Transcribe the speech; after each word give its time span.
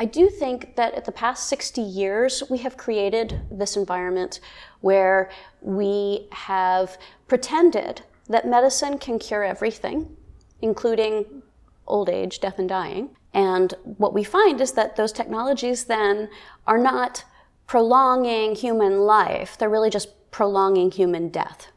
I 0.00 0.06
do 0.06 0.30
think 0.30 0.76
that 0.76 0.94
at 0.94 1.04
the 1.04 1.12
past 1.12 1.46
60 1.50 1.82
years, 1.82 2.42
we 2.48 2.56
have 2.58 2.78
created 2.78 3.42
this 3.50 3.76
environment 3.76 4.40
where 4.80 5.30
we 5.60 6.26
have 6.32 6.96
pretended 7.28 8.00
that 8.26 8.48
medicine 8.48 8.96
can 8.96 9.18
cure 9.18 9.44
everything, 9.44 10.16
including 10.62 11.42
old 11.86 12.08
age, 12.08 12.40
death, 12.40 12.58
and 12.58 12.66
dying. 12.66 13.10
And 13.34 13.74
what 13.98 14.14
we 14.14 14.24
find 14.24 14.62
is 14.62 14.72
that 14.72 14.96
those 14.96 15.12
technologies 15.12 15.84
then 15.84 16.30
are 16.66 16.78
not 16.78 17.24
prolonging 17.66 18.54
human 18.54 19.00
life, 19.00 19.58
they're 19.58 19.68
really 19.68 19.90
just 19.90 20.30
prolonging 20.30 20.90
human 20.90 21.28
death. 21.28 21.70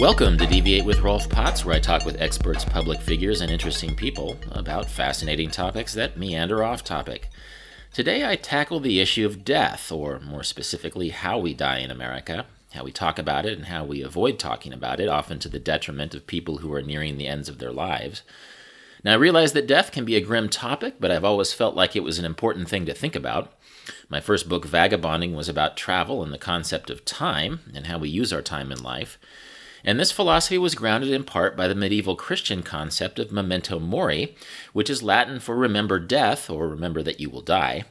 Welcome 0.00 0.38
to 0.38 0.46
Deviate 0.46 0.86
with 0.86 1.02
Rolf 1.02 1.28
Potts, 1.28 1.62
where 1.62 1.76
I 1.76 1.78
talk 1.78 2.06
with 2.06 2.22
experts, 2.22 2.64
public 2.64 3.02
figures, 3.02 3.42
and 3.42 3.50
interesting 3.50 3.94
people 3.94 4.38
about 4.50 4.88
fascinating 4.88 5.50
topics 5.50 5.92
that 5.92 6.16
meander 6.16 6.64
off 6.64 6.82
topic. 6.82 7.28
Today 7.92 8.26
I 8.26 8.36
tackle 8.36 8.80
the 8.80 8.98
issue 8.98 9.26
of 9.26 9.44
death, 9.44 9.92
or 9.92 10.18
more 10.18 10.42
specifically, 10.42 11.10
how 11.10 11.38
we 11.38 11.52
die 11.52 11.80
in 11.80 11.90
America, 11.90 12.46
how 12.72 12.82
we 12.82 12.92
talk 12.92 13.18
about 13.18 13.44
it, 13.44 13.58
and 13.58 13.66
how 13.66 13.84
we 13.84 14.00
avoid 14.00 14.38
talking 14.38 14.72
about 14.72 15.00
it, 15.00 15.08
often 15.10 15.38
to 15.40 15.50
the 15.50 15.58
detriment 15.58 16.14
of 16.14 16.26
people 16.26 16.58
who 16.58 16.72
are 16.72 16.80
nearing 16.80 17.18
the 17.18 17.28
ends 17.28 17.50
of 17.50 17.58
their 17.58 17.70
lives. 17.70 18.22
Now, 19.04 19.12
I 19.12 19.16
realize 19.16 19.52
that 19.52 19.66
death 19.66 19.92
can 19.92 20.06
be 20.06 20.16
a 20.16 20.22
grim 20.22 20.48
topic, 20.48 20.94
but 20.98 21.10
I've 21.10 21.26
always 21.26 21.52
felt 21.52 21.76
like 21.76 21.94
it 21.94 22.02
was 22.02 22.18
an 22.18 22.24
important 22.24 22.70
thing 22.70 22.86
to 22.86 22.94
think 22.94 23.14
about. 23.14 23.52
My 24.08 24.20
first 24.20 24.48
book, 24.48 24.64
Vagabonding, 24.64 25.34
was 25.34 25.50
about 25.50 25.76
travel 25.76 26.22
and 26.22 26.32
the 26.32 26.38
concept 26.38 26.88
of 26.88 27.04
time 27.04 27.60
and 27.74 27.86
how 27.86 27.98
we 27.98 28.08
use 28.08 28.32
our 28.32 28.40
time 28.40 28.72
in 28.72 28.82
life. 28.82 29.18
And 29.84 29.98
this 29.98 30.12
philosophy 30.12 30.58
was 30.58 30.74
grounded 30.74 31.10
in 31.10 31.24
part 31.24 31.56
by 31.56 31.68
the 31.68 31.74
medieval 31.74 32.16
Christian 32.16 32.62
concept 32.62 33.18
of 33.18 33.32
memento 33.32 33.78
mori, 33.78 34.36
which 34.72 34.90
is 34.90 35.02
Latin 35.02 35.40
for 35.40 35.56
remember 35.56 35.98
death 35.98 36.50
or 36.50 36.68
remember 36.68 37.02
that 37.02 37.20
you 37.20 37.30
will 37.30 37.40
die. 37.40 37.84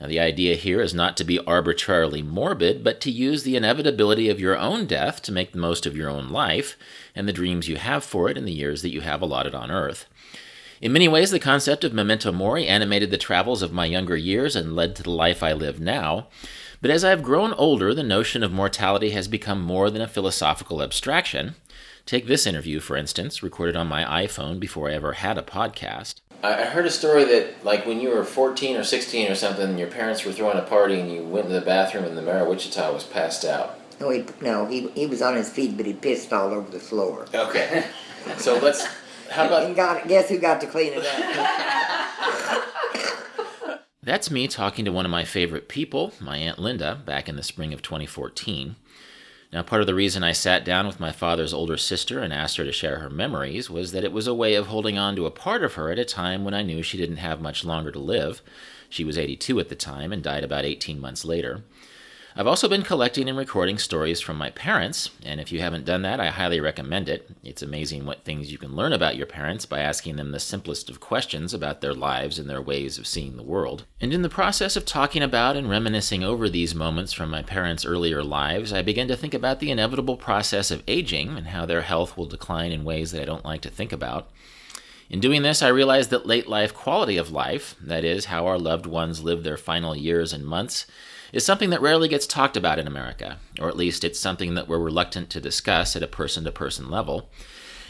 Now, 0.00 0.08
the 0.08 0.20
idea 0.20 0.56
here 0.56 0.80
is 0.80 0.92
not 0.92 1.16
to 1.16 1.24
be 1.24 1.38
arbitrarily 1.38 2.20
morbid, 2.20 2.82
but 2.82 3.00
to 3.02 3.10
use 3.10 3.42
the 3.42 3.56
inevitability 3.56 4.28
of 4.28 4.40
your 4.40 4.58
own 4.58 4.86
death 4.86 5.22
to 5.22 5.32
make 5.32 5.52
the 5.52 5.58
most 5.58 5.86
of 5.86 5.96
your 5.96 6.10
own 6.10 6.30
life 6.30 6.76
and 7.14 7.28
the 7.28 7.32
dreams 7.32 7.68
you 7.68 7.76
have 7.76 8.02
for 8.02 8.28
it 8.28 8.36
in 8.36 8.44
the 8.44 8.52
years 8.52 8.82
that 8.82 8.92
you 8.92 9.02
have 9.02 9.22
allotted 9.22 9.54
on 9.54 9.70
earth. 9.70 10.06
In 10.80 10.92
many 10.92 11.06
ways, 11.06 11.30
the 11.30 11.38
concept 11.38 11.84
of 11.84 11.94
memento 11.94 12.32
mori 12.32 12.66
animated 12.66 13.10
the 13.10 13.16
travels 13.16 13.62
of 13.62 13.72
my 13.72 13.86
younger 13.86 14.16
years 14.16 14.56
and 14.56 14.74
led 14.74 14.96
to 14.96 15.02
the 15.02 15.10
life 15.10 15.42
I 15.42 15.52
live 15.52 15.80
now. 15.80 16.26
But 16.80 16.90
as 16.90 17.04
I 17.04 17.10
have 17.10 17.22
grown 17.22 17.52
older, 17.54 17.94
the 17.94 18.02
notion 18.02 18.42
of 18.42 18.52
mortality 18.52 19.10
has 19.10 19.28
become 19.28 19.60
more 19.60 19.90
than 19.90 20.02
a 20.02 20.08
philosophical 20.08 20.82
abstraction. 20.82 21.54
Take 22.06 22.26
this 22.26 22.46
interview, 22.46 22.80
for 22.80 22.96
instance, 22.96 23.42
recorded 23.42 23.76
on 23.76 23.86
my 23.86 24.04
iPhone 24.26 24.60
before 24.60 24.90
I 24.90 24.94
ever 24.94 25.12
had 25.12 25.38
a 25.38 25.42
podcast. 25.42 26.16
I 26.42 26.64
heard 26.64 26.84
a 26.84 26.90
story 26.90 27.24
that, 27.24 27.64
like, 27.64 27.86
when 27.86 28.00
you 28.00 28.10
were 28.10 28.22
14 28.24 28.76
or 28.76 28.84
16 28.84 29.30
or 29.30 29.34
something, 29.34 29.78
your 29.78 29.88
parents 29.88 30.24
were 30.26 30.32
throwing 30.32 30.58
a 30.58 30.62
party 30.62 31.00
and 31.00 31.10
you 31.10 31.22
went 31.22 31.46
to 31.46 31.52
the 31.54 31.62
bathroom 31.62 32.04
and 32.04 32.18
the 32.18 32.22
mayor 32.22 32.40
of 32.40 32.48
Wichita 32.48 32.92
was 32.92 33.04
passed 33.04 33.46
out. 33.46 33.78
No, 33.98 34.10
he, 34.10 34.26
no, 34.42 34.66
he, 34.66 34.88
he 34.88 35.06
was 35.06 35.22
on 35.22 35.36
his 35.36 35.48
feet, 35.48 35.78
but 35.78 35.86
he 35.86 35.94
pissed 35.94 36.32
all 36.34 36.52
over 36.52 36.70
the 36.70 36.80
floor. 36.80 37.26
Okay. 37.34 37.86
So 38.36 38.58
let's. 38.58 38.86
How 39.30 39.46
about. 39.46 39.64
And 39.64 39.74
got, 39.76 40.06
guess 40.08 40.28
who 40.28 40.38
got 40.38 40.60
to 40.60 40.66
clean 40.66 40.92
it 40.94 41.06
up? 41.06 42.64
That's 44.04 44.30
me 44.30 44.48
talking 44.48 44.84
to 44.84 44.92
one 44.92 45.06
of 45.06 45.10
my 45.10 45.24
favorite 45.24 45.66
people, 45.66 46.12
my 46.20 46.36
Aunt 46.36 46.58
Linda, 46.58 47.00
back 47.06 47.26
in 47.26 47.36
the 47.36 47.42
spring 47.42 47.72
of 47.72 47.80
2014. 47.80 48.76
Now, 49.50 49.62
part 49.62 49.80
of 49.80 49.86
the 49.86 49.94
reason 49.94 50.22
I 50.22 50.32
sat 50.32 50.62
down 50.62 50.86
with 50.86 51.00
my 51.00 51.10
father's 51.10 51.54
older 51.54 51.78
sister 51.78 52.18
and 52.18 52.30
asked 52.30 52.58
her 52.58 52.64
to 52.64 52.72
share 52.72 52.98
her 52.98 53.08
memories 53.08 53.70
was 53.70 53.92
that 53.92 54.04
it 54.04 54.12
was 54.12 54.26
a 54.26 54.34
way 54.34 54.56
of 54.56 54.66
holding 54.66 54.98
on 54.98 55.16
to 55.16 55.24
a 55.24 55.30
part 55.30 55.64
of 55.64 55.74
her 55.74 55.90
at 55.90 55.98
a 55.98 56.04
time 56.04 56.44
when 56.44 56.52
I 56.52 56.60
knew 56.60 56.82
she 56.82 56.98
didn't 56.98 57.16
have 57.16 57.40
much 57.40 57.64
longer 57.64 57.90
to 57.92 57.98
live. 57.98 58.42
She 58.90 59.04
was 59.04 59.16
82 59.16 59.58
at 59.58 59.70
the 59.70 59.74
time 59.74 60.12
and 60.12 60.22
died 60.22 60.44
about 60.44 60.66
18 60.66 61.00
months 61.00 61.24
later. 61.24 61.62
I've 62.36 62.48
also 62.48 62.68
been 62.68 62.82
collecting 62.82 63.28
and 63.28 63.38
recording 63.38 63.78
stories 63.78 64.20
from 64.20 64.36
my 64.36 64.50
parents, 64.50 65.08
and 65.24 65.40
if 65.40 65.52
you 65.52 65.60
haven't 65.60 65.84
done 65.84 66.02
that, 66.02 66.18
I 66.18 66.30
highly 66.30 66.58
recommend 66.58 67.08
it. 67.08 67.30
It's 67.44 67.62
amazing 67.62 68.06
what 68.06 68.24
things 68.24 68.50
you 68.50 68.58
can 68.58 68.74
learn 68.74 68.92
about 68.92 69.14
your 69.14 69.28
parents 69.28 69.66
by 69.66 69.78
asking 69.78 70.16
them 70.16 70.32
the 70.32 70.40
simplest 70.40 70.90
of 70.90 70.98
questions 70.98 71.54
about 71.54 71.80
their 71.80 71.94
lives 71.94 72.40
and 72.40 72.50
their 72.50 72.60
ways 72.60 72.98
of 72.98 73.06
seeing 73.06 73.36
the 73.36 73.44
world. 73.44 73.84
And 74.00 74.12
in 74.12 74.22
the 74.22 74.28
process 74.28 74.74
of 74.74 74.84
talking 74.84 75.22
about 75.22 75.54
and 75.56 75.70
reminiscing 75.70 76.24
over 76.24 76.48
these 76.48 76.74
moments 76.74 77.12
from 77.12 77.30
my 77.30 77.42
parents' 77.42 77.86
earlier 77.86 78.24
lives, 78.24 78.72
I 78.72 78.82
began 78.82 79.06
to 79.06 79.16
think 79.16 79.32
about 79.32 79.60
the 79.60 79.70
inevitable 79.70 80.16
process 80.16 80.72
of 80.72 80.82
aging 80.88 81.36
and 81.36 81.46
how 81.46 81.66
their 81.66 81.82
health 81.82 82.16
will 82.16 82.26
decline 82.26 82.72
in 82.72 82.82
ways 82.82 83.12
that 83.12 83.22
I 83.22 83.26
don't 83.26 83.44
like 83.44 83.60
to 83.60 83.70
think 83.70 83.92
about. 83.92 84.28
In 85.08 85.20
doing 85.20 85.42
this, 85.42 85.62
I 85.62 85.68
realized 85.68 86.10
that 86.10 86.26
late 86.26 86.48
life 86.48 86.74
quality 86.74 87.16
of 87.16 87.30
life, 87.30 87.76
that 87.80 88.04
is, 88.04 88.24
how 88.24 88.48
our 88.48 88.58
loved 88.58 88.86
ones 88.86 89.22
live 89.22 89.44
their 89.44 89.56
final 89.56 89.94
years 89.94 90.32
and 90.32 90.44
months, 90.44 90.86
is 91.34 91.44
something 91.44 91.70
that 91.70 91.82
rarely 91.82 92.06
gets 92.06 92.28
talked 92.28 92.56
about 92.56 92.78
in 92.78 92.86
America, 92.86 93.38
or 93.60 93.68
at 93.68 93.76
least 93.76 94.04
it's 94.04 94.20
something 94.20 94.54
that 94.54 94.68
we're 94.68 94.78
reluctant 94.78 95.30
to 95.30 95.40
discuss 95.40 95.96
at 95.96 96.02
a 96.02 96.06
person 96.06 96.44
to 96.44 96.52
person 96.52 96.88
level. 96.88 97.28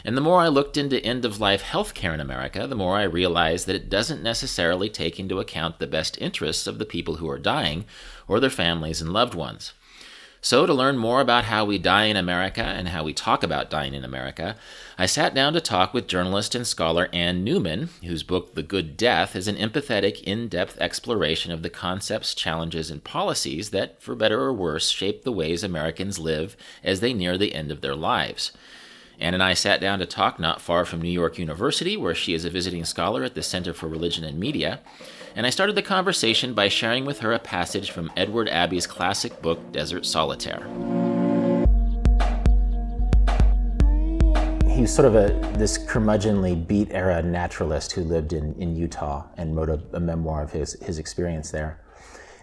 And 0.03 0.17
the 0.17 0.21
more 0.21 0.41
I 0.41 0.47
looked 0.47 0.77
into 0.77 1.03
end 1.05 1.25
of 1.25 1.39
life 1.39 1.61
healthcare 1.61 2.15
in 2.15 2.19
America, 2.19 2.65
the 2.65 2.75
more 2.75 2.97
I 2.97 3.03
realized 3.03 3.67
that 3.67 3.75
it 3.75 3.87
doesn't 3.87 4.23
necessarily 4.23 4.89
take 4.89 5.19
into 5.19 5.39
account 5.39 5.77
the 5.77 5.85
best 5.85 6.19
interests 6.19 6.65
of 6.65 6.79
the 6.79 6.85
people 6.85 7.17
who 7.17 7.29
are 7.29 7.37
dying 7.37 7.85
or 8.27 8.39
their 8.39 8.49
families 8.49 8.99
and 8.99 9.13
loved 9.13 9.35
ones. 9.35 9.73
So, 10.45 10.67
to 10.67 10.75
learn 10.75 10.99
more 10.99 11.21
about 11.21 11.45
how 11.45 11.65
we 11.65 11.79
die 11.79 12.03
in 12.03 12.15
America 12.15 12.61
and 12.61 12.89
how 12.89 13.03
we 13.03 13.15
talk 13.15 13.41
about 13.41 13.71
dying 13.71 13.95
in 13.95 14.05
America, 14.05 14.55
I 14.95 15.07
sat 15.07 15.33
down 15.33 15.53
to 15.53 15.59
talk 15.59 15.91
with 15.91 16.05
journalist 16.05 16.53
and 16.53 16.67
scholar 16.67 17.09
Ann 17.11 17.43
Neumann, 17.43 17.89
whose 18.03 18.21
book 18.21 18.53
The 18.53 18.61
Good 18.61 18.95
Death 18.95 19.35
is 19.35 19.47
an 19.47 19.55
empathetic, 19.55 20.21
in 20.21 20.47
depth 20.47 20.77
exploration 20.79 21.51
of 21.51 21.63
the 21.63 21.71
concepts, 21.71 22.35
challenges, 22.35 22.91
and 22.91 23.03
policies 23.03 23.71
that, 23.71 23.99
for 23.99 24.13
better 24.13 24.39
or 24.39 24.53
worse, 24.53 24.89
shape 24.89 25.23
the 25.23 25.31
ways 25.31 25.63
Americans 25.63 26.19
live 26.19 26.55
as 26.83 26.99
they 26.99 27.11
near 27.11 27.39
the 27.39 27.55
end 27.55 27.71
of 27.71 27.81
their 27.81 27.95
lives. 27.95 28.51
Ann 29.19 29.33
and 29.33 29.41
I 29.41 29.55
sat 29.55 29.81
down 29.81 29.97
to 29.97 30.05
talk 30.05 30.39
not 30.39 30.61
far 30.61 30.85
from 30.85 31.01
New 31.01 31.09
York 31.09 31.39
University, 31.39 31.97
where 31.97 32.13
she 32.13 32.35
is 32.35 32.45
a 32.45 32.51
visiting 32.51 32.85
scholar 32.85 33.23
at 33.23 33.33
the 33.33 33.41
Center 33.41 33.73
for 33.73 33.87
Religion 33.87 34.23
and 34.23 34.39
Media 34.39 34.81
and 35.35 35.45
I 35.45 35.49
started 35.49 35.75
the 35.75 35.81
conversation 35.81 36.53
by 36.53 36.69
sharing 36.69 37.03
with 37.03 37.19
her 37.19 37.33
a 37.33 37.39
passage 37.39 37.91
from 37.91 38.09
Edward 38.15 38.47
Abbey's 38.47 38.87
classic 38.87 39.41
book, 39.41 39.59
Desert 39.73 40.05
Solitaire. 40.05 40.63
He 44.69 44.81
was 44.81 44.93
sort 44.93 45.05
of 45.05 45.15
a 45.15 45.27
this 45.57 45.77
curmudgeonly 45.77 46.65
beat 46.67 46.89
era 46.91 47.21
naturalist 47.21 47.91
who 47.91 48.01
lived 48.01 48.31
in, 48.31 48.55
in 48.55 48.77
Utah 48.77 49.25
and 49.35 49.55
wrote 49.55 49.69
a, 49.69 49.81
a 49.93 49.99
memoir 49.99 50.41
of 50.41 50.51
his, 50.51 50.73
his 50.81 50.99
experience 50.99 51.51
there. 51.51 51.81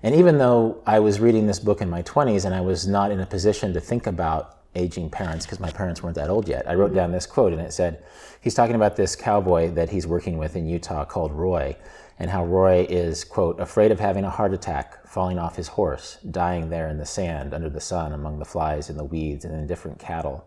And 0.03 0.15
even 0.15 0.37
though 0.37 0.83
I 0.87 0.99
was 0.99 1.19
reading 1.19 1.47
this 1.47 1.61
book 1.61 1.81
in 1.81 1.89
my 1.89 2.03
20s 2.03 2.45
and 2.45 2.55
I 2.55 2.61
was 2.61 2.87
not 2.87 3.11
in 3.11 3.21
a 3.21 3.27
position 3.27 3.73
to 3.73 3.81
think 3.81 4.07
about 4.07 4.59
aging 4.75 5.11
parents 5.11 5.47
because 5.47 5.61
my 5.61 5.71
parents 5.71 6.03
weren't 6.03 6.17
that 6.17 6.31
old 6.31 6.49
yet. 6.49 6.69
I 6.69 6.75
wrote 6.75 6.95
down 6.95 7.13
this 7.13 7.27
quote 7.27 7.53
and 7.53 7.61
it 7.61 7.73
said, 7.73 8.03
he's 8.41 8.55
talking 8.55 8.75
about 8.75 8.97
this 8.97 9.15
cowboy 9.15 9.71
that 9.73 9.91
he's 9.91 10.07
working 10.07 10.39
with 10.39 10.57
in 10.57 10.67
Utah 10.67 11.05
called 11.05 11.33
Roy 11.33 11.77
and 12.19 12.31
how 12.31 12.45
Roy 12.45 12.87
is, 12.89 13.25
quote, 13.25 13.61
afraid 13.61 13.91
of 13.91 14.01
having 14.01 14.25
a 14.25 14.31
heart 14.31 14.53
attack, 14.53 15.07
falling 15.07 15.39
off 15.39 15.57
his 15.57 15.69
horse, 15.69 16.19
dying 16.31 16.71
there 16.71 16.89
in 16.89 16.99
the 16.99 17.07
sand 17.07 17.53
under 17.53 17.69
the 17.69 17.81
sun 17.81 18.13
among 18.13 18.39
the 18.39 18.45
flies 18.45 18.89
and 18.89 18.99
the 18.99 19.05
weeds 19.05 19.45
and 19.45 19.55
indifferent 19.55 19.99
cattle. 19.99 20.47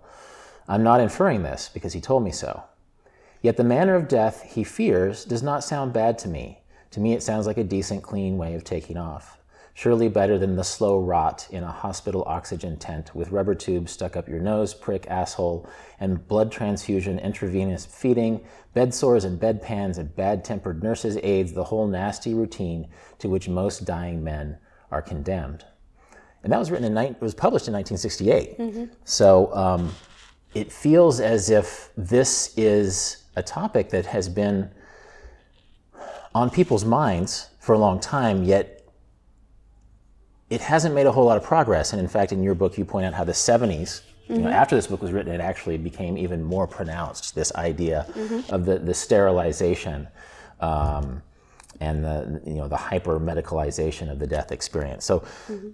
I'm 0.68 0.84
not 0.84 1.02
inferring 1.02 1.44
this 1.44 1.70
because 1.74 1.94
he 1.94 2.02
told 2.02 2.24
me 2.24 2.31
so. 2.31 2.64
Yet 3.42 3.58
the 3.58 3.64
manner 3.64 3.96
of 3.96 4.08
death 4.08 4.44
he 4.44 4.64
fears 4.64 5.26
does 5.26 5.44
not 5.44 5.64
sound 5.64 5.94
bad 5.94 6.18
to 6.20 6.28
me. 6.28 6.62
To 6.92 7.00
me, 7.00 7.14
it 7.14 7.24
sounds 7.24 7.46
like 7.46 7.58
a 7.58 7.64
decent, 7.64 8.03
clean 8.03 8.38
way 8.38 8.56
of 8.56 8.64
taking 8.64 8.97
off 8.97 9.38
surely 9.76 10.08
better 10.08 10.38
than 10.38 10.56
the 10.56 10.64
slow 10.64 10.97
rot 10.97 11.46
in 11.52 11.62
a 11.62 11.72
hospital 11.72 12.24
oxygen 12.26 12.78
tent 12.78 13.14
with 13.14 13.32
rubber 13.32 13.53
tubes 13.53 13.92
stuck 13.92 14.16
up 14.16 14.28
your 14.28 14.40
nose, 14.40 14.74
prick, 14.74 15.06
asshole, 15.08 15.70
and 16.00 16.26
blood 16.30 16.50
transfusion, 16.50 17.20
intravenous 17.20 17.86
feeding, 17.86 18.40
bed 18.75 18.94
sores 18.94 19.23
and 19.23 19.40
bedpans, 19.40 19.97
and 19.97 20.16
bad 20.16 20.46
tempered 20.46 20.84
nurses' 20.84 21.17
aides, 21.23 21.53
the 21.53 21.64
whole 21.64 21.88
nasty 21.88 22.35
routine 22.35 22.88
to 23.17 23.28
which 23.28 23.50
most 23.50 23.85
dying 23.85 24.23
men 24.23 24.59
are 24.91 25.02
condemned. 25.02 25.66
And 26.44 26.53
that 26.53 26.59
was 26.59 26.70
written 26.70 26.85
in, 26.85 26.96
it 26.96 27.20
was 27.20 27.34
published 27.34 27.67
in 27.67 27.73
1968. 27.73 28.58
Mm-hmm. 28.59 28.94
So 29.03 29.52
um, 29.55 29.91
it 30.53 30.72
feels 30.72 31.20
as 31.20 31.50
if 31.50 31.90
this 31.97 32.53
is 32.55 33.23
a 33.35 33.41
topic 33.41 33.90
that 33.90 34.05
has 34.05 34.29
been 34.29 34.70
on 36.35 36.50
people's 36.52 36.85
minds 36.85 37.50
for 37.59 37.73
a 37.73 37.79
long 37.79 38.00
time, 38.00 38.44
yet 38.44 38.88
it 40.50 40.61
hasn't 40.61 40.94
made 40.94 41.08
a 41.08 41.11
whole 41.11 41.26
lot 41.26 41.38
of 41.38 41.44
progress. 41.44 41.94
And 41.94 42.00
in 42.00 42.08
fact, 42.08 42.32
in 42.32 42.44
your 42.44 42.53
book, 42.55 42.78
you 42.78 42.85
point 42.85 43.05
out 43.05 43.14
how 43.14 43.23
the 43.23 43.32
70s, 43.32 44.02
mm-hmm. 44.26 44.34
you 44.34 44.40
know, 44.40 44.46
mm-hmm. 44.46 44.56
after 44.56 44.76
this 44.76 44.88
book 44.88 45.02
was 45.02 45.12
written, 45.12 45.34
it 45.34 45.42
actually 45.42 45.78
became 45.78 46.18
even 46.18 46.44
more 46.44 46.68
pronounced. 46.68 47.36
This 47.36 47.54
idea 47.56 48.06
mm-hmm. 48.10 48.54
of 48.54 48.66
the, 48.66 48.80
the 48.80 48.94
sterilization 48.94 50.08
um, 50.60 51.22
and 51.80 52.04
the 52.04 52.42
you 52.46 52.56
know 52.56 52.68
the 52.68 52.78
hyper 52.78 53.20
medicalization 53.20 54.12
of 54.12 54.20
the 54.20 54.28
death 54.28 54.52
experience. 54.52 55.06
So, 55.06 55.20
mm-hmm. 55.50 55.70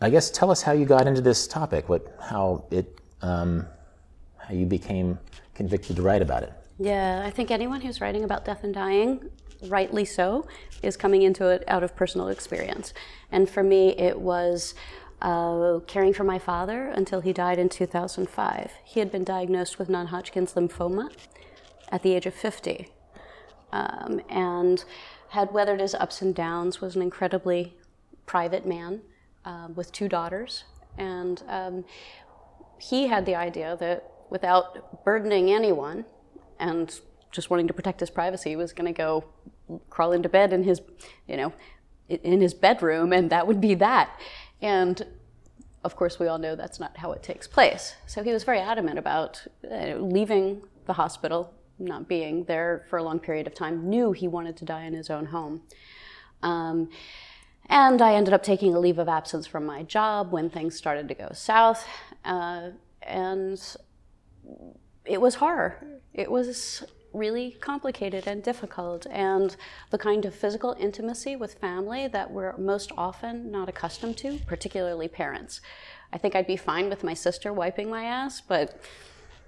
I 0.00 0.10
guess 0.10 0.30
tell 0.30 0.50
us 0.50 0.62
how 0.62 0.72
you 0.72 0.84
got 0.86 1.06
into 1.06 1.20
this 1.20 1.46
topic. 1.46 1.88
What 1.88 2.16
how 2.20 2.66
it 2.70 2.98
um, 3.22 3.66
how 4.36 4.54
you 4.54 4.66
became 4.66 5.18
convicted 5.54 5.96
to 5.96 6.02
write 6.02 6.22
about 6.22 6.42
it. 6.42 6.52
Yeah, 6.78 7.22
I 7.24 7.30
think 7.30 7.50
anyone 7.50 7.80
who's 7.80 8.00
writing 8.00 8.24
about 8.24 8.44
death 8.44 8.64
and 8.64 8.74
dying, 8.74 9.30
rightly 9.68 10.04
so, 10.04 10.46
is 10.82 10.96
coming 10.96 11.22
into 11.22 11.48
it 11.48 11.64
out 11.68 11.82
of 11.82 11.94
personal 11.94 12.28
experience. 12.28 12.92
And 13.30 13.48
for 13.48 13.62
me, 13.62 13.90
it 13.90 14.18
was 14.18 14.74
uh, 15.24 15.80
caring 15.86 16.12
for 16.12 16.22
my 16.22 16.38
father 16.38 16.88
until 16.88 17.20
he 17.22 17.32
died 17.32 17.58
in 17.58 17.70
2005. 17.70 18.72
He 18.84 19.00
had 19.00 19.10
been 19.10 19.24
diagnosed 19.24 19.78
with 19.78 19.88
non 19.88 20.08
Hodgkin's 20.08 20.52
lymphoma 20.52 21.10
at 21.88 22.02
the 22.02 22.12
age 22.12 22.26
of 22.26 22.34
50 22.34 22.88
um, 23.72 24.20
and 24.28 24.84
had 25.30 25.50
weathered 25.52 25.80
his 25.80 25.94
ups 25.94 26.20
and 26.20 26.34
downs, 26.34 26.80
was 26.80 26.94
an 26.94 27.00
incredibly 27.00 27.74
private 28.26 28.66
man 28.66 29.00
uh, 29.46 29.68
with 29.74 29.90
two 29.92 30.08
daughters. 30.08 30.64
And 30.98 31.42
um, 31.48 31.84
he 32.78 33.06
had 33.06 33.24
the 33.24 33.34
idea 33.34 33.76
that 33.80 34.10
without 34.28 35.04
burdening 35.04 35.50
anyone 35.50 36.04
and 36.60 37.00
just 37.32 37.48
wanting 37.48 37.66
to 37.66 37.74
protect 37.74 38.00
his 38.00 38.10
privacy, 38.10 38.50
he 38.50 38.56
was 38.56 38.74
going 38.74 38.92
to 38.92 38.96
go 38.96 39.24
crawl 39.88 40.12
into 40.12 40.28
bed 40.28 40.52
in 40.52 40.64
his, 40.64 40.82
you 41.26 41.38
know, 41.38 41.52
in 42.08 42.42
his 42.42 42.52
bedroom, 42.52 43.12
and 43.12 43.30
that 43.30 43.46
would 43.46 43.60
be 43.60 43.74
that. 43.74 44.20
And 44.64 45.04
of 45.84 45.94
course, 45.94 46.18
we 46.18 46.26
all 46.26 46.38
know 46.38 46.56
that's 46.56 46.80
not 46.80 46.96
how 46.96 47.12
it 47.12 47.22
takes 47.22 47.46
place. 47.46 47.96
So 48.06 48.22
he 48.22 48.32
was 48.32 48.44
very 48.44 48.60
adamant 48.60 48.98
about 48.98 49.46
uh, 49.70 49.96
leaving 49.96 50.62
the 50.86 50.94
hospital, 50.94 51.52
not 51.78 52.08
being 52.08 52.44
there 52.44 52.86
for 52.88 52.98
a 52.98 53.02
long 53.02 53.18
period 53.18 53.46
of 53.46 53.54
time, 53.54 53.90
knew 53.90 54.12
he 54.12 54.26
wanted 54.26 54.56
to 54.56 54.64
die 54.64 54.84
in 54.84 54.94
his 54.94 55.10
own 55.10 55.26
home. 55.26 55.60
Um, 56.42 56.88
and 57.66 58.00
I 58.00 58.14
ended 58.14 58.32
up 58.32 58.42
taking 58.42 58.74
a 58.74 58.80
leave 58.80 58.98
of 58.98 59.06
absence 59.06 59.46
from 59.46 59.66
my 59.66 59.82
job 59.82 60.32
when 60.32 60.48
things 60.48 60.74
started 60.76 61.08
to 61.08 61.14
go 61.14 61.28
south. 61.34 61.86
Uh, 62.24 62.70
and 63.02 63.60
it 65.04 65.20
was 65.20 65.34
horror. 65.34 66.00
It 66.14 66.30
was 66.30 66.84
really 67.14 67.52
complicated 67.60 68.26
and 68.26 68.42
difficult, 68.42 69.06
and 69.10 69.56
the 69.90 69.98
kind 69.98 70.24
of 70.24 70.34
physical 70.34 70.76
intimacy 70.78 71.36
with 71.36 71.54
family 71.54 72.08
that 72.08 72.30
we're 72.30 72.56
most 72.56 72.92
often 72.96 73.50
not 73.50 73.68
accustomed 73.68 74.16
to, 74.18 74.38
particularly 74.46 75.08
parents. 75.08 75.60
I 76.12 76.18
think 76.18 76.34
I'd 76.34 76.46
be 76.46 76.56
fine 76.56 76.88
with 76.88 77.02
my 77.04 77.14
sister 77.14 77.52
wiping 77.52 77.88
my 77.88 78.04
ass, 78.04 78.40
but 78.40 78.80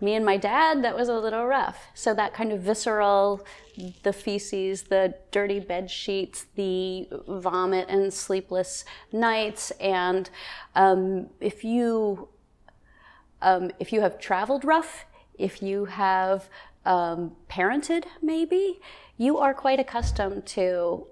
me 0.01 0.15
and 0.15 0.25
my 0.25 0.37
dad, 0.37 0.85
that 0.85 0.95
was 0.97 1.09
a 1.09 1.19
little 1.19 1.47
rough. 1.47 1.87
So 1.95 2.13
that 2.15 2.35
kind 2.35 2.53
of 2.53 2.61
visceral, 2.61 3.47
the 4.03 4.13
feces, 4.13 4.85
the 4.85 5.15
dirty 5.31 5.59
bed 5.59 5.91
sheets, 5.91 6.47
the 6.55 7.09
vomit 7.27 7.89
and 7.89 8.13
sleepless 8.13 8.85
nights, 9.13 9.71
and 9.73 10.29
um, 10.75 11.31
if 11.41 11.65
you 11.65 12.29
um, 13.43 13.71
if 13.79 13.93
you 13.93 14.01
have 14.01 14.19
traveled 14.19 14.65
rough, 14.65 15.05
if 15.39 15.63
you 15.63 15.85
have 15.85 16.49
um, 16.87 17.37
parented, 17.49 18.05
maybe, 18.23 18.81
you 19.17 19.39
are 19.39 19.53
quite 19.53 19.81
accustomed 19.81 20.47
to 20.47 21.07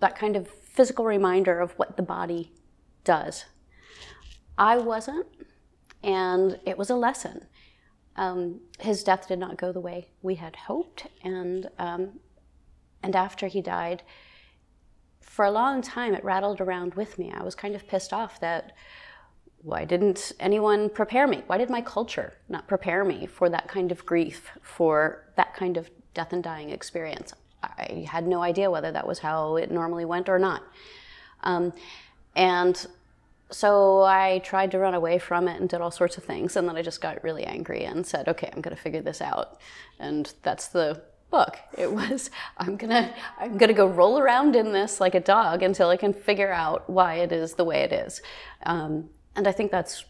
that 0.00 0.16
kind 0.16 0.36
of 0.36 0.48
physical 0.48 1.04
reminder 1.04 1.60
of 1.60 1.72
what 1.72 1.96
the 1.96 2.02
body 2.02 2.52
does. 3.04 3.44
I 4.56 4.78
wasn't, 4.78 5.26
and 6.02 6.58
it 6.64 6.78
was 6.78 6.90
a 6.90 6.96
lesson. 6.96 7.46
Um, 8.16 8.60
his 8.78 9.02
death 9.02 9.28
did 9.28 9.38
not 9.38 9.56
go 9.58 9.72
the 9.72 9.80
way 9.80 10.08
we 10.22 10.36
had 10.36 10.56
hoped, 10.56 11.06
and 11.22 11.68
um, 11.78 12.20
and 13.02 13.16
after 13.16 13.48
he 13.48 13.60
died, 13.60 14.02
for 15.20 15.44
a 15.44 15.50
long 15.50 15.82
time 15.82 16.14
it 16.14 16.24
rattled 16.24 16.60
around 16.60 16.94
with 16.94 17.18
me. 17.18 17.32
I 17.32 17.42
was 17.42 17.54
kind 17.54 17.74
of 17.74 17.88
pissed 17.88 18.12
off 18.12 18.40
that 18.40 18.72
why 19.64 19.86
didn't 19.86 20.32
anyone 20.38 20.90
prepare 20.90 21.26
me? 21.26 21.42
Why 21.46 21.56
did 21.56 21.70
my 21.70 21.80
culture 21.80 22.34
not 22.50 22.68
prepare 22.68 23.02
me 23.02 23.26
for 23.26 23.48
that 23.48 23.66
kind 23.66 23.90
of 23.90 24.04
grief, 24.04 24.50
for 24.60 25.24
that 25.36 25.54
kind 25.54 25.78
of 25.78 25.88
death 26.12 26.34
and 26.34 26.42
dying 26.42 26.68
experience? 26.68 27.32
I 27.62 28.06
had 28.10 28.26
no 28.26 28.42
idea 28.42 28.70
whether 28.70 28.92
that 28.92 29.06
was 29.06 29.20
how 29.20 29.56
it 29.56 29.70
normally 29.70 30.04
went 30.04 30.28
or 30.28 30.38
not. 30.38 30.62
Um, 31.42 31.72
and 32.36 32.86
so 33.50 34.02
I 34.02 34.40
tried 34.44 34.70
to 34.72 34.78
run 34.78 34.92
away 34.92 35.18
from 35.18 35.48
it 35.48 35.58
and 35.58 35.68
did 35.68 35.80
all 35.80 35.90
sorts 35.90 36.18
of 36.18 36.24
things. 36.24 36.56
And 36.56 36.68
then 36.68 36.76
I 36.76 36.82
just 36.82 37.00
got 37.00 37.24
really 37.24 37.44
angry 37.44 37.84
and 37.84 38.06
said, 38.06 38.28
okay, 38.28 38.50
I'm 38.52 38.60
going 38.60 38.76
to 38.76 38.82
figure 38.82 39.00
this 39.00 39.22
out. 39.22 39.60
And 39.98 40.30
that's 40.42 40.68
the 40.68 41.00
book. 41.30 41.58
It 41.78 41.90
was, 41.90 42.30
I'm 42.58 42.76
going 42.76 42.90
to, 42.90 43.14
I'm 43.38 43.56
going 43.56 43.68
to 43.68 43.74
go 43.74 43.86
roll 43.86 44.18
around 44.18 44.56
in 44.56 44.72
this 44.72 45.00
like 45.00 45.14
a 45.14 45.20
dog 45.20 45.62
until 45.62 45.88
I 45.88 45.96
can 45.96 46.12
figure 46.12 46.52
out 46.52 46.90
why 46.90 47.14
it 47.14 47.32
is 47.32 47.54
the 47.54 47.64
way 47.64 47.80
it 47.80 47.94
is. 47.94 48.20
Um, 48.66 49.08
and 49.36 49.46
I 49.48 49.52
think 49.52 49.70
that's 49.70 50.04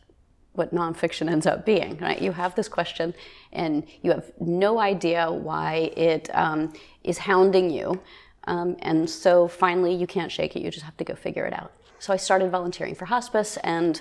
what 0.53 0.73
nonfiction 0.73 1.29
ends 1.29 1.47
up 1.47 1.67
being, 1.67 1.99
right? 1.99 2.21
You 2.21 2.33
have 2.33 2.55
this 2.55 2.69
question 2.69 3.13
and 3.53 3.85
you 4.03 4.13
have 4.13 4.31
no 4.41 4.79
idea 4.79 5.31
why 5.31 5.93
it 5.97 6.31
um, 6.33 6.73
is 7.03 7.19
hounding 7.19 7.71
you. 7.71 8.01
Um, 8.47 8.77
and 8.81 9.09
so 9.09 9.49
finally, 9.49 9.95
you 9.95 10.07
can't 10.07 10.31
shake 10.31 10.55
it, 10.55 10.61
you 10.61 10.71
just 10.71 10.85
have 10.85 10.97
to 10.99 11.05
go 11.05 11.15
figure 11.15 11.45
it 11.45 11.53
out. 11.53 11.73
So 11.99 12.13
I 12.13 12.17
started 12.17 12.51
volunteering 12.51 12.95
for 12.95 13.07
hospice, 13.07 13.57
and 13.65 14.01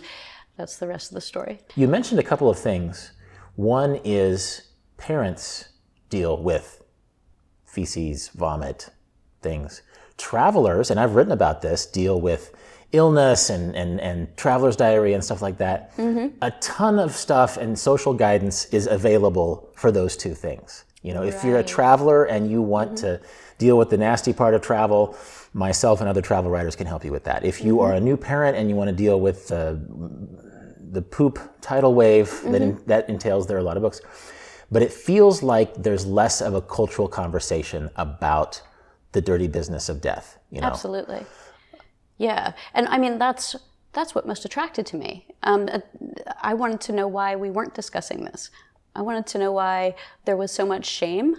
that's 0.57 0.77
the 0.77 0.87
rest 0.87 1.11
of 1.11 1.15
the 1.15 1.21
story. 1.21 1.59
You 1.75 1.87
mentioned 1.87 2.19
a 2.19 2.23
couple 2.23 2.49
of 2.49 2.59
things. 2.59 3.13
One 3.55 3.99
is 4.03 4.69
parents 4.97 5.69
deal 6.09 6.41
with 6.41 6.83
feces, 7.65 8.27
vomit, 8.29 8.89
things. 9.41 9.81
Travelers, 10.17 10.91
and 10.91 10.99
I've 10.99 11.15
written 11.15 11.31
about 11.31 11.61
this, 11.61 11.85
deal 11.85 12.19
with 12.19 12.53
illness 12.93 13.49
and, 13.49 13.75
and, 13.75 13.99
and 13.99 14.35
traveler's 14.37 14.75
diarrhea 14.75 15.15
and 15.15 15.23
stuff 15.23 15.41
like 15.41 15.57
that, 15.57 15.95
mm-hmm. 15.97 16.27
a 16.41 16.51
ton 16.61 16.99
of 16.99 17.11
stuff 17.11 17.57
and 17.57 17.77
social 17.77 18.13
guidance 18.13 18.65
is 18.65 18.87
available 18.87 19.69
for 19.75 19.91
those 19.91 20.15
two 20.15 20.33
things. 20.33 20.85
You 21.01 21.13
know, 21.13 21.21
right. 21.21 21.33
if 21.33 21.43
you're 21.43 21.59
a 21.59 21.63
traveler 21.63 22.23
and 22.25 22.49
you 22.49 22.61
want 22.61 22.93
mm-hmm. 22.93 23.21
to 23.21 23.21
deal 23.57 23.77
with 23.77 23.89
the 23.89 23.97
nasty 23.97 24.31
part 24.31 24.53
of 24.53 24.61
travel, 24.61 25.17
myself 25.53 25.99
and 25.99 26.09
other 26.09 26.21
travel 26.21 26.49
writers 26.49 26.75
can 26.75 26.87
help 26.87 27.03
you 27.03 27.11
with 27.11 27.25
that. 27.25 27.43
If 27.43 27.63
you 27.63 27.75
mm-hmm. 27.75 27.85
are 27.85 27.93
a 27.93 27.99
new 27.99 28.15
parent 28.15 28.55
and 28.55 28.69
you 28.69 28.75
want 28.75 28.89
to 28.89 28.95
deal 28.95 29.19
with 29.19 29.51
uh, 29.51 29.75
the 30.91 31.01
poop 31.01 31.39
tidal 31.61 31.93
wave 31.93 32.41
that, 32.45 32.61
in, 32.61 32.75
mm-hmm. 32.75 32.85
that 32.87 33.09
entails, 33.09 33.47
there 33.47 33.57
are 33.57 33.61
a 33.61 33.63
lot 33.63 33.75
of 33.75 33.83
books. 33.83 34.01
But 34.71 34.81
it 34.81 34.93
feels 34.93 35.43
like 35.43 35.73
there's 35.75 36.05
less 36.05 36.41
of 36.41 36.55
a 36.55 36.61
cultural 36.61 37.07
conversation 37.07 37.89
about 37.95 38.61
the 39.11 39.21
dirty 39.21 39.47
business 39.47 39.89
of 39.89 40.01
death. 40.01 40.39
You 40.51 40.61
know? 40.61 40.67
Absolutely. 40.67 41.25
Yeah, 42.17 42.53
and 42.73 42.87
I 42.87 42.97
mean 42.97 43.17
that's 43.17 43.55
that's 43.93 44.15
what 44.15 44.27
most 44.27 44.45
attracted 44.45 44.85
to 44.87 44.97
me. 44.97 45.27
Um, 45.43 45.69
uh, 45.71 45.79
I 46.41 46.53
wanted 46.53 46.81
to 46.81 46.91
know 46.91 47.07
why 47.07 47.35
we 47.35 47.49
weren't 47.51 47.75
discussing 47.75 48.25
this. 48.25 48.49
I 48.95 49.01
wanted 49.01 49.25
to 49.27 49.37
know 49.37 49.51
why 49.51 49.95
there 50.25 50.37
was 50.37 50.51
so 50.51 50.65
much 50.65 50.85
shame 50.85 51.35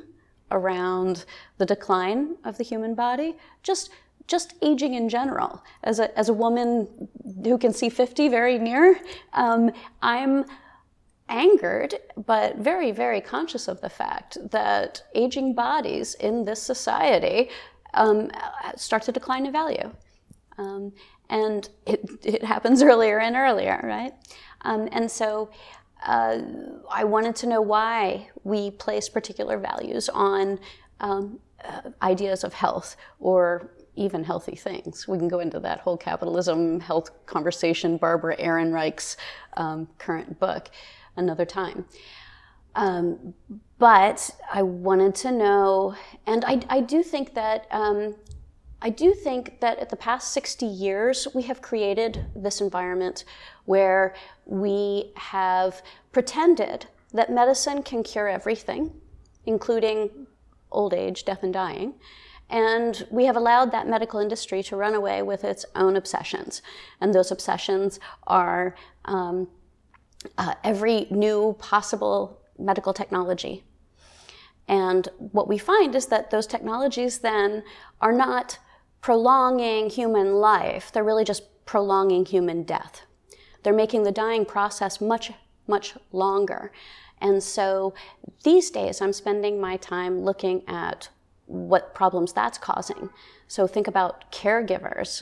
around 0.50 1.24
the 1.58 1.66
decline 1.66 2.36
of 2.44 2.58
the 2.58 2.64
human 2.64 2.94
body, 2.94 3.36
just 3.62 3.90
just 4.26 4.54
aging 4.62 4.94
in 4.94 5.08
general. 5.08 5.62
As 5.82 5.98
a 5.98 6.16
as 6.18 6.28
a 6.28 6.32
woman 6.32 7.08
who 7.44 7.58
can 7.58 7.72
see 7.72 7.88
fifty 7.88 8.28
very 8.28 8.58
near, 8.58 9.00
um, 9.32 9.70
I'm 10.02 10.44
angered, 11.28 11.94
but 12.26 12.56
very 12.56 12.90
very 12.90 13.20
conscious 13.20 13.68
of 13.68 13.80
the 13.80 13.88
fact 13.88 14.38
that 14.50 15.02
aging 15.14 15.54
bodies 15.54 16.14
in 16.14 16.44
this 16.44 16.62
society 16.62 17.48
um, 17.94 18.30
start 18.76 19.02
to 19.04 19.12
decline 19.12 19.46
in 19.46 19.52
value. 19.52 19.90
Um, 20.58 20.92
and 21.28 21.68
it, 21.86 22.08
it 22.22 22.44
happens 22.44 22.82
earlier 22.90 23.18
and 23.18 23.36
earlier, 23.36 23.80
right? 23.82 24.12
Um, 24.62 24.88
and 24.92 25.10
so 25.10 25.50
uh, 26.04 26.38
I 26.90 27.04
wanted 27.04 27.36
to 27.36 27.46
know 27.46 27.60
why 27.60 28.28
we 28.44 28.70
place 28.70 29.08
particular 29.08 29.58
values 29.58 30.08
on 30.08 30.58
um, 31.00 31.38
uh, 31.64 31.90
ideas 32.02 32.44
of 32.44 32.52
health 32.52 32.96
or 33.20 33.70
even 33.96 34.24
healthy 34.24 34.56
things. 34.56 35.06
We 35.06 35.18
can 35.18 35.28
go 35.28 35.40
into 35.40 35.60
that 35.60 35.80
whole 35.80 35.96
capitalism 35.96 36.80
health 36.80 37.10
conversation, 37.26 37.96
Barbara 37.96 38.36
Ehrenreich's 38.36 39.16
um, 39.56 39.88
current 39.98 40.38
book, 40.40 40.70
another 41.16 41.44
time. 41.44 41.86
Um, 42.74 43.34
but 43.78 44.30
I 44.52 44.62
wanted 44.62 45.14
to 45.16 45.32
know, 45.32 45.94
and 46.26 46.44
I, 46.44 46.60
I 46.68 46.80
do 46.80 47.02
think 47.02 47.34
that 47.34 47.66
um, 47.70 48.16
I 48.84 48.90
do 48.90 49.14
think 49.14 49.60
that 49.60 49.78
at 49.78 49.88
the 49.88 49.96
past 49.96 50.32
60 50.32 50.66
years, 50.66 51.26
we 51.34 51.44
have 51.44 51.62
created 51.62 52.26
this 52.36 52.60
environment 52.60 53.24
where 53.64 54.14
we 54.44 55.10
have 55.16 55.82
pretended 56.12 56.84
that 57.14 57.32
medicine 57.32 57.82
can 57.82 58.02
cure 58.02 58.28
everything, 58.28 58.92
including 59.46 60.26
old 60.70 60.92
age, 60.92 61.24
death, 61.24 61.42
and 61.42 61.54
dying. 61.54 61.94
And 62.50 63.06
we 63.10 63.24
have 63.24 63.36
allowed 63.36 63.72
that 63.72 63.88
medical 63.88 64.20
industry 64.20 64.62
to 64.64 64.76
run 64.76 64.92
away 64.92 65.22
with 65.22 65.44
its 65.44 65.64
own 65.74 65.96
obsessions. 65.96 66.60
And 67.00 67.14
those 67.14 67.30
obsessions 67.30 67.98
are 68.26 68.74
um, 69.06 69.48
uh, 70.36 70.56
every 70.62 71.06
new 71.10 71.56
possible 71.58 72.38
medical 72.58 72.92
technology. 72.92 73.64
And 74.68 75.08
what 75.18 75.48
we 75.48 75.56
find 75.56 75.94
is 75.94 76.06
that 76.06 76.30
those 76.30 76.46
technologies 76.46 77.20
then 77.20 77.62
are 78.02 78.12
not 78.12 78.58
prolonging 79.04 79.90
human 79.90 80.32
life, 80.36 80.90
they're 80.90 81.04
really 81.04 81.26
just 81.26 81.42
prolonging 81.66 82.24
human 82.24 82.62
death. 82.62 83.02
They're 83.62 83.74
making 83.74 84.04
the 84.04 84.10
dying 84.10 84.46
process 84.46 84.98
much, 84.98 85.30
much 85.66 85.92
longer. 86.10 86.72
And 87.20 87.42
so 87.42 87.92
these 88.44 88.70
days, 88.70 89.02
I'm 89.02 89.12
spending 89.12 89.60
my 89.60 89.76
time 89.76 90.22
looking 90.22 90.62
at 90.66 91.10
what 91.44 91.94
problems 91.94 92.32
that's 92.32 92.56
causing. 92.56 93.10
So 93.46 93.66
think 93.66 93.86
about 93.86 94.32
caregivers, 94.32 95.20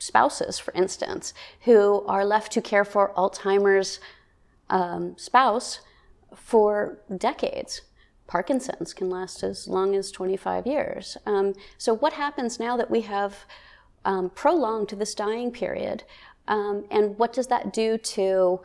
spouses, 0.00 0.58
for 0.58 0.74
instance, 0.74 1.32
who 1.60 2.04
are 2.08 2.24
left 2.24 2.50
to 2.54 2.60
care 2.60 2.84
for 2.84 3.14
Alzheimer's 3.14 4.00
um, 4.68 5.14
spouse 5.16 5.78
for 6.34 6.98
decades. 7.18 7.82
Parkinson's 8.32 8.94
can 8.94 9.10
last 9.10 9.42
as 9.42 9.68
long 9.68 9.94
as 9.94 10.10
25 10.10 10.66
years. 10.66 11.18
Um, 11.26 11.52
so, 11.76 11.94
what 11.94 12.14
happens 12.14 12.58
now 12.58 12.78
that 12.78 12.90
we 12.90 13.02
have 13.02 13.44
um, 14.06 14.30
prolonged 14.30 14.88
this 14.88 15.14
dying 15.14 15.50
period? 15.50 16.04
Um, 16.48 16.86
and 16.90 17.18
what 17.18 17.34
does 17.34 17.48
that 17.48 17.74
do 17.74 17.98
to 17.98 18.62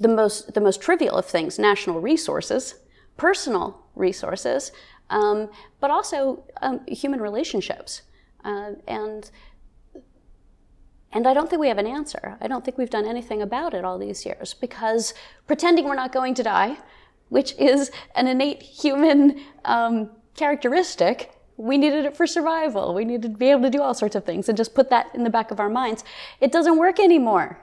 the 0.00 0.08
most, 0.08 0.54
the 0.54 0.62
most 0.62 0.80
trivial 0.80 1.18
of 1.18 1.26
things 1.26 1.58
national 1.58 2.00
resources, 2.00 2.76
personal 3.18 3.84
resources, 3.94 4.72
um, 5.10 5.50
but 5.78 5.90
also 5.90 6.42
um, 6.62 6.80
human 6.86 7.20
relationships? 7.20 8.02
Uh, 8.42 8.70
and 8.88 9.30
and 11.12 11.26
I 11.26 11.34
don't 11.34 11.50
think 11.50 11.60
we 11.60 11.68
have 11.68 11.78
an 11.78 11.86
answer. 11.86 12.38
I 12.40 12.48
don't 12.48 12.64
think 12.64 12.78
we've 12.78 12.88
done 12.98 13.06
anything 13.06 13.42
about 13.42 13.74
it 13.74 13.84
all 13.84 13.98
these 13.98 14.24
years 14.24 14.54
because 14.54 15.12
pretending 15.46 15.84
we're 15.84 15.94
not 15.94 16.10
going 16.10 16.32
to 16.34 16.42
die, 16.42 16.78
which 17.28 17.54
is 17.58 17.90
an 18.14 18.26
innate 18.26 18.62
human 18.62 19.40
um, 19.64 20.10
characteristic, 20.34 21.32
we 21.56 21.78
needed 21.78 22.04
it 22.04 22.16
for 22.16 22.26
survival. 22.26 22.94
We 22.94 23.04
needed 23.04 23.32
to 23.32 23.38
be 23.38 23.50
able 23.50 23.62
to 23.62 23.70
do 23.70 23.80
all 23.80 23.94
sorts 23.94 24.14
of 24.14 24.24
things 24.24 24.48
and 24.48 24.56
just 24.56 24.74
put 24.74 24.90
that 24.90 25.14
in 25.14 25.24
the 25.24 25.30
back 25.30 25.50
of 25.50 25.58
our 25.58 25.70
minds. 25.70 26.04
It 26.40 26.52
doesn't 26.52 26.76
work 26.76 27.00
anymore. 27.00 27.58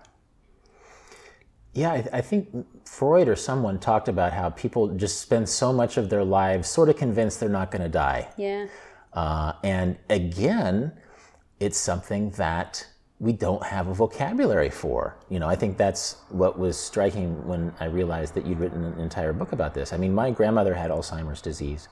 Yeah, 1.73 1.91
I, 1.91 2.07
I, 2.13 2.21
think 2.21 2.49
Freud 2.85 3.27
or 3.27 3.35
someone 3.35 3.79
talked 3.79 4.07
about 4.07 4.31
how 4.31 4.51
people 4.51 4.89
just 4.89 5.21
spend 5.21 5.49
so 5.49 5.73
much 5.73 5.97
of 5.97 6.09
their 6.09 6.23
lives 6.23 6.69
sort 6.69 6.87
of 6.89 6.97
convinced 6.97 7.39
they're 7.39 7.49
not 7.49 7.71
going 7.71 7.81
to 7.81 7.89
die. 7.89 8.29
Yeah. 8.37 8.67
Uh, 9.11 9.53
and 9.63 9.97
again, 10.09 10.91
it's 11.59 11.77
something 11.77 12.29
that 12.31 12.87
we 13.23 13.31
don't 13.31 13.63
have 13.63 13.87
a 13.87 13.93
vocabulary 13.93 14.69
for. 14.69 15.15
You 15.29 15.39
know, 15.39 15.47
I 15.47 15.55
think 15.55 15.77
that's 15.77 16.17
what 16.27 16.59
was 16.59 16.77
striking 16.77 17.47
when 17.47 17.73
I 17.79 17.85
realized 17.85 18.33
that 18.33 18.45
you'd 18.45 18.59
written 18.59 18.83
an 18.83 18.99
entire 18.99 19.31
book 19.31 19.53
about 19.53 19.73
this. 19.73 19.93
I 19.93 19.97
mean, 19.97 20.13
my 20.13 20.29
grandmother 20.29 20.73
had 20.73 20.91
Alzheimer's 20.91 21.41
disease, 21.41 21.87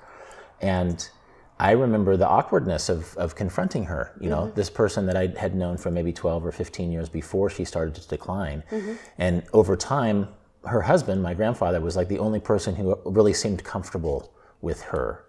and 0.60 1.10
I 1.58 1.72
remember 1.72 2.18
the 2.18 2.28
awkwardness 2.28 2.90
of, 2.90 3.16
of 3.16 3.34
confronting 3.36 3.86
her. 3.86 4.12
You 4.20 4.30
know, 4.30 4.42
mm-hmm. 4.42 4.56
this 4.56 4.70
person 4.70 5.06
that 5.06 5.16
I 5.16 5.28
had 5.40 5.56
known 5.56 5.78
for 5.78 5.90
maybe 5.90 6.12
12 6.12 6.46
or 6.46 6.52
15 6.52 6.92
years 6.92 7.08
before 7.08 7.50
she 7.50 7.64
started 7.64 7.96
to 7.96 8.06
decline. 8.10 8.62
Mm-hmm. 8.70 8.94
And 9.18 9.44
over 9.54 9.78
time, 9.78 10.28
her 10.66 10.82
husband, 10.82 11.24
my 11.24 11.34
grandfather, 11.34 11.80
was 11.80 11.96
like 11.96 12.10
the 12.10 12.20
only 12.20 12.42
person 12.42 12.76
who 12.76 13.00
really 13.06 13.34
seemed 13.34 13.64
comfortable 13.64 14.34
with 14.60 14.82
her. 14.82 15.24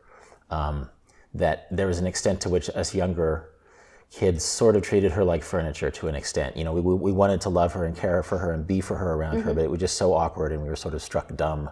Um, 0.51 0.91
that 1.35 1.67
there 1.71 1.87
was 1.87 1.99
an 1.99 2.07
extent 2.07 2.41
to 2.43 2.49
which 2.51 2.69
us 2.71 2.95
younger 2.95 3.52
kids 4.12 4.45
sort 4.45 4.76
of 4.76 4.83
treated 4.83 5.11
her 5.11 5.25
like 5.25 5.42
furniture 5.42 5.90
to 5.90 6.07
an 6.07 6.14
extent. 6.14 6.54
You 6.57 6.64
know, 6.64 6.73
we, 6.73 6.81
we 6.81 7.12
wanted 7.12 7.40
to 7.42 7.49
love 7.49 7.73
her 7.73 7.87
and 7.87 7.97
care 7.97 8.23
for 8.23 8.37
her 8.38 8.52
and 8.52 8.66
be 8.66 8.81
for 8.81 8.97
her 8.97 9.14
around 9.14 9.37
mm-hmm. 9.37 9.49
her, 9.49 9.54
but 9.54 9.64
it 9.64 9.71
was 9.71 9.81
just 9.81 9.97
so 9.97 10.12
awkward 10.12 10.52
and 10.52 10.62
we 10.62 10.69
were 10.69 10.76
sort 10.76 10.95
of 10.95 11.02
struck 11.02 11.35
dumb 11.35 11.71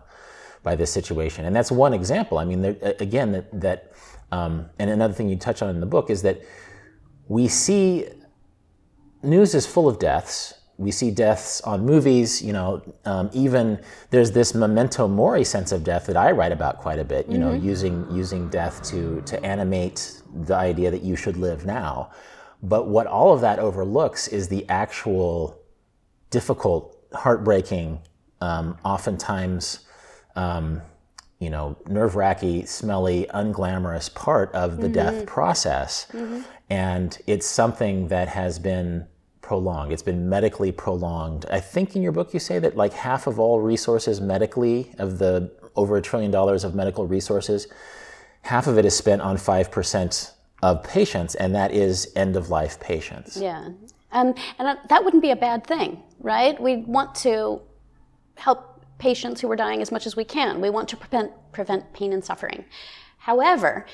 by 0.63 0.75
this 0.75 0.91
situation. 0.91 1.45
And 1.45 1.55
that's 1.55 1.71
one 1.71 1.93
example. 1.93 2.39
I 2.39 2.47
mean, 2.47 2.63
there, 2.63 2.95
again, 2.99 3.33
that, 3.33 3.61
that 3.61 3.93
um, 4.33 4.71
and 4.79 4.89
another 4.89 5.13
thing 5.13 5.29
you 5.29 5.37
touch 5.37 5.61
on 5.61 5.69
in 5.69 5.81
the 5.81 5.87
book 5.87 6.09
is 6.09 6.23
that 6.23 6.41
we 7.29 7.47
see 7.47 8.07
news 9.23 9.55
is 9.55 9.67
full 9.67 9.87
of 9.87 9.99
deaths. 9.99 10.55
We 10.79 10.93
see 10.93 11.11
deaths 11.11 11.61
on 11.61 11.85
movies, 11.85 12.41
you 12.41 12.55
know, 12.55 12.83
um, 13.05 13.29
even 13.35 13.83
there's 14.09 14.31
this 14.33 14.55
memento 14.55 15.07
mori 15.07 15.45
sense 15.45 15.73
of 15.73 15.85
death 15.85 16.07
that 16.07 16.17
I 16.17 16.31
write 16.31 16.53
about 16.53 16.79
quite 16.79 16.99
a 16.99 17.05
bit, 17.05 17.27
you 17.27 17.35
mm-hmm. 17.35 17.43
know, 17.43 17.53
using, 17.53 18.11
using 18.11 18.49
death 18.49 18.83
to, 18.85 19.21
to 19.27 19.45
animate 19.45 20.23
the 20.47 20.55
idea 20.55 20.91
that 20.91 21.03
you 21.03 21.17
should 21.17 21.37
live 21.37 21.67
now. 21.67 22.11
But 22.63 22.89
what 22.89 23.07
all 23.07 23.33
of 23.33 23.41
that 23.41 23.59
overlooks 23.59 24.29
is 24.29 24.49
the 24.49 24.69
actual 24.69 25.59
difficult, 26.31 26.97
heartbreaking, 27.13 28.01
um, 28.41 28.79
oftentimes, 28.85 29.81
um, 30.37 30.83
you 31.39 31.51
know, 31.51 31.77
nerve 31.89 32.17
wracking, 32.17 32.67
smelly, 32.67 33.27
unglamorous 33.33 34.15
part 34.15 34.53
of 34.53 34.77
the 34.77 34.85
mm-hmm. 34.85 34.93
death 34.93 35.27
process. 35.27 36.07
Mm-hmm. 36.13 36.43
And 36.69 37.19
it's 37.27 37.47
something 37.47 38.09
that 38.09 38.29
has 38.29 38.59
been 38.59 39.07
prolonged. 39.41 39.93
It's 39.93 40.03
been 40.03 40.29
medically 40.29 40.71
prolonged. 40.71 41.47
I 41.51 41.61
think 41.61 41.97
in 41.97 42.03
your 42.03 42.13
book 42.13 42.33
you 42.33 42.39
say 42.39 42.59
that 42.61 42.77
like 42.77 42.93
half 42.93 43.27
of 43.27 43.41
all 43.41 43.61
resources 43.61 44.21
medically, 44.21 44.95
of 44.99 45.19
the 45.19 45.51
over 45.75 45.97
a 45.97 46.03
trillion 46.03 46.31
dollars 46.31 46.63
of 46.63 46.75
medical 46.75 47.07
resources, 47.07 47.67
half 48.43 48.67
of 48.67 48.79
it 48.79 48.85
is 48.85 48.97
spent 48.97 49.23
on 49.23 49.37
5% 49.37 50.33
of 50.63 50.83
patients, 50.83 51.35
and 51.35 51.55
that 51.55 51.73
is 51.73 52.13
end 52.17 52.37
of 52.37 52.51
life 52.51 52.79
patients. 52.81 53.37
Yeah. 53.37 53.69
Um, 54.13 54.35
and 54.59 54.79
that 54.89 55.05
wouldn't 55.05 55.23
be 55.23 55.31
a 55.31 55.37
bad 55.37 55.67
thing, 55.67 56.03
right? 56.21 56.61
We 56.61 56.79
want 56.79 57.15
to 57.17 57.63
help 58.35 58.85
patients 58.99 59.41
who 59.41 59.51
are 59.51 59.57
dying 59.57 59.81
as 59.81 59.93
much 59.93 60.07
as 60.07 60.17
we 60.17 60.25
can. 60.25 60.61
We 60.61 60.71
want 60.71 60.89
to 60.91 60.97
prevent, 60.97 61.33
prevent 61.53 61.93
pain 61.93 62.13
and 62.13 62.25
suffering. 62.25 62.65
However, 63.19 63.87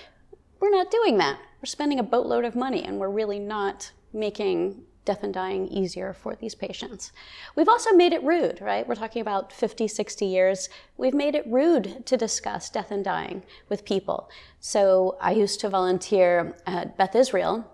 we're 0.58 0.70
not 0.70 0.90
doing 0.90 1.18
that. 1.18 1.38
We're 1.60 1.66
spending 1.66 1.98
a 1.98 2.02
boatload 2.02 2.44
of 2.44 2.56
money, 2.56 2.82
and 2.82 2.98
we're 2.98 3.10
really 3.10 3.38
not 3.38 3.92
making 4.12 4.82
death 5.06 5.22
and 5.22 5.32
dying 5.32 5.66
easier 5.68 6.12
for 6.12 6.34
these 6.34 6.54
patients. 6.54 7.12
We've 7.54 7.68
also 7.68 7.92
made 7.92 8.12
it 8.12 8.22
rude, 8.22 8.60
right? 8.60 8.86
We're 8.86 8.96
talking 8.96 9.22
about 9.22 9.52
50, 9.52 9.88
60 9.88 10.26
years. 10.26 10.68
We've 10.98 11.14
made 11.14 11.34
it 11.34 11.46
rude 11.46 12.04
to 12.04 12.16
discuss 12.18 12.68
death 12.68 12.90
and 12.90 13.02
dying 13.02 13.42
with 13.70 13.86
people. 13.86 14.28
So 14.60 15.16
I 15.20 15.30
used 15.30 15.60
to 15.60 15.70
volunteer 15.70 16.54
at 16.66 16.98
Beth 16.98 17.14
Israel. 17.14 17.72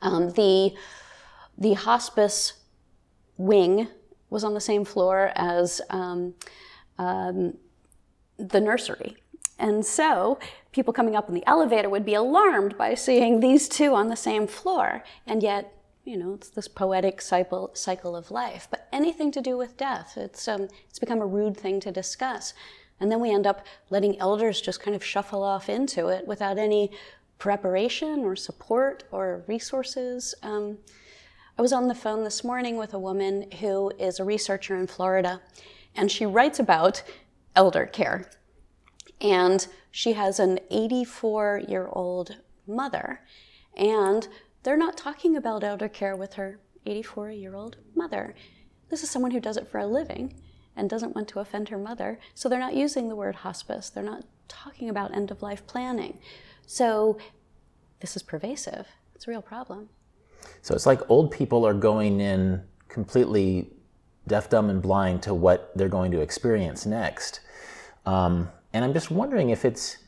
Um, 0.00 0.30
the, 0.30 0.74
the 1.58 1.74
hospice 1.74 2.54
wing 3.36 3.88
was 4.30 4.44
on 4.44 4.54
the 4.54 4.60
same 4.60 4.84
floor 4.84 5.32
as 5.34 5.82
um, 5.90 6.34
um, 6.98 7.58
the 8.38 8.60
nursery. 8.60 9.16
And 9.58 9.84
so 9.84 10.38
people 10.72 10.92
coming 10.92 11.14
up 11.14 11.28
in 11.28 11.34
the 11.34 11.46
elevator 11.46 11.88
would 11.88 12.04
be 12.04 12.14
alarmed 12.14 12.78
by 12.78 12.94
seeing 12.94 13.40
these 13.40 13.68
two 13.68 13.94
on 13.94 14.08
the 14.08 14.16
same 14.16 14.46
floor. 14.46 15.04
And 15.26 15.42
yet 15.42 15.72
you 16.04 16.16
know, 16.16 16.34
it's 16.34 16.48
this 16.48 16.68
poetic 16.68 17.20
cycle, 17.20 17.70
cycle 17.74 18.16
of 18.16 18.30
life. 18.30 18.66
But 18.70 18.88
anything 18.92 19.30
to 19.32 19.40
do 19.40 19.56
with 19.56 19.76
death, 19.76 20.16
it's, 20.16 20.48
um, 20.48 20.68
it's 20.88 20.98
become 20.98 21.20
a 21.20 21.26
rude 21.26 21.56
thing 21.56 21.80
to 21.80 21.92
discuss. 21.92 22.54
And 22.98 23.10
then 23.10 23.20
we 23.20 23.32
end 23.32 23.46
up 23.46 23.66
letting 23.90 24.18
elders 24.18 24.60
just 24.60 24.82
kind 24.82 24.94
of 24.94 25.04
shuffle 25.04 25.42
off 25.42 25.68
into 25.68 26.08
it 26.08 26.26
without 26.26 26.58
any 26.58 26.90
preparation 27.38 28.20
or 28.20 28.36
support 28.36 29.04
or 29.10 29.44
resources. 29.46 30.34
Um, 30.42 30.78
I 31.58 31.62
was 31.62 31.72
on 31.72 31.88
the 31.88 31.94
phone 31.94 32.24
this 32.24 32.44
morning 32.44 32.76
with 32.76 32.94
a 32.94 32.98
woman 32.98 33.50
who 33.60 33.90
is 33.98 34.18
a 34.18 34.24
researcher 34.24 34.76
in 34.76 34.86
Florida, 34.86 35.40
and 35.94 36.10
she 36.10 36.24
writes 36.24 36.58
about 36.58 37.02
elder 37.54 37.86
care. 37.86 38.30
And 39.20 39.66
she 39.90 40.14
has 40.14 40.40
an 40.40 40.58
84 40.70 41.62
year 41.68 41.88
old 41.92 42.36
mother, 42.66 43.20
and 43.76 44.28
they're 44.62 44.76
not 44.76 44.96
talking 44.96 45.36
about 45.36 45.64
elder 45.64 45.88
care 45.88 46.16
with 46.16 46.34
her 46.34 46.60
84 46.86 47.30
year 47.30 47.54
old 47.54 47.76
mother. 47.94 48.34
This 48.90 49.02
is 49.02 49.10
someone 49.10 49.30
who 49.30 49.40
does 49.40 49.56
it 49.56 49.68
for 49.68 49.78
a 49.78 49.86
living 49.86 50.34
and 50.76 50.88
doesn't 50.88 51.14
want 51.14 51.28
to 51.28 51.40
offend 51.40 51.68
her 51.68 51.78
mother, 51.78 52.18
so 52.34 52.48
they're 52.48 52.58
not 52.58 52.74
using 52.74 53.08
the 53.08 53.16
word 53.16 53.36
hospice. 53.36 53.90
They're 53.90 54.02
not 54.02 54.24
talking 54.48 54.88
about 54.88 55.14
end 55.14 55.30
of 55.30 55.42
life 55.42 55.66
planning. 55.66 56.18
So 56.66 57.18
this 58.00 58.16
is 58.16 58.22
pervasive. 58.22 58.86
It's 59.14 59.26
a 59.26 59.30
real 59.30 59.42
problem. 59.42 59.88
So 60.62 60.74
it's 60.74 60.86
like 60.86 61.08
old 61.10 61.30
people 61.30 61.66
are 61.66 61.74
going 61.74 62.20
in 62.20 62.62
completely 62.88 63.70
deaf, 64.26 64.48
dumb, 64.48 64.70
and 64.70 64.80
blind 64.80 65.22
to 65.22 65.34
what 65.34 65.76
they're 65.76 65.88
going 65.88 66.10
to 66.12 66.20
experience 66.20 66.86
next. 66.86 67.40
Um, 68.06 68.48
and 68.72 68.84
I'm 68.84 68.92
just 68.92 69.10
wondering 69.10 69.50
if 69.50 69.64
it's 69.64 69.98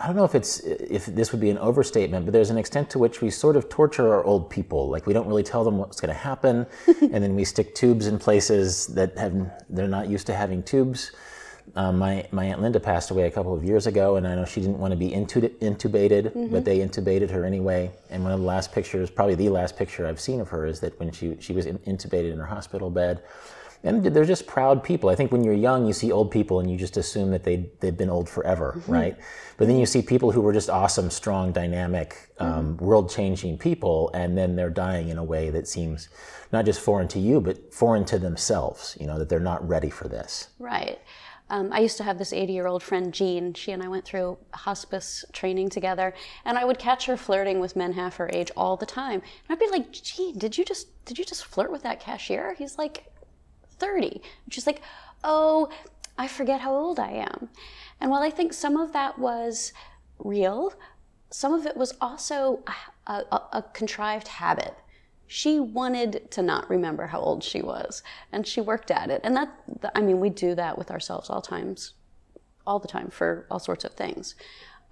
I 0.00 0.06
don't 0.06 0.14
know 0.14 0.24
if 0.24 0.36
it's 0.36 0.60
if 0.60 1.06
this 1.06 1.32
would 1.32 1.40
be 1.40 1.50
an 1.50 1.58
overstatement, 1.58 2.24
but 2.24 2.32
there's 2.32 2.50
an 2.50 2.58
extent 2.58 2.88
to 2.90 3.00
which 3.00 3.20
we 3.20 3.30
sort 3.30 3.56
of 3.56 3.68
torture 3.68 4.14
our 4.14 4.22
old 4.22 4.48
people. 4.48 4.88
Like 4.88 5.06
we 5.06 5.12
don't 5.12 5.26
really 5.26 5.42
tell 5.42 5.64
them 5.64 5.76
what's 5.76 6.00
going 6.00 6.14
to 6.14 6.20
happen, 6.20 6.66
and 6.86 7.22
then 7.22 7.34
we 7.34 7.44
stick 7.44 7.74
tubes 7.74 8.06
in 8.06 8.18
places 8.18 8.86
that 8.88 9.18
have 9.18 9.34
they're 9.68 9.88
not 9.88 10.08
used 10.08 10.26
to 10.28 10.34
having 10.34 10.62
tubes. 10.62 11.10
Um, 11.74 11.98
my 11.98 12.26
my 12.30 12.44
aunt 12.44 12.62
Linda 12.62 12.78
passed 12.78 13.10
away 13.10 13.24
a 13.24 13.30
couple 13.30 13.52
of 13.52 13.64
years 13.64 13.88
ago, 13.88 14.16
and 14.16 14.26
I 14.26 14.36
know 14.36 14.44
she 14.44 14.60
didn't 14.60 14.78
want 14.78 14.92
to 14.92 14.96
be 14.96 15.10
intubated, 15.10 15.60
mm-hmm. 15.60 16.48
but 16.52 16.64
they 16.64 16.78
intubated 16.78 17.30
her 17.30 17.44
anyway. 17.44 17.90
And 18.08 18.22
one 18.22 18.32
of 18.32 18.38
the 18.38 18.46
last 18.46 18.72
pictures, 18.72 19.10
probably 19.10 19.34
the 19.34 19.48
last 19.48 19.76
picture 19.76 20.06
I've 20.06 20.20
seen 20.20 20.40
of 20.40 20.48
her, 20.50 20.64
is 20.64 20.78
that 20.80 20.98
when 21.00 21.10
she 21.10 21.36
she 21.40 21.52
was 21.52 21.66
intubated 21.66 22.32
in 22.32 22.38
her 22.38 22.46
hospital 22.46 22.88
bed 22.88 23.22
and 23.84 24.04
they're 24.04 24.24
just 24.24 24.46
proud 24.46 24.82
people. 24.82 25.08
I 25.08 25.14
think 25.14 25.30
when 25.30 25.44
you're 25.44 25.54
young, 25.54 25.86
you 25.86 25.92
see 25.92 26.10
old 26.10 26.30
people 26.30 26.60
and 26.60 26.70
you 26.70 26.76
just 26.76 26.96
assume 26.96 27.30
that 27.30 27.44
they 27.44 27.70
they've 27.80 27.96
been 27.96 28.10
old 28.10 28.28
forever, 28.28 28.74
mm-hmm. 28.76 28.92
right? 28.92 29.16
But 29.56 29.68
then 29.68 29.78
you 29.78 29.86
see 29.86 30.02
people 30.02 30.32
who 30.32 30.40
were 30.40 30.52
just 30.52 30.70
awesome, 30.70 31.10
strong, 31.10 31.52
dynamic, 31.52 32.30
um, 32.38 32.76
mm-hmm. 32.76 32.84
world-changing 32.84 33.58
people, 33.58 34.10
and 34.14 34.36
then 34.36 34.56
they're 34.56 34.70
dying 34.70 35.08
in 35.08 35.18
a 35.18 35.24
way 35.24 35.50
that 35.50 35.66
seems 35.68 36.08
not 36.52 36.64
just 36.64 36.80
foreign 36.80 37.08
to 37.08 37.18
you, 37.18 37.40
but 37.40 37.72
foreign 37.72 38.04
to 38.06 38.18
themselves. 38.18 38.96
You 39.00 39.06
know 39.06 39.18
that 39.18 39.28
they're 39.28 39.40
not 39.40 39.66
ready 39.66 39.90
for 39.90 40.08
this. 40.08 40.48
Right. 40.58 40.98
Um, 41.50 41.72
I 41.72 41.78
used 41.78 41.96
to 41.96 42.04
have 42.04 42.18
this 42.18 42.32
80 42.32 42.52
year 42.52 42.66
old 42.66 42.82
friend, 42.82 43.12
Jean. 43.12 43.54
She 43.54 43.72
and 43.72 43.82
I 43.82 43.88
went 43.88 44.04
through 44.04 44.36
hospice 44.52 45.24
training 45.32 45.70
together, 45.70 46.14
and 46.44 46.58
I 46.58 46.64
would 46.64 46.78
catch 46.78 47.06
her 47.06 47.16
flirting 47.16 47.58
with 47.60 47.74
men 47.76 47.92
half 47.92 48.16
her 48.16 48.28
age 48.32 48.50
all 48.56 48.76
the 48.76 48.86
time. 48.86 49.22
And 49.22 49.50
I'd 49.50 49.58
be 49.58 49.68
like, 49.70 49.92
Jean, 49.92 50.36
did 50.36 50.58
you 50.58 50.64
just 50.64 50.88
did 51.04 51.18
you 51.18 51.24
just 51.24 51.46
flirt 51.46 51.72
with 51.72 51.82
that 51.84 52.00
cashier? 52.00 52.54
He's 52.58 52.76
like 52.76 53.04
30. 53.78 54.20
And 54.44 54.54
she's 54.54 54.66
like, 54.66 54.82
oh, 55.24 55.68
I 56.16 56.28
forget 56.28 56.60
how 56.60 56.74
old 56.74 56.98
I 56.98 57.10
am. 57.10 57.48
And 58.00 58.10
while 58.10 58.22
I 58.22 58.30
think 58.30 58.52
some 58.52 58.76
of 58.76 58.92
that 58.92 59.18
was 59.18 59.72
real, 60.18 60.72
some 61.30 61.52
of 61.52 61.66
it 61.66 61.76
was 61.76 61.94
also 62.00 62.62
a, 63.06 63.12
a, 63.12 63.42
a 63.52 63.64
contrived 63.72 64.28
habit 64.28 64.74
she 65.28 65.60
wanted 65.60 66.30
to 66.30 66.42
not 66.42 66.68
remember 66.70 67.06
how 67.06 67.20
old 67.20 67.44
she 67.44 67.60
was 67.60 68.02
and 68.32 68.46
she 68.46 68.62
worked 68.62 68.90
at 68.90 69.10
it 69.10 69.20
and 69.22 69.36
that 69.36 69.50
i 69.94 70.00
mean 70.00 70.18
we 70.18 70.30
do 70.30 70.54
that 70.54 70.76
with 70.76 70.90
ourselves 70.90 71.28
all 71.30 71.42
times 71.42 71.92
all 72.66 72.78
the 72.78 72.88
time 72.88 73.10
for 73.10 73.46
all 73.50 73.58
sorts 73.58 73.84
of 73.84 73.92
things 73.92 74.34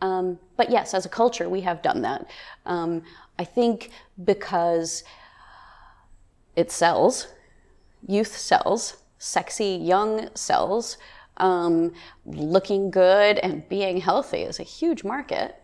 um, 0.02 0.38
but 0.56 0.70
yes 0.70 0.92
as 0.92 1.06
a 1.06 1.08
culture 1.08 1.48
we 1.48 1.62
have 1.62 1.82
done 1.82 2.02
that 2.02 2.26
um, 2.66 3.02
i 3.38 3.44
think 3.44 3.90
because 4.24 5.02
it 6.54 6.70
sells 6.70 7.28
youth 8.06 8.36
sells, 8.36 8.98
sexy 9.18 9.76
young 9.76 10.28
sells, 10.34 10.98
um, 11.38 11.92
looking 12.25 12.90
good 12.90 13.38
and 13.38 13.68
being 13.68 13.98
healthy 13.98 14.42
is 14.42 14.58
a 14.58 14.62
huge 14.62 15.04
market 15.04 15.62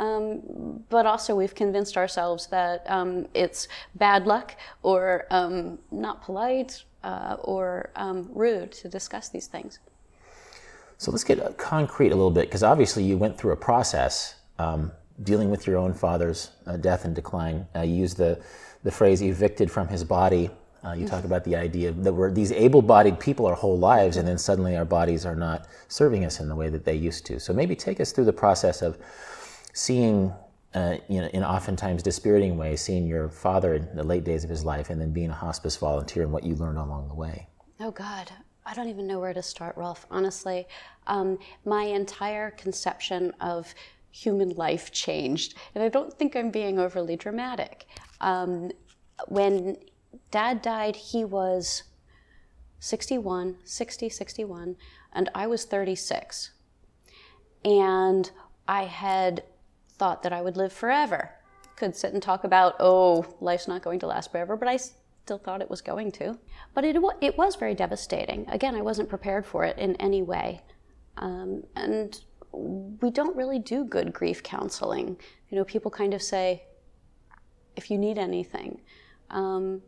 um, 0.00 0.82
but 0.88 1.04
also, 1.04 1.36
we've 1.36 1.54
convinced 1.54 1.98
ourselves 1.98 2.46
that 2.46 2.90
um, 2.90 3.28
it's 3.34 3.68
bad 3.96 4.26
luck 4.26 4.56
or 4.82 5.26
um, 5.30 5.78
not 5.90 6.22
polite 6.22 6.84
uh, 7.04 7.36
or 7.40 7.90
um, 7.96 8.30
rude 8.32 8.72
to 8.72 8.88
discuss 8.88 9.28
these 9.28 9.46
things. 9.46 9.78
So 10.96 11.10
let's 11.10 11.22
get 11.22 11.58
concrete 11.58 12.12
a 12.12 12.16
little 12.16 12.30
bit, 12.30 12.46
because 12.46 12.62
obviously 12.62 13.04
you 13.04 13.18
went 13.18 13.36
through 13.36 13.52
a 13.52 13.56
process 13.56 14.36
um, 14.58 14.90
dealing 15.22 15.50
with 15.50 15.66
your 15.66 15.76
own 15.76 15.92
father's 15.92 16.50
uh, 16.66 16.78
death 16.78 17.04
and 17.04 17.14
decline. 17.14 17.66
Uh, 17.76 17.82
you 17.82 17.94
used 17.94 18.16
the, 18.16 18.42
the 18.84 18.90
phrase 18.90 19.22
evicted 19.22 19.70
from 19.70 19.88
his 19.88 20.02
body. 20.02 20.48
Uh, 20.82 20.92
you 20.92 21.06
talk 21.06 21.24
about 21.24 21.44
the 21.44 21.54
idea 21.54 21.92
that 21.92 22.12
we're 22.12 22.30
these 22.30 22.52
able-bodied 22.52 23.20
people 23.20 23.46
our 23.46 23.54
whole 23.54 23.78
lives, 23.78 24.16
and 24.16 24.26
then 24.26 24.38
suddenly 24.38 24.76
our 24.76 24.84
bodies 24.84 25.26
are 25.26 25.36
not 25.36 25.68
serving 25.88 26.24
us 26.24 26.40
in 26.40 26.48
the 26.48 26.56
way 26.56 26.70
that 26.70 26.84
they 26.84 26.94
used 26.94 27.26
to. 27.26 27.38
So 27.38 27.52
maybe 27.52 27.76
take 27.76 28.00
us 28.00 28.12
through 28.12 28.24
the 28.24 28.32
process 28.32 28.80
of 28.80 28.96
seeing, 29.74 30.32
uh, 30.74 30.96
you 31.08 31.20
know, 31.20 31.28
in 31.28 31.44
oftentimes 31.44 32.02
dispiriting 32.02 32.56
ways, 32.56 32.80
seeing 32.80 33.06
your 33.06 33.28
father 33.28 33.74
in 33.74 33.94
the 33.94 34.02
late 34.02 34.24
days 34.24 34.42
of 34.42 34.48
his 34.48 34.64
life 34.64 34.88
and 34.88 35.00
then 35.00 35.12
being 35.12 35.30
a 35.30 35.34
hospice 35.34 35.76
volunteer 35.76 36.22
and 36.22 36.32
what 36.32 36.44
you 36.44 36.54
learned 36.54 36.78
along 36.78 37.08
the 37.08 37.14
way? 37.14 37.46
Oh, 37.78 37.90
God. 37.90 38.30
I 38.64 38.74
don't 38.74 38.88
even 38.88 39.06
know 39.06 39.18
where 39.18 39.34
to 39.34 39.42
start, 39.42 39.76
Rolf, 39.76 40.06
honestly. 40.10 40.66
Um, 41.06 41.38
my 41.64 41.84
entire 41.84 42.52
conception 42.52 43.32
of 43.40 43.74
human 44.12 44.50
life 44.50 44.92
changed, 44.92 45.54
and 45.74 45.82
I 45.82 45.88
don't 45.88 46.12
think 46.12 46.36
I'm 46.36 46.50
being 46.50 46.78
overly 46.78 47.16
dramatic. 47.16 47.86
Um, 48.20 48.70
when 49.28 49.76
dad 50.30 50.62
died, 50.62 50.96
he 50.96 51.24
was 51.24 51.84
61, 52.78 53.56
60, 53.64 54.08
61, 54.08 54.76
and 55.12 55.28
I 55.34 55.46
was 55.46 55.64
36. 55.64 56.52
And 57.64 58.30
I 58.66 58.84
had 58.84 59.42
thought 59.92 60.22
that 60.22 60.32
I 60.32 60.40
would 60.40 60.56
live 60.56 60.72
forever. 60.72 61.30
Could 61.76 61.94
sit 61.94 62.12
and 62.12 62.22
talk 62.22 62.44
about, 62.44 62.76
oh, 62.80 63.36
life's 63.40 63.68
not 63.68 63.82
going 63.82 63.98
to 64.00 64.06
last 64.06 64.32
forever, 64.32 64.56
but 64.56 64.68
I 64.68 64.76
still 64.76 65.38
thought 65.38 65.60
it 65.60 65.70
was 65.70 65.82
going 65.82 66.10
to. 66.12 66.38
But 66.74 66.84
it, 66.84 66.96
it 67.20 67.36
was 67.36 67.56
very 67.56 67.74
devastating. 67.74 68.48
Again, 68.48 68.74
I 68.74 68.82
wasn't 68.82 69.08
prepared 69.08 69.46
for 69.46 69.64
it 69.64 69.78
in 69.78 69.96
any 69.96 70.22
way. 70.22 70.62
Um, 71.16 71.64
and 71.76 72.18
we 72.52 73.10
don't 73.10 73.36
really 73.36 73.58
do 73.58 73.84
good 73.84 74.12
grief 74.12 74.42
counseling. 74.42 75.18
You 75.50 75.58
know, 75.58 75.64
people 75.64 75.90
kind 75.90 76.14
of 76.14 76.22
say, 76.22 76.64
if 77.76 77.90
you 77.90 77.98
need 77.98 78.18
anything. 78.18 78.80
Um, 79.30 79.82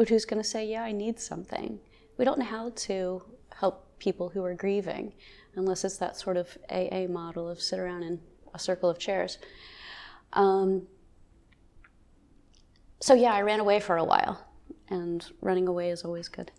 but 0.00 0.08
who's 0.08 0.24
going 0.24 0.42
to 0.42 0.48
say, 0.48 0.66
yeah, 0.66 0.82
I 0.82 0.92
need 0.92 1.20
something? 1.20 1.78
We 2.16 2.24
don't 2.24 2.38
know 2.38 2.46
how 2.46 2.70
to 2.70 3.22
help 3.54 3.98
people 3.98 4.30
who 4.30 4.42
are 4.42 4.54
grieving 4.54 5.12
unless 5.56 5.84
it's 5.84 5.98
that 5.98 6.16
sort 6.16 6.38
of 6.38 6.56
AA 6.70 7.04
model 7.06 7.46
of 7.46 7.60
sit 7.60 7.78
around 7.78 8.04
in 8.04 8.18
a 8.54 8.58
circle 8.58 8.88
of 8.88 8.98
chairs. 8.98 9.36
Um, 10.32 10.86
so 12.98 13.12
yeah, 13.12 13.34
I 13.34 13.42
ran 13.42 13.60
away 13.60 13.78
for 13.78 13.98
a 13.98 14.04
while, 14.04 14.42
and 14.88 15.22
running 15.42 15.68
away 15.68 15.90
is 15.90 16.02
always 16.02 16.28
good. 16.28 16.50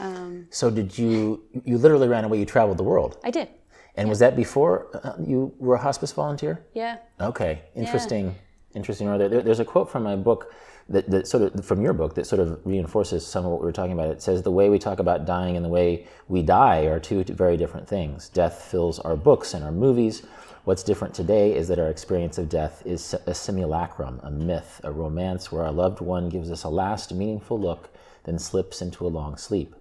Um, 0.00 0.48
so 0.50 0.68
did 0.68 0.98
you? 0.98 1.44
You 1.64 1.78
literally 1.78 2.08
ran 2.08 2.24
away. 2.24 2.40
You 2.40 2.44
traveled 2.44 2.78
the 2.78 2.88
world. 2.92 3.18
I 3.22 3.30
did. 3.30 3.50
And 3.94 4.08
yeah. 4.08 4.10
was 4.10 4.18
that 4.18 4.34
before 4.34 4.88
uh, 5.04 5.12
you 5.24 5.54
were 5.58 5.76
a 5.76 5.80
hospice 5.80 6.10
volunteer? 6.10 6.66
Yeah. 6.74 6.96
Okay. 7.20 7.62
Interesting. 7.76 8.26
Yeah. 8.26 8.32
Interesting. 8.74 9.06
There, 9.16 9.42
there's 9.42 9.60
a 9.60 9.64
quote 9.64 9.88
from 9.88 10.02
my 10.02 10.16
book 10.16 10.52
that, 10.90 11.08
that 11.08 11.26
sort 11.28 11.54
of 11.54 11.64
from 11.64 11.80
your 11.80 11.92
book 11.92 12.16
that 12.16 12.26
sort 12.26 12.40
of 12.40 12.60
reinforces 12.64 13.24
some 13.24 13.44
of 13.44 13.52
what 13.52 13.60
we 13.60 13.66
were 13.66 13.72
talking 13.72 13.92
about. 13.92 14.08
It 14.08 14.20
says 14.20 14.42
the 14.42 14.50
way 14.50 14.68
we 14.68 14.78
talk 14.78 14.98
about 14.98 15.24
dying 15.24 15.56
and 15.56 15.64
the 15.64 15.70
way 15.70 16.06
we 16.28 16.42
die 16.42 16.86
are 16.86 16.98
two 16.98 17.22
very 17.24 17.56
different 17.56 17.88
things. 17.88 18.28
Death 18.28 18.68
fills 18.70 18.98
our 18.98 19.16
books 19.16 19.54
and 19.54 19.64
our 19.64 19.72
movies. 19.72 20.22
What's 20.64 20.82
different 20.82 21.14
today 21.14 21.54
is 21.54 21.68
that 21.68 21.78
our 21.78 21.88
experience 21.88 22.38
of 22.38 22.48
death 22.48 22.82
is 22.84 23.14
a 23.26 23.34
simulacrum, 23.34 24.20
a 24.22 24.30
myth, 24.30 24.80
a 24.84 24.90
romance 24.90 25.50
where 25.50 25.64
our 25.64 25.72
loved 25.72 26.00
one 26.00 26.28
gives 26.28 26.50
us 26.50 26.64
a 26.64 26.68
last 26.68 27.14
meaningful 27.14 27.58
look, 27.58 27.88
then 28.24 28.38
slips 28.38 28.82
into 28.82 29.06
a 29.06 29.08
long 29.08 29.36
sleep. 29.36 29.74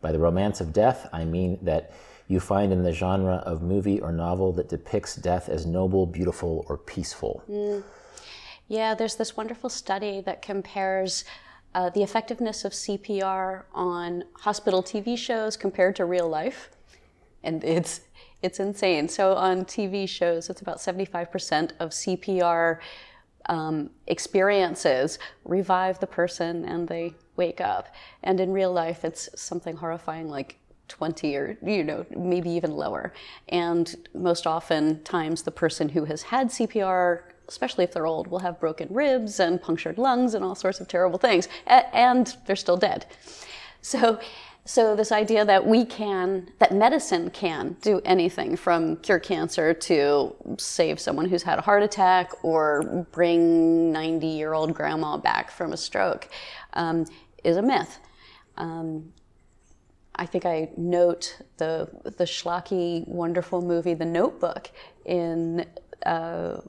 By 0.00 0.12
the 0.12 0.18
romance 0.18 0.60
of 0.60 0.72
death, 0.72 1.08
I 1.12 1.24
mean 1.24 1.58
that 1.62 1.92
you 2.26 2.40
find 2.40 2.72
in 2.72 2.82
the 2.82 2.92
genre 2.92 3.36
of 3.46 3.62
movie 3.62 4.00
or 4.00 4.12
novel 4.12 4.52
that 4.54 4.70
depicts 4.70 5.14
death 5.14 5.48
as 5.48 5.66
noble, 5.66 6.06
beautiful, 6.06 6.64
or 6.68 6.78
peaceful. 6.78 7.42
Mm. 7.48 7.84
Yeah, 8.68 8.94
there's 8.94 9.16
this 9.16 9.36
wonderful 9.36 9.68
study 9.68 10.22
that 10.22 10.40
compares 10.40 11.24
uh, 11.74 11.90
the 11.90 12.02
effectiveness 12.02 12.64
of 12.64 12.72
CPR 12.72 13.64
on 13.74 14.24
hospital 14.40 14.82
TV 14.82 15.18
shows 15.18 15.56
compared 15.56 15.96
to 15.96 16.04
real 16.04 16.28
life, 16.28 16.70
and 17.42 17.62
it's 17.62 18.02
it's 18.42 18.60
insane. 18.60 19.08
So 19.08 19.34
on 19.34 19.64
TV 19.64 20.08
shows, 20.08 20.50
it's 20.50 20.60
about 20.60 20.78
75% 20.78 21.72
of 21.80 21.90
CPR 21.90 22.78
um, 23.46 23.90
experiences 24.06 25.18
revive 25.44 25.98
the 25.98 26.06
person 26.06 26.64
and 26.64 26.86
they 26.86 27.14
wake 27.36 27.60
up, 27.60 27.88
and 28.22 28.40
in 28.40 28.52
real 28.52 28.72
life, 28.72 29.04
it's 29.04 29.28
something 29.34 29.76
horrifying 29.76 30.28
like 30.28 30.58
20 30.88 31.36
or 31.36 31.58
you 31.62 31.84
know 31.84 32.06
maybe 32.16 32.50
even 32.50 32.72
lower. 32.72 33.12
And 33.48 34.08
most 34.14 34.46
often 34.46 35.02
times 35.02 35.42
the 35.42 35.50
person 35.50 35.90
who 35.90 36.04
has 36.04 36.22
had 36.22 36.48
cpr 36.48 37.22
especially 37.48 37.84
if 37.84 37.92
they're 37.92 38.06
old, 38.06 38.26
will 38.26 38.40
have 38.40 38.60
broken 38.60 38.88
ribs 38.90 39.40
and 39.40 39.60
punctured 39.60 39.98
lungs 39.98 40.34
and 40.34 40.44
all 40.44 40.54
sorts 40.54 40.80
of 40.80 40.88
terrible 40.88 41.18
things, 41.18 41.48
and 41.66 42.36
they're 42.46 42.56
still 42.56 42.76
dead. 42.76 43.06
So, 43.80 44.18
so 44.64 44.96
this 44.96 45.12
idea 45.12 45.44
that 45.44 45.66
we 45.66 45.84
can, 45.84 46.50
that 46.58 46.72
medicine 46.72 47.30
can 47.30 47.76
do 47.82 48.00
anything 48.04 48.56
from 48.56 48.96
cure 48.96 49.18
cancer 49.18 49.74
to 49.74 50.34
save 50.56 50.98
someone 50.98 51.28
who's 51.28 51.42
had 51.42 51.58
a 51.58 51.62
heart 51.62 51.82
attack 51.82 52.30
or 52.42 53.06
bring 53.12 53.92
90 53.92 54.26
year 54.26 54.54
old 54.54 54.72
grandma 54.72 55.18
back 55.18 55.50
from 55.50 55.72
a 55.72 55.76
stroke 55.76 56.28
um, 56.72 57.04
is 57.44 57.58
a 57.58 57.62
myth. 57.62 57.98
Um, 58.56 59.12
I 60.16 60.26
think 60.26 60.46
I 60.46 60.70
note 60.76 61.42
the 61.56 61.88
the 62.04 62.24
schlocky, 62.24 63.06
wonderful 63.08 63.62
movie, 63.62 63.94
The 63.94 64.04
Notebook, 64.04 64.70
in 65.04 65.66
uh, 66.06 66.60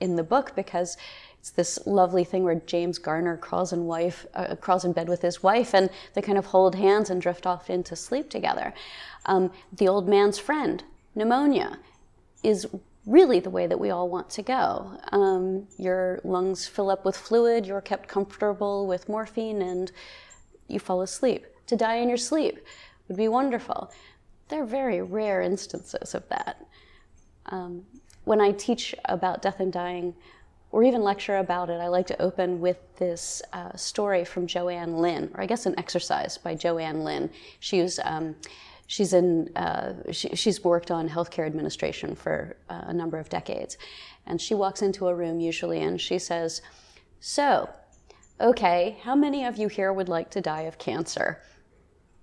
in 0.00 0.16
the 0.16 0.22
book 0.22 0.52
because 0.54 0.96
it's 1.38 1.50
this 1.50 1.86
lovely 1.86 2.24
thing 2.24 2.42
where 2.42 2.60
James 2.66 2.98
Garner 2.98 3.36
crawls 3.36 3.72
in 3.72 3.86
wife 3.86 4.26
uh, 4.34 4.56
crawls 4.56 4.84
in 4.84 4.92
bed 4.92 5.08
with 5.08 5.22
his 5.22 5.42
wife, 5.42 5.74
and 5.74 5.90
they 6.14 6.22
kind 6.22 6.38
of 6.38 6.46
hold 6.46 6.74
hands 6.74 7.08
and 7.08 7.22
drift 7.22 7.46
off 7.46 7.70
into 7.70 7.94
sleep 7.94 8.28
together. 8.30 8.74
Um, 9.26 9.52
the 9.72 9.86
old 9.86 10.08
man's 10.08 10.38
friend, 10.38 10.82
pneumonia, 11.14 11.78
is 12.42 12.66
really 13.06 13.38
the 13.38 13.50
way 13.50 13.68
that 13.68 13.78
we 13.78 13.90
all 13.90 14.08
want 14.08 14.28
to 14.30 14.42
go. 14.42 14.98
Um, 15.12 15.68
your 15.78 16.20
lungs 16.24 16.66
fill 16.66 16.90
up 16.90 17.04
with 17.04 17.16
fluid, 17.16 17.64
you're 17.64 17.80
kept 17.80 18.08
comfortable 18.08 18.86
with 18.88 19.08
morphine, 19.08 19.62
and 19.62 19.92
you 20.66 20.80
fall 20.80 21.00
asleep. 21.02 21.46
To 21.68 21.76
die 21.76 21.96
in 21.96 22.08
your 22.08 22.18
sleep 22.18 22.58
would 23.06 23.16
be 23.16 23.28
wonderful. 23.28 23.92
There 24.48 24.62
are 24.62 24.66
very 24.66 25.00
rare 25.00 25.40
instances 25.40 26.14
of 26.14 26.28
that. 26.28 26.64
Um, 27.46 27.84
when 28.26 28.40
I 28.40 28.50
teach 28.50 28.92
about 29.04 29.40
death 29.40 29.60
and 29.60 29.72
dying, 29.72 30.12
or 30.72 30.82
even 30.82 31.02
lecture 31.02 31.36
about 31.36 31.70
it, 31.70 31.80
I 31.80 31.86
like 31.86 32.08
to 32.08 32.20
open 32.20 32.60
with 32.60 32.76
this 32.96 33.40
uh, 33.52 33.74
story 33.76 34.24
from 34.24 34.48
Joanne 34.48 34.98
Lynn, 34.98 35.30
or 35.34 35.40
I 35.40 35.46
guess 35.46 35.64
an 35.64 35.78
exercise 35.78 36.36
by 36.36 36.56
Joanne 36.56 37.04
Lynn. 37.04 37.30
She's 37.60 38.00
um, 38.04 38.34
she's 38.88 39.12
in 39.12 39.56
uh, 39.56 39.94
she, 40.10 40.34
she's 40.34 40.64
worked 40.64 40.90
on 40.90 41.08
healthcare 41.08 41.46
administration 41.46 42.16
for 42.16 42.56
uh, 42.68 42.82
a 42.88 42.92
number 42.92 43.16
of 43.16 43.28
decades, 43.28 43.78
and 44.26 44.40
she 44.40 44.54
walks 44.54 44.82
into 44.82 45.06
a 45.06 45.14
room 45.14 45.38
usually 45.38 45.80
and 45.80 46.00
she 46.00 46.18
says, 46.18 46.62
"So, 47.20 47.70
okay, 48.40 48.98
how 49.02 49.14
many 49.14 49.44
of 49.44 49.56
you 49.56 49.68
here 49.68 49.92
would 49.92 50.08
like 50.08 50.30
to 50.30 50.40
die 50.40 50.62
of 50.62 50.78
cancer?" 50.78 51.40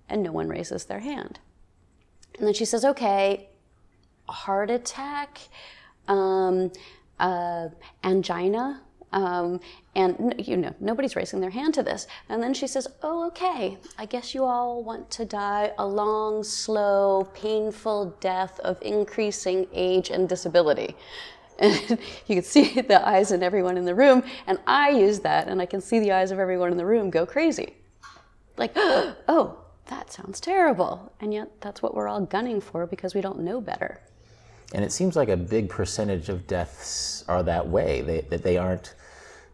And 0.06 0.22
no 0.22 0.32
one 0.32 0.48
raises 0.50 0.84
their 0.84 1.00
hand. 1.00 1.40
And 2.38 2.46
then 2.46 2.54
she 2.54 2.66
says, 2.66 2.84
okay, 2.84 3.48
heart 4.28 4.70
attack, 4.70 5.40
um, 6.08 6.70
uh, 7.18 7.68
angina, 8.02 8.82
um, 9.12 9.60
and 9.94 10.34
you 10.38 10.56
know 10.56 10.74
nobody's 10.80 11.14
raising 11.14 11.40
their 11.40 11.50
hand 11.50 11.74
to 11.74 11.82
this. 11.82 12.06
And 12.28 12.42
then 12.42 12.52
she 12.52 12.66
says, 12.66 12.88
"Oh, 13.02 13.26
okay. 13.28 13.78
I 13.98 14.06
guess 14.06 14.34
you 14.34 14.44
all 14.44 14.82
want 14.82 15.10
to 15.12 15.24
die 15.24 15.72
a 15.78 15.86
long, 15.86 16.42
slow, 16.42 17.30
painful 17.34 18.16
death 18.20 18.58
of 18.60 18.78
increasing 18.82 19.66
age 19.72 20.10
and 20.10 20.28
disability." 20.28 20.96
And 21.58 21.98
you 22.26 22.36
can 22.36 22.42
see 22.42 22.80
the 22.80 23.06
eyes 23.06 23.30
in 23.30 23.42
everyone 23.42 23.78
in 23.78 23.84
the 23.84 23.94
room, 23.94 24.24
and 24.46 24.58
I 24.66 24.90
use 24.90 25.20
that, 25.20 25.48
and 25.48 25.62
I 25.62 25.66
can 25.66 25.80
see 25.80 26.00
the 26.00 26.12
eyes 26.12 26.30
of 26.30 26.38
everyone 26.38 26.72
in 26.72 26.76
the 26.76 26.86
room 26.86 27.10
go 27.10 27.24
crazy. 27.24 27.74
Like, 28.56 28.72
oh, 28.76 29.58
that 29.86 30.12
sounds 30.12 30.40
terrible. 30.40 31.12
And 31.20 31.32
yet, 31.32 31.60
that's 31.60 31.82
what 31.82 31.94
we're 31.94 32.08
all 32.08 32.20
gunning 32.22 32.60
for 32.60 32.86
because 32.86 33.14
we 33.14 33.20
don't 33.20 33.40
know 33.40 33.60
better. 33.60 34.00
And 34.72 34.84
it 34.84 34.92
seems 34.92 35.14
like 35.16 35.28
a 35.28 35.36
big 35.36 35.68
percentage 35.68 36.28
of 36.28 36.46
deaths 36.46 37.24
are 37.28 37.42
that 37.42 37.68
way, 37.68 38.00
they, 38.00 38.20
that 38.22 38.42
they 38.42 38.56
aren't 38.56 38.94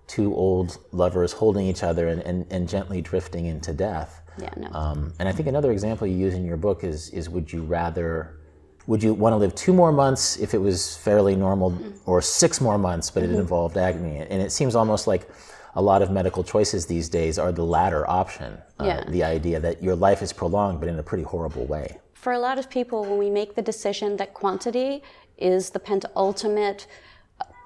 two 0.07 0.35
old 0.35 0.79
lovers 0.93 1.33
holding 1.33 1.67
each 1.67 1.83
other 1.83 2.09
and, 2.09 2.23
and, 2.23 2.47
and 2.51 2.69
gently 2.69 3.01
drifting 3.01 3.47
into 3.47 3.73
death. 3.73 4.23
Yeah, 4.41 4.51
no. 4.57 4.69
Um, 4.73 5.13
and 5.19 5.29
I 5.29 5.33
think 5.33 5.49
another 5.49 5.73
example 5.73 6.07
you 6.07 6.17
use 6.17 6.35
in 6.35 6.45
your 6.45 6.57
book 6.57 6.85
is, 6.85 7.11
is 7.11 7.29
would 7.29 7.53
you 7.53 7.63
rather, 7.63 8.39
would 8.87 9.03
you 9.03 9.13
want 9.13 9.35
to 9.35 9.37
live 9.37 9.55
two 9.55 9.73
more 9.73 9.93
months 9.93 10.37
if 10.39 10.55
it 10.55 10.59
was 10.59 10.97
fairly 10.97 11.37
normal, 11.37 11.77
or 12.07 12.23
six 12.23 12.61
more 12.61 12.79
months 12.79 13.11
but 13.11 13.23
it 13.23 13.31
involved 13.31 13.77
agony? 13.77 14.19
And 14.19 14.41
it 14.43 14.51
seems 14.51 14.75
almost 14.75 15.07
like 15.07 15.29
a 15.75 15.83
lot 15.83 16.03
of 16.03 16.11
medical 16.11 16.43
choices 16.43 16.87
these 16.87 17.09
days 17.09 17.39
are 17.39 17.53
the 17.53 17.65
latter 17.65 18.09
option. 18.09 18.59
Uh, 18.81 18.85
Yeah. 18.87 19.05
The 19.09 19.23
idea 19.23 19.61
that 19.61 19.83
your 19.83 19.95
life 19.95 20.23
is 20.23 20.33
prolonged 20.33 20.81
but 20.81 20.89
in 20.89 20.99
a 20.99 21.03
pretty 21.03 21.25
horrible 21.25 21.67
way. 21.67 21.99
For 22.21 22.33
a 22.35 22.39
lot 22.39 22.59
of 22.59 22.69
people, 22.69 23.03
when 23.03 23.17
we 23.17 23.31
make 23.31 23.55
the 23.55 23.63
decision 23.63 24.19
that 24.19 24.35
quantity 24.35 25.03
is 25.39 25.71
the 25.71 25.81
penultimate 25.81 26.87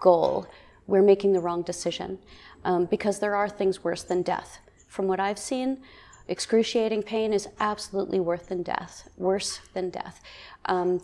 goal, 0.01 0.47
we're 0.87 1.03
making 1.03 1.33
the 1.33 1.41
wrong 1.41 1.63
decision 1.63 2.19
um, 2.65 2.85
because 2.85 3.19
there 3.19 3.35
are 3.35 3.49
things 3.49 3.83
worse 3.83 4.05
than 4.05 4.23
death. 4.23 4.59
From 4.87 5.09
what 5.09 5.19
I've 5.19 5.41
seen, 5.41 5.83
excruciating 6.29 7.03
pain 7.03 7.33
is 7.33 7.49
absolutely 7.59 8.21
worse 8.21 8.43
than 8.43 8.63
death. 8.63 9.09
Worse 9.17 9.59
than 9.73 9.91
death. 9.91 10.21
Um, 10.67 11.01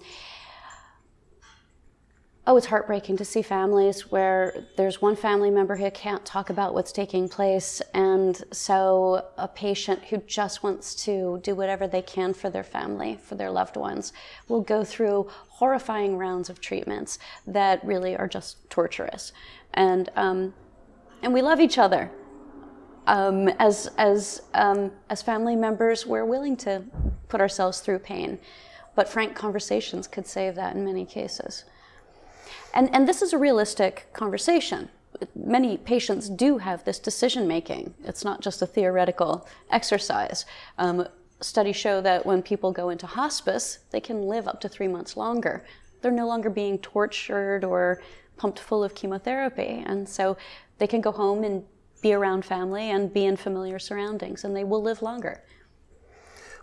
Oh, 2.47 2.57
it's 2.57 2.67
heartbreaking 2.67 3.19
to 3.19 3.25
see 3.25 3.43
families 3.43 4.11
where 4.11 4.65
there's 4.79 5.03
one 5.03 5.15
family 5.15 5.51
member 5.51 5.77
who 5.77 5.91
can't 5.91 6.25
talk 6.25 6.49
about 6.49 6.73
what's 6.73 6.91
taking 6.91 7.29
place, 7.29 7.83
and 7.93 8.43
so 8.51 9.27
a 9.37 9.47
patient 9.47 10.03
who 10.07 10.17
just 10.27 10.63
wants 10.63 10.95
to 11.05 11.39
do 11.43 11.55
whatever 11.55 11.87
they 11.87 12.01
can 12.01 12.33
for 12.33 12.49
their 12.49 12.65
family, 12.65 13.19
for 13.23 13.35
their 13.35 13.51
loved 13.51 13.77
ones, 13.77 14.15
will 14.49 14.63
go 14.63 14.83
through 14.83 15.29
horrifying 15.49 16.17
rounds 16.17 16.49
of 16.49 16.63
treatments 16.63 17.19
that 17.47 17.85
really 17.85 18.17
are 18.17 18.27
just 18.27 18.69
torturous. 18.71 19.33
And, 19.75 20.09
um, 20.17 20.55
and 21.23 21.35
we 21.35 21.43
love 21.43 21.61
each 21.61 21.77
other. 21.77 22.11
Um, 23.07 23.49
as, 23.59 23.91
as, 23.99 24.43
um, 24.55 24.93
as 25.11 25.21
family 25.21 25.57
members, 25.57 26.07
we're 26.07 26.25
willing 26.25 26.57
to 26.59 26.85
put 27.29 27.43
ourselves 27.43 27.81
through 27.81 27.99
pain, 27.99 28.39
but 28.95 29.11
frank 29.11 29.35
conversations 29.35 30.09
could 30.09 30.27
save 30.27 30.55
that 30.55 30.75
in 30.75 30.87
many 30.87 31.05
cases. 31.05 31.65
And, 32.75 32.95
and 32.95 33.09
this 33.09 33.23
is 33.23 33.33
a 33.33 33.39
realistic 33.39 34.07
conversation. 34.13 34.89
Many 35.35 35.77
patients 35.77 36.29
do 36.29 36.59
have 36.59 36.85
this 36.85 36.99
decision 36.99 37.47
making. 37.47 37.95
It's 38.05 38.25
not 38.25 38.41
just 38.41 38.63
a 38.63 38.67
theoretical 38.67 39.47
exercise. 39.71 40.47
Um, 40.79 41.07
studies 41.41 41.77
show 41.77 42.01
that 42.01 42.25
when 42.25 42.43
people 42.43 42.73
go 42.73 42.91
into 42.91 43.07
hospice, 43.07 43.81
they 43.91 44.01
can 44.01 44.23
live 44.23 44.47
up 44.47 44.61
to 44.61 44.69
three 44.69 44.89
months 44.89 45.17
longer. 45.17 45.65
They're 46.01 46.13
no 46.13 46.27
longer 46.27 46.51
being 46.51 46.79
tortured 46.79 47.65
or 47.65 48.03
pumped 48.37 48.59
full 48.59 48.83
of 48.83 48.95
chemotherapy. 48.95 49.83
And 49.87 50.09
so 50.09 50.37
they 50.79 50.87
can 50.87 51.01
go 51.01 51.13
home 51.13 51.45
and 51.45 51.65
be 52.01 52.15
around 52.15 52.45
family 52.45 52.91
and 52.91 53.13
be 53.13 53.27
in 53.27 53.37
familiar 53.37 53.79
surroundings, 53.79 54.45
and 54.45 54.57
they 54.57 54.65
will 54.65 54.83
live 54.83 55.03
longer. 55.03 55.43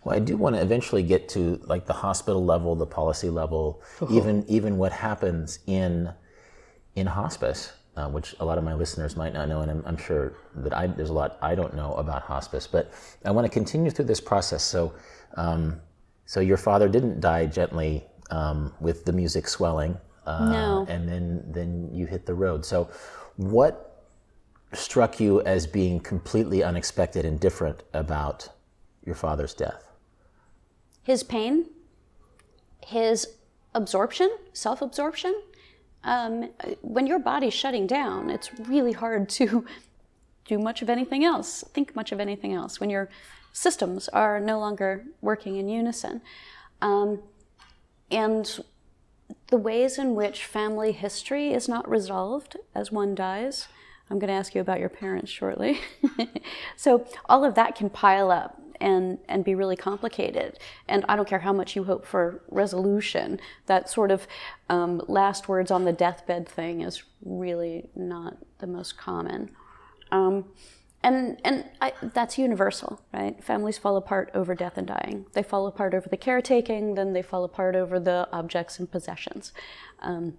Well, 0.07 0.15
I 0.15 0.19
do 0.19 0.37
want 0.37 0.55
to 0.55 0.61
eventually 0.61 1.03
get 1.03 1.27
to 1.29 1.59
like 1.65 1.85
the 1.85 1.91
hospital 1.91 2.45
level, 2.45 2.75
the 2.77 2.85
policy 2.85 3.29
level, 3.29 3.81
even 4.09 4.45
even 4.47 4.77
what 4.77 4.93
happens 4.93 5.59
in 5.67 6.13
in 6.95 7.07
hospice, 7.07 7.73
uh, 7.97 8.07
which 8.07 8.33
a 8.39 8.45
lot 8.45 8.57
of 8.57 8.63
my 8.63 8.73
listeners 8.73 9.17
might 9.17 9.33
not 9.33 9.49
know, 9.49 9.59
and 9.59 9.69
I'm, 9.69 9.83
I'm 9.85 9.97
sure 9.97 10.31
that 10.55 10.71
I, 10.73 10.87
there's 10.87 11.09
a 11.09 11.13
lot 11.13 11.37
I 11.41 11.55
don't 11.55 11.75
know 11.75 11.93
about 11.95 12.21
hospice. 12.21 12.65
But 12.67 12.93
I 13.25 13.31
want 13.31 13.43
to 13.43 13.49
continue 13.49 13.91
through 13.91 14.05
this 14.05 14.21
process. 14.21 14.63
So, 14.63 14.93
um, 15.35 15.81
so 16.25 16.39
your 16.39 16.55
father 16.55 16.87
didn't 16.87 17.19
die 17.19 17.45
gently 17.45 18.05
um, 18.31 18.73
with 18.79 19.03
the 19.03 19.11
music 19.11 19.45
swelling, 19.49 19.97
uh, 20.25 20.49
No. 20.49 20.85
and 20.87 21.09
then 21.09 21.43
then 21.51 21.89
you 21.91 22.05
hit 22.05 22.25
the 22.25 22.33
road. 22.33 22.65
So, 22.65 22.89
what 23.35 24.05
struck 24.71 25.19
you 25.19 25.41
as 25.41 25.67
being 25.67 25.99
completely 25.99 26.63
unexpected 26.63 27.25
and 27.25 27.37
different 27.41 27.83
about 27.93 28.47
your 29.03 29.15
father's 29.15 29.53
death? 29.53 29.86
His 31.07 31.23
pain, 31.23 31.67
his 32.85 33.25
absorption, 33.73 34.29
self 34.51 34.81
absorption. 34.81 35.41
Um, 36.03 36.49
when 36.81 37.07
your 37.07 37.17
body's 37.17 37.53
shutting 37.53 37.87
down, 37.87 38.29
it's 38.29 38.51
really 38.59 38.91
hard 38.91 39.29
to 39.29 39.65
do 40.43 40.59
much 40.59 40.81
of 40.81 40.89
anything 40.89 41.23
else, 41.23 41.63
think 41.73 41.95
much 41.95 42.11
of 42.11 42.19
anything 42.19 42.53
else, 42.53 42.81
when 42.81 42.89
your 42.89 43.07
systems 43.53 44.09
are 44.09 44.41
no 44.41 44.59
longer 44.59 45.05
working 45.21 45.55
in 45.55 45.69
unison. 45.69 46.19
Um, 46.81 47.23
and 48.11 48.59
the 49.47 49.57
ways 49.57 49.97
in 49.97 50.13
which 50.13 50.43
family 50.43 50.91
history 50.91 51.53
is 51.53 51.69
not 51.69 51.89
resolved 51.89 52.57
as 52.75 52.91
one 52.91 53.15
dies. 53.15 53.69
I'm 54.09 54.19
going 54.19 54.27
to 54.27 54.33
ask 54.33 54.53
you 54.53 54.59
about 54.59 54.81
your 54.81 54.89
parents 54.89 55.31
shortly. 55.31 55.79
so, 56.75 57.07
all 57.29 57.45
of 57.45 57.55
that 57.55 57.75
can 57.75 57.89
pile 57.89 58.29
up 58.29 58.61
and, 58.79 59.19
and 59.27 59.43
be 59.43 59.55
really 59.55 59.75
complicated. 59.75 60.59
And 60.87 61.05
I 61.07 61.15
don't 61.15 61.27
care 61.27 61.39
how 61.39 61.53
much 61.53 61.75
you 61.75 61.83
hope 61.83 62.05
for 62.05 62.41
resolution, 62.49 63.39
that 63.65 63.89
sort 63.89 64.11
of 64.11 64.27
um, 64.69 65.01
last 65.07 65.47
words 65.47 65.71
on 65.71 65.85
the 65.85 65.93
deathbed 65.93 66.47
thing 66.47 66.81
is 66.81 67.03
really 67.23 67.89
not 67.95 68.37
the 68.59 68.67
most 68.67 68.97
common. 68.97 69.51
Um, 70.11 70.45
and 71.03 71.39
and 71.43 71.65
I, 71.79 71.93
that's 72.01 72.37
universal, 72.37 72.99
right? 73.13 73.41
Families 73.43 73.77
fall 73.77 73.97
apart 73.97 74.31
over 74.33 74.55
death 74.55 74.77
and 74.77 74.87
dying. 74.87 75.27
They 75.33 75.43
fall 75.43 75.67
apart 75.67 75.93
over 75.93 76.09
the 76.09 76.17
caretaking, 76.17 76.95
then 76.95 77.13
they 77.13 77.21
fall 77.21 77.43
apart 77.43 77.75
over 77.75 77.99
the 77.99 78.27
objects 78.33 78.79
and 78.79 78.91
possessions. 78.91 79.53
Um, 79.99 80.37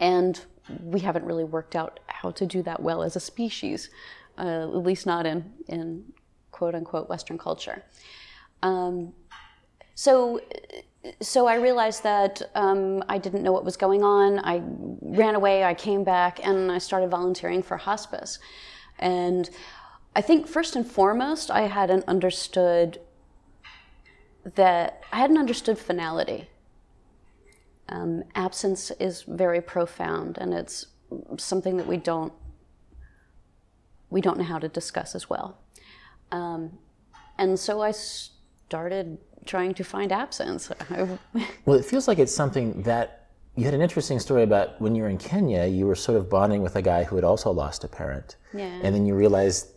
and 0.00 0.40
we 0.82 1.00
haven't 1.00 1.24
really 1.24 1.44
worked 1.44 1.76
out 1.76 2.00
how 2.06 2.30
to 2.32 2.46
do 2.46 2.62
that 2.62 2.82
well 2.82 3.02
as 3.02 3.16
a 3.16 3.20
species, 3.20 3.90
uh, 4.38 4.62
at 4.62 4.76
least 4.76 5.06
not 5.06 5.26
in, 5.26 5.52
in 5.68 6.12
quote 6.60 6.74
unquote 6.74 7.08
Western 7.08 7.38
culture. 7.38 7.82
Um, 8.62 9.14
so, 9.94 10.42
so 11.22 11.46
I 11.46 11.54
realized 11.54 12.02
that 12.02 12.42
um, 12.54 13.02
I 13.08 13.16
didn't 13.16 13.42
know 13.42 13.52
what 13.56 13.64
was 13.64 13.78
going 13.78 14.02
on. 14.04 14.38
I 14.40 14.60
ran 15.20 15.34
away, 15.36 15.64
I 15.64 15.72
came 15.72 16.04
back, 16.04 16.38
and 16.46 16.70
I 16.70 16.76
started 16.76 17.08
volunteering 17.08 17.62
for 17.62 17.78
hospice. 17.78 18.38
And 18.98 19.48
I 20.14 20.20
think 20.20 20.46
first 20.46 20.76
and 20.76 20.86
foremost, 20.86 21.50
I 21.50 21.62
hadn't 21.62 22.04
understood 22.06 23.00
that 24.60 25.02
I 25.14 25.16
hadn't 25.20 25.38
understood 25.38 25.78
finality. 25.78 26.50
Um, 27.88 28.24
absence 28.34 28.90
is 29.00 29.22
very 29.22 29.62
profound, 29.62 30.36
and 30.36 30.52
it's 30.52 30.86
something 31.38 31.78
that 31.78 31.86
we 31.86 31.96
don't 31.96 32.34
we 34.10 34.20
don't 34.20 34.36
know 34.38 34.48
how 34.54 34.58
to 34.58 34.68
discuss 34.68 35.14
as 35.14 35.30
well. 35.30 35.56
Um, 36.32 36.78
and 37.38 37.58
so 37.58 37.82
I 37.82 37.92
started 37.92 39.18
trying 39.46 39.74
to 39.74 39.84
find 39.84 40.12
absence. 40.12 40.70
Well, 41.64 41.78
it 41.78 41.84
feels 41.84 42.08
like 42.08 42.18
it's 42.18 42.34
something 42.34 42.82
that 42.82 43.28
you 43.56 43.64
had 43.64 43.74
an 43.74 43.80
interesting 43.82 44.18
story 44.18 44.42
about 44.42 44.80
when 44.80 44.94
you 44.94 45.02
were 45.02 45.08
in 45.08 45.18
Kenya. 45.18 45.66
You 45.66 45.86
were 45.86 45.94
sort 45.94 46.16
of 46.18 46.28
bonding 46.30 46.62
with 46.62 46.76
a 46.76 46.82
guy 46.82 47.04
who 47.04 47.16
had 47.16 47.24
also 47.24 47.50
lost 47.50 47.84
a 47.84 47.88
parent, 47.88 48.36
Yeah. 48.54 48.64
and 48.82 48.94
then 48.94 49.06
you 49.06 49.14
realized 49.14 49.68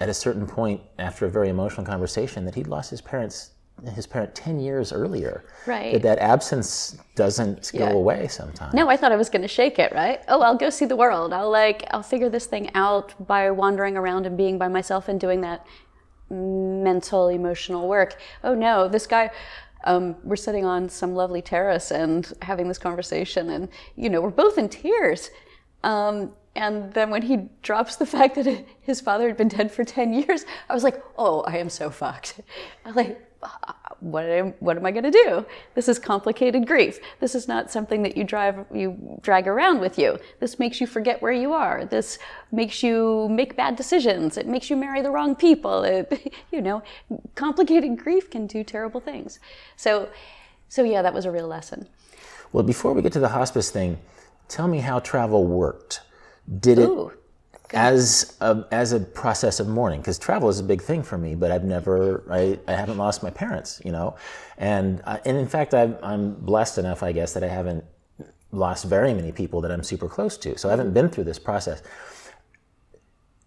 at 0.00 0.08
a 0.08 0.14
certain 0.14 0.46
point 0.46 0.80
after 0.98 1.26
a 1.26 1.30
very 1.30 1.48
emotional 1.48 1.84
conversation 1.86 2.44
that 2.44 2.54
he'd 2.54 2.66
lost 2.66 2.90
his 2.90 3.00
parents 3.00 3.50
his 3.94 4.06
parent 4.06 4.32
10 4.34 4.60
years 4.60 4.92
earlier 4.92 5.44
Right. 5.66 5.92
that 5.94 6.02
that 6.02 6.18
absence 6.18 6.96
doesn't 7.16 7.72
go 7.72 7.86
Yeah. 7.86 7.92
away 7.92 8.28
sometimes 8.28 8.74
No, 8.74 8.88
I 8.88 8.96
thought 8.96 9.12
I 9.12 9.16
was 9.16 9.28
going 9.30 9.42
to 9.42 9.48
shake 9.48 9.78
it, 9.78 9.92
right? 9.92 10.22
Oh, 10.28 10.40
I'll 10.42 10.56
go 10.56 10.70
see 10.70 10.84
the 10.84 10.94
world. 10.94 11.32
I'll 11.32 11.50
like 11.50 11.84
I'll 11.90 12.02
figure 12.02 12.28
this 12.28 12.46
thing 12.46 12.70
out 12.74 13.14
by 13.26 13.50
wandering 13.50 13.96
around 13.96 14.26
and 14.26 14.36
being 14.36 14.56
by 14.58 14.68
myself 14.68 15.08
and 15.08 15.18
doing 15.18 15.40
that 15.40 15.66
mental 16.32 17.28
emotional 17.28 17.88
work. 17.88 18.20
Oh 18.42 18.54
no, 18.54 18.88
this 18.88 19.06
guy 19.06 19.30
um, 19.84 20.16
we're 20.22 20.36
sitting 20.36 20.64
on 20.64 20.88
some 20.88 21.14
lovely 21.14 21.42
terrace 21.42 21.90
and 21.90 22.32
having 22.42 22.68
this 22.68 22.78
conversation 22.78 23.50
and 23.50 23.68
you 23.96 24.08
know, 24.08 24.20
we're 24.20 24.30
both 24.30 24.58
in 24.58 24.68
tears. 24.68 25.30
Um, 25.82 26.32
and 26.54 26.92
then 26.92 27.10
when 27.10 27.22
he 27.22 27.48
drops 27.62 27.96
the 27.96 28.06
fact 28.16 28.36
that 28.36 28.64
his 28.80 29.00
father 29.00 29.26
had 29.26 29.36
been 29.36 29.48
dead 29.48 29.70
for 29.70 29.84
10 29.84 30.12
years, 30.12 30.44
I 30.68 30.74
was 30.74 30.84
like, 30.84 31.02
oh, 31.18 31.40
I 31.42 31.58
am 31.58 31.68
so 31.68 31.90
fucked. 31.90 32.40
I'm 32.84 32.94
like, 33.02 33.20
what 34.00 34.24
am, 34.24 34.52
what 34.58 34.76
am 34.76 34.84
I 34.84 34.90
going 34.90 35.04
to 35.04 35.10
do? 35.10 35.46
This 35.74 35.88
is 35.88 35.98
complicated 35.98 36.66
grief. 36.66 36.98
This 37.20 37.34
is 37.34 37.46
not 37.46 37.70
something 37.70 38.02
that 38.02 38.16
you 38.16 38.24
drive 38.24 38.64
you 38.72 39.18
drag 39.22 39.46
around 39.46 39.80
with 39.80 39.98
you. 39.98 40.18
This 40.40 40.58
makes 40.58 40.80
you 40.80 40.86
forget 40.86 41.22
where 41.22 41.32
you 41.32 41.52
are. 41.52 41.84
This 41.84 42.18
makes 42.50 42.82
you 42.82 43.28
make 43.30 43.56
bad 43.56 43.76
decisions. 43.76 44.36
It 44.36 44.46
makes 44.46 44.70
you 44.70 44.76
marry 44.76 45.02
the 45.02 45.10
wrong 45.10 45.36
people. 45.36 45.84
It, 45.84 46.34
you 46.50 46.60
know, 46.60 46.82
complicated 47.34 47.96
grief 47.98 48.30
can 48.30 48.46
do 48.46 48.64
terrible 48.64 49.00
things. 49.00 49.38
So, 49.76 50.08
so 50.68 50.82
yeah, 50.82 51.02
that 51.02 51.14
was 51.14 51.24
a 51.24 51.30
real 51.30 51.46
lesson. 51.46 51.88
Well, 52.52 52.64
before 52.64 52.92
we 52.92 53.02
get 53.02 53.12
to 53.12 53.20
the 53.20 53.28
hospice 53.28 53.70
thing, 53.70 53.98
tell 54.48 54.68
me 54.68 54.78
how 54.78 54.98
travel 54.98 55.46
worked. 55.46 56.00
Did 56.60 56.78
it 56.78 56.88
Ooh 56.88 57.12
as 57.74 58.36
a, 58.40 58.64
as 58.70 58.92
a 58.92 59.00
process 59.00 59.60
of 59.60 59.68
mourning 59.68 60.00
because 60.00 60.18
travel 60.18 60.48
is 60.48 60.58
a 60.58 60.62
big 60.62 60.82
thing 60.82 61.02
for 61.02 61.16
me 61.16 61.34
but 61.34 61.50
i've 61.50 61.64
never 61.64 62.22
i, 62.30 62.58
I 62.68 62.72
haven't 62.72 62.98
lost 62.98 63.22
my 63.22 63.30
parents 63.30 63.80
you 63.84 63.92
know? 63.92 64.16
And 64.58 65.02
uh, 65.04 65.18
and 65.24 65.36
in 65.36 65.48
fact 65.48 65.74
i 65.74 65.94
i'm 66.02 66.34
blessed 66.34 66.78
enough 66.78 67.02
i 67.02 67.12
guess 67.12 67.32
that 67.34 67.42
i 67.42 67.48
haven't 67.48 67.84
lost 68.52 68.84
very 68.84 69.14
many 69.14 69.32
people 69.32 69.60
that 69.62 69.70
i'm 69.70 69.82
super 69.82 70.08
close 70.08 70.36
to 70.38 70.58
so 70.58 70.68
i 70.68 70.70
haven't 70.70 70.92
been 70.92 71.08
through 71.08 71.24
this 71.24 71.38
process. 71.38 71.82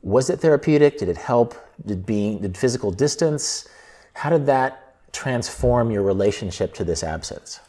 Was 0.01 0.29
it 0.29 0.39
therapeutic? 0.39 0.99
Did 0.99 1.09
it 1.09 1.17
help? 1.17 1.55
Did 1.83 2.05
being 2.05 2.39
did 2.39 2.55
physical 2.57 2.91
distance 2.91 3.67
how 4.15 4.29
did 4.29 4.45
that 4.45 4.95
transform 5.11 5.91
your 5.91 6.01
relationship 6.01 6.73
to 6.73 6.83
this 6.83 7.03
absence? 7.03 7.59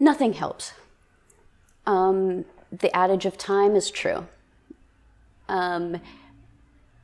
Nothing 0.00 0.32
helps. 0.32 0.72
Um, 1.84 2.44
the 2.70 2.94
adage 2.96 3.26
of 3.26 3.36
time 3.36 3.74
is 3.74 3.90
true 3.90 4.26
um, 5.48 6.00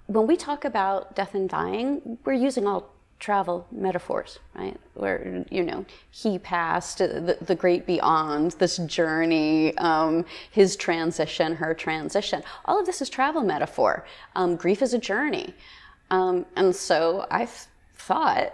when 0.07 0.27
we 0.27 0.37
talk 0.37 0.65
about 0.65 1.17
death 1.17 1.35
and 1.35 1.49
dying, 1.49 2.19
we're 2.25 2.35
using 2.35 2.67
all 2.67 2.95
travel 3.19 3.67
metaphors, 3.73 4.39
right? 4.55 4.79
Where, 4.95 5.45
you 5.51 5.63
know, 5.63 5.87
he 6.11 6.39
passed, 6.39 6.99
the, 6.99 7.39
the 7.41 7.55
great 7.55 7.87
beyond, 7.87 8.53
this 8.53 8.77
journey, 8.79 9.75
um, 9.79 10.27
his 10.51 10.77
transition, 10.77 11.57
her 11.57 11.73
transition. 11.73 12.43
All 12.67 12.79
of 12.79 12.87
this 12.87 13.01
is 13.01 13.09
travel 13.09 13.43
metaphor. 13.43 14.05
Um, 14.37 14.57
grief 14.57 14.83
is 14.83 14.93
a 14.93 14.99
journey. 14.99 15.55
Um, 16.11 16.45
and 16.57 16.77
so 16.77 17.27
I 17.31 17.49
thought, 17.97 18.53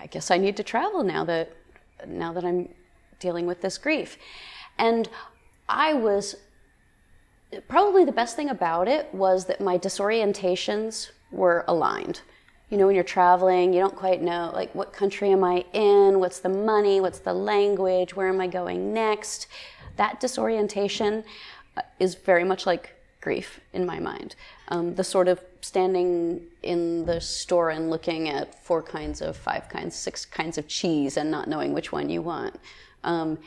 I 0.00 0.06
guess 0.06 0.32
I 0.32 0.38
need 0.38 0.56
to 0.56 0.64
travel 0.64 1.04
now 1.04 1.24
that, 1.24 1.52
now 2.06 2.32
that 2.32 2.44
I'm 2.44 2.68
dealing 3.20 3.46
with 3.46 3.60
this 3.60 3.78
grief. 3.78 4.18
And 4.76 5.08
I 5.68 5.94
was 5.94 6.34
probably 7.68 8.04
the 8.04 8.12
best 8.12 8.36
thing 8.36 8.50
about 8.50 8.88
it 8.88 9.12
was 9.12 9.46
that 9.46 9.60
my 9.60 9.78
disorientations 9.78 11.10
were 11.30 11.64
aligned. 11.68 12.20
You 12.70 12.78
know, 12.78 12.86
when 12.86 12.94
you're 12.94 13.04
traveling, 13.04 13.72
you 13.72 13.80
don't 13.80 13.94
quite 13.94 14.22
know, 14.22 14.50
like, 14.54 14.74
what 14.74 14.92
country 14.92 15.30
am 15.30 15.44
I 15.44 15.64
in? 15.72 16.20
What's 16.20 16.38
the 16.38 16.48
money? 16.48 17.00
What's 17.00 17.18
the 17.18 17.34
language? 17.34 18.16
Where 18.16 18.28
am 18.28 18.40
I 18.40 18.46
going 18.46 18.94
next? 18.94 19.46
That 19.96 20.20
disorientation 20.20 21.24
uh, 21.76 21.82
is 21.98 22.14
very 22.14 22.44
much 22.44 22.64
like 22.64 22.94
grief 23.20 23.60
in 23.72 23.84
my 23.84 23.98
mind. 23.98 24.34
Um, 24.68 24.94
the 24.94 25.04
sort 25.04 25.28
of 25.28 25.40
standing 25.60 26.42
in 26.62 27.04
the 27.04 27.20
store 27.20 27.70
and 27.70 27.90
looking 27.90 28.28
at 28.28 28.64
four 28.64 28.82
kinds 28.82 29.20
of, 29.20 29.36
five 29.36 29.68
kinds, 29.68 29.94
six 29.94 30.24
kinds 30.24 30.58
of 30.58 30.66
cheese 30.66 31.16
and 31.16 31.30
not 31.30 31.48
knowing 31.48 31.72
which 31.72 31.92
one 31.92 32.08
you 32.08 32.22
want. 32.22 32.58
Um, 33.04 33.38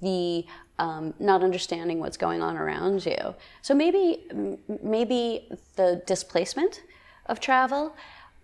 the 0.00 0.44
um, 0.78 1.14
not 1.18 1.42
understanding 1.42 2.00
what's 2.00 2.16
going 2.16 2.42
on 2.42 2.56
around 2.56 3.06
you. 3.06 3.34
So 3.62 3.74
maybe 3.74 4.24
maybe 4.82 5.48
the 5.76 6.02
displacement 6.06 6.82
of 7.26 7.40
travel, 7.40 7.94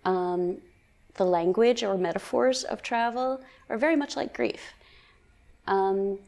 um, 0.05 0.57
the 1.15 1.25
language 1.25 1.83
or 1.83 1.97
metaphors 1.97 2.63
of 2.63 2.81
travel 2.81 3.41
are 3.69 3.77
very 3.77 3.95
much 3.95 4.15
like 4.15 4.33
grief. 4.33 4.73
Um, 5.67 6.19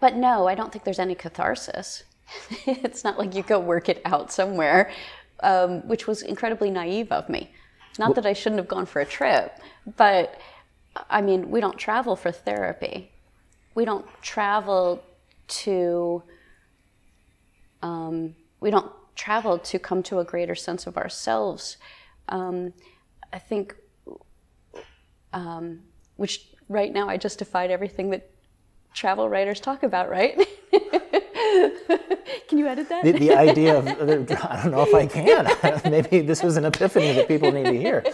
but 0.00 0.14
no, 0.14 0.46
I 0.46 0.54
don't 0.54 0.70
think 0.72 0.84
there's 0.84 0.98
any 0.98 1.14
catharsis. 1.14 2.04
it's 2.66 3.04
not 3.04 3.18
like 3.18 3.34
you 3.34 3.42
go 3.42 3.58
work 3.58 3.88
it 3.88 4.02
out 4.04 4.32
somewhere, 4.32 4.90
um, 5.40 5.86
which 5.88 6.06
was 6.06 6.22
incredibly 6.22 6.70
naive 6.70 7.10
of 7.12 7.28
me. 7.28 7.50
Not 7.98 8.14
that 8.14 8.24
I 8.24 8.32
shouldn't 8.32 8.58
have 8.58 8.68
gone 8.68 8.86
for 8.86 9.00
a 9.00 9.06
trip, 9.06 9.58
but 9.96 10.40
I 11.10 11.20
mean, 11.20 11.50
we 11.50 11.60
don't 11.60 11.76
travel 11.76 12.16
for 12.16 12.32
therapy 12.32 13.11
we 13.74 13.84
don't 13.84 14.06
travel 14.22 15.02
to 15.48 16.22
um, 17.82 18.34
we 18.60 18.70
don't 18.70 18.92
travel 19.14 19.58
to 19.58 19.78
come 19.78 20.02
to 20.04 20.18
a 20.20 20.24
greater 20.24 20.54
sense 20.54 20.86
of 20.86 20.96
ourselves. 20.96 21.76
Um, 22.28 22.72
I 23.32 23.38
think, 23.38 23.74
um, 25.32 25.80
which 26.16 26.48
right 26.68 26.92
now 26.92 27.08
I 27.08 27.16
justified 27.16 27.70
everything 27.70 28.10
that 28.10 28.30
travel 28.94 29.28
writers 29.28 29.60
talk 29.60 29.82
about, 29.82 30.08
right? 30.08 30.36
can 32.48 32.58
you 32.58 32.66
edit 32.66 32.88
that? 32.88 33.04
The, 33.04 33.12
the 33.12 33.34
idea 33.34 33.78
of, 33.78 33.86
I 33.88 34.62
don't 34.62 34.70
know 34.70 34.82
if 34.82 34.94
I 34.94 35.06
can. 35.06 35.80
Maybe 35.90 36.20
this 36.20 36.42
was 36.42 36.56
an 36.56 36.64
epiphany 36.64 37.12
that 37.12 37.28
people 37.28 37.50
need 37.52 37.64
to 37.64 37.78
hear. 37.78 38.04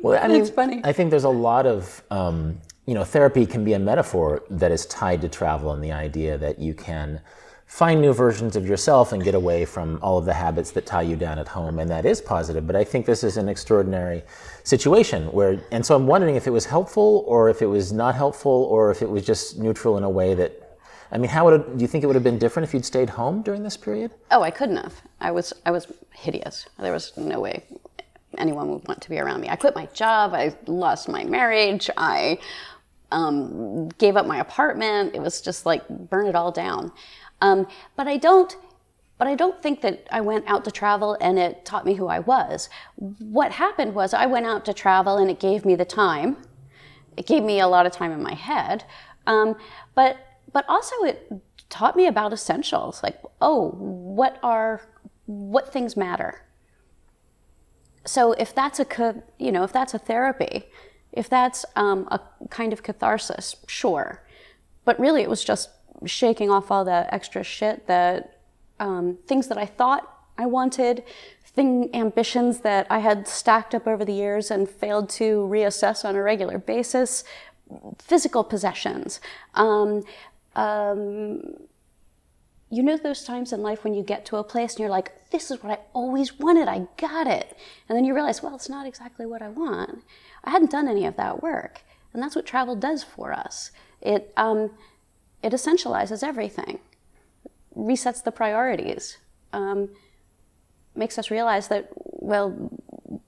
Well, 0.00 0.22
I 0.22 0.28
mean, 0.28 0.38
That's 0.38 0.50
funny. 0.50 0.80
I 0.84 0.92
think 0.92 1.10
there's 1.10 1.24
a 1.24 1.28
lot 1.28 1.66
of 1.66 2.02
um, 2.10 2.58
you 2.86 2.94
know, 2.94 3.04
therapy 3.04 3.46
can 3.46 3.64
be 3.64 3.74
a 3.74 3.78
metaphor 3.78 4.42
that 4.50 4.72
is 4.72 4.86
tied 4.86 5.20
to 5.20 5.28
travel 5.28 5.72
and 5.72 5.82
the 5.82 5.92
idea 5.92 6.36
that 6.38 6.58
you 6.58 6.74
can 6.74 7.20
find 7.66 8.02
new 8.02 8.12
versions 8.12 8.54
of 8.54 8.66
yourself 8.66 9.12
and 9.12 9.24
get 9.24 9.34
away 9.34 9.64
from 9.64 9.98
all 10.02 10.18
of 10.18 10.26
the 10.26 10.34
habits 10.34 10.72
that 10.72 10.84
tie 10.84 11.00
you 11.00 11.16
down 11.16 11.38
at 11.38 11.48
home. 11.48 11.78
And 11.78 11.90
that 11.90 12.04
is 12.04 12.20
positive. 12.20 12.66
But 12.66 12.76
I 12.76 12.84
think 12.84 13.06
this 13.06 13.24
is 13.24 13.38
an 13.38 13.48
extraordinary 13.48 14.22
situation 14.62 15.32
where, 15.32 15.58
and 15.70 15.86
so 15.86 15.96
I'm 15.96 16.06
wondering 16.06 16.36
if 16.36 16.46
it 16.46 16.50
was 16.50 16.66
helpful 16.66 17.24
or 17.26 17.48
if 17.48 17.62
it 17.62 17.66
was 17.66 17.90
not 17.90 18.14
helpful 18.14 18.64
or 18.70 18.90
if 18.90 19.00
it 19.00 19.08
was 19.08 19.24
just 19.24 19.58
neutral 19.58 19.96
in 19.96 20.04
a 20.04 20.10
way 20.10 20.34
that. 20.34 20.58
I 21.10 21.18
mean, 21.18 21.28
how 21.28 21.44
would 21.44 21.60
it, 21.60 21.76
do 21.76 21.82
you 21.82 21.88
think 21.88 22.04
it 22.04 22.06
would 22.06 22.16
have 22.16 22.24
been 22.24 22.38
different 22.38 22.66
if 22.66 22.72
you'd 22.72 22.86
stayed 22.86 23.10
home 23.10 23.42
during 23.42 23.62
this 23.62 23.76
period? 23.76 24.12
Oh, 24.30 24.40
I 24.42 24.50
couldn't 24.50 24.76
have. 24.78 25.02
I 25.20 25.30
was 25.30 25.52
I 25.66 25.70
was 25.70 25.86
hideous. 26.14 26.66
There 26.78 26.92
was 26.92 27.12
no 27.18 27.38
way 27.38 27.64
anyone 28.38 28.70
would 28.70 28.86
want 28.88 29.00
to 29.02 29.10
be 29.10 29.18
around 29.18 29.40
me. 29.40 29.48
I 29.48 29.56
quit 29.56 29.74
my 29.74 29.86
job. 29.86 30.32
I 30.34 30.54
lost 30.66 31.08
my 31.08 31.24
marriage. 31.24 31.90
I 31.96 32.38
um, 33.12 33.88
gave 33.98 34.16
up 34.16 34.26
my 34.26 34.38
apartment. 34.38 35.14
It 35.14 35.20
was 35.20 35.40
just 35.40 35.66
like 35.66 35.86
burn 35.88 36.26
it 36.26 36.34
all 36.34 36.50
down. 36.50 36.92
Um, 37.40 37.66
but 37.96 38.08
I 38.08 38.16
don't. 38.16 38.56
But 39.18 39.28
I 39.28 39.36
don't 39.36 39.62
think 39.62 39.82
that 39.82 40.08
I 40.10 40.20
went 40.20 40.48
out 40.48 40.64
to 40.64 40.72
travel 40.72 41.16
and 41.20 41.38
it 41.38 41.64
taught 41.64 41.86
me 41.86 41.94
who 41.94 42.08
I 42.08 42.18
was. 42.18 42.68
What 42.96 43.52
happened 43.52 43.94
was 43.94 44.12
I 44.12 44.26
went 44.26 44.46
out 44.46 44.64
to 44.64 44.74
travel 44.74 45.16
and 45.16 45.30
it 45.30 45.38
gave 45.38 45.64
me 45.64 45.76
the 45.76 45.84
time. 45.84 46.38
It 47.16 47.26
gave 47.26 47.44
me 47.44 47.60
a 47.60 47.68
lot 47.68 47.86
of 47.86 47.92
time 47.92 48.10
in 48.10 48.20
my 48.20 48.34
head. 48.34 48.84
Um, 49.28 49.54
but 49.94 50.16
but 50.52 50.64
also 50.68 50.94
it 51.04 51.30
taught 51.68 51.96
me 51.96 52.06
about 52.06 52.32
essentials 52.32 53.02
like 53.02 53.18
oh 53.40 53.70
what 53.78 54.38
are 54.42 54.82
what 55.26 55.72
things 55.72 55.96
matter 55.96 56.42
so 58.04 58.32
if 58.32 58.54
that's 58.54 58.78
a 58.78 59.22
you 59.38 59.50
know 59.50 59.62
if 59.64 59.72
that's 59.72 59.94
a 59.94 59.98
therapy 59.98 60.64
if 61.12 61.28
that's 61.28 61.64
um, 61.76 62.08
a 62.10 62.20
kind 62.48 62.72
of 62.72 62.82
catharsis, 62.82 63.56
sure. 63.66 64.22
But 64.84 64.98
really, 64.98 65.22
it 65.22 65.30
was 65.30 65.44
just 65.44 65.70
shaking 66.06 66.50
off 66.50 66.70
all 66.70 66.84
the 66.84 67.12
extra 67.12 67.42
shit 67.44 67.86
that 67.86 68.38
um, 68.80 69.18
things 69.26 69.48
that 69.48 69.58
I 69.58 69.66
thought 69.66 70.08
I 70.38 70.46
wanted, 70.46 71.04
thing 71.44 71.90
ambitions 71.94 72.60
that 72.60 72.86
I 72.90 73.00
had 73.00 73.28
stacked 73.28 73.74
up 73.74 73.86
over 73.86 74.04
the 74.04 74.12
years 74.12 74.50
and 74.50 74.68
failed 74.68 75.08
to 75.10 75.46
reassess 75.50 76.04
on 76.04 76.16
a 76.16 76.22
regular 76.22 76.58
basis, 76.58 77.24
physical 77.98 78.42
possessions. 78.42 79.20
Um, 79.54 80.04
um, 80.56 81.56
you 82.70 82.82
know 82.82 82.96
those 82.96 83.24
times 83.24 83.52
in 83.52 83.60
life 83.60 83.84
when 83.84 83.92
you 83.92 84.02
get 84.02 84.24
to 84.26 84.36
a 84.36 84.44
place 84.44 84.72
and 84.72 84.80
you're 84.80 84.88
like, 84.88 85.30
this 85.30 85.50
is 85.50 85.62
what 85.62 85.78
I 85.78 85.82
always 85.92 86.38
wanted, 86.38 86.68
I 86.68 86.86
got 86.96 87.26
it. 87.26 87.56
And 87.86 87.96
then 87.96 88.04
you 88.04 88.14
realize, 88.14 88.42
well, 88.42 88.54
it's 88.54 88.68
not 88.68 88.86
exactly 88.86 89.26
what 89.26 89.42
I 89.42 89.50
want. 89.50 90.02
I 90.44 90.50
hadn't 90.50 90.70
done 90.70 90.88
any 90.88 91.06
of 91.06 91.16
that 91.16 91.42
work. 91.42 91.82
And 92.12 92.22
that's 92.22 92.36
what 92.36 92.46
travel 92.46 92.76
does 92.76 93.02
for 93.02 93.32
us. 93.32 93.70
It, 94.00 94.32
um, 94.36 94.70
it 95.42 95.52
essentializes 95.52 96.22
everything, 96.22 96.80
resets 97.76 98.22
the 98.22 98.32
priorities, 98.32 99.18
um, 99.52 99.90
makes 100.94 101.18
us 101.18 101.30
realize 101.30 101.68
that, 101.68 101.88
well, 101.94 102.70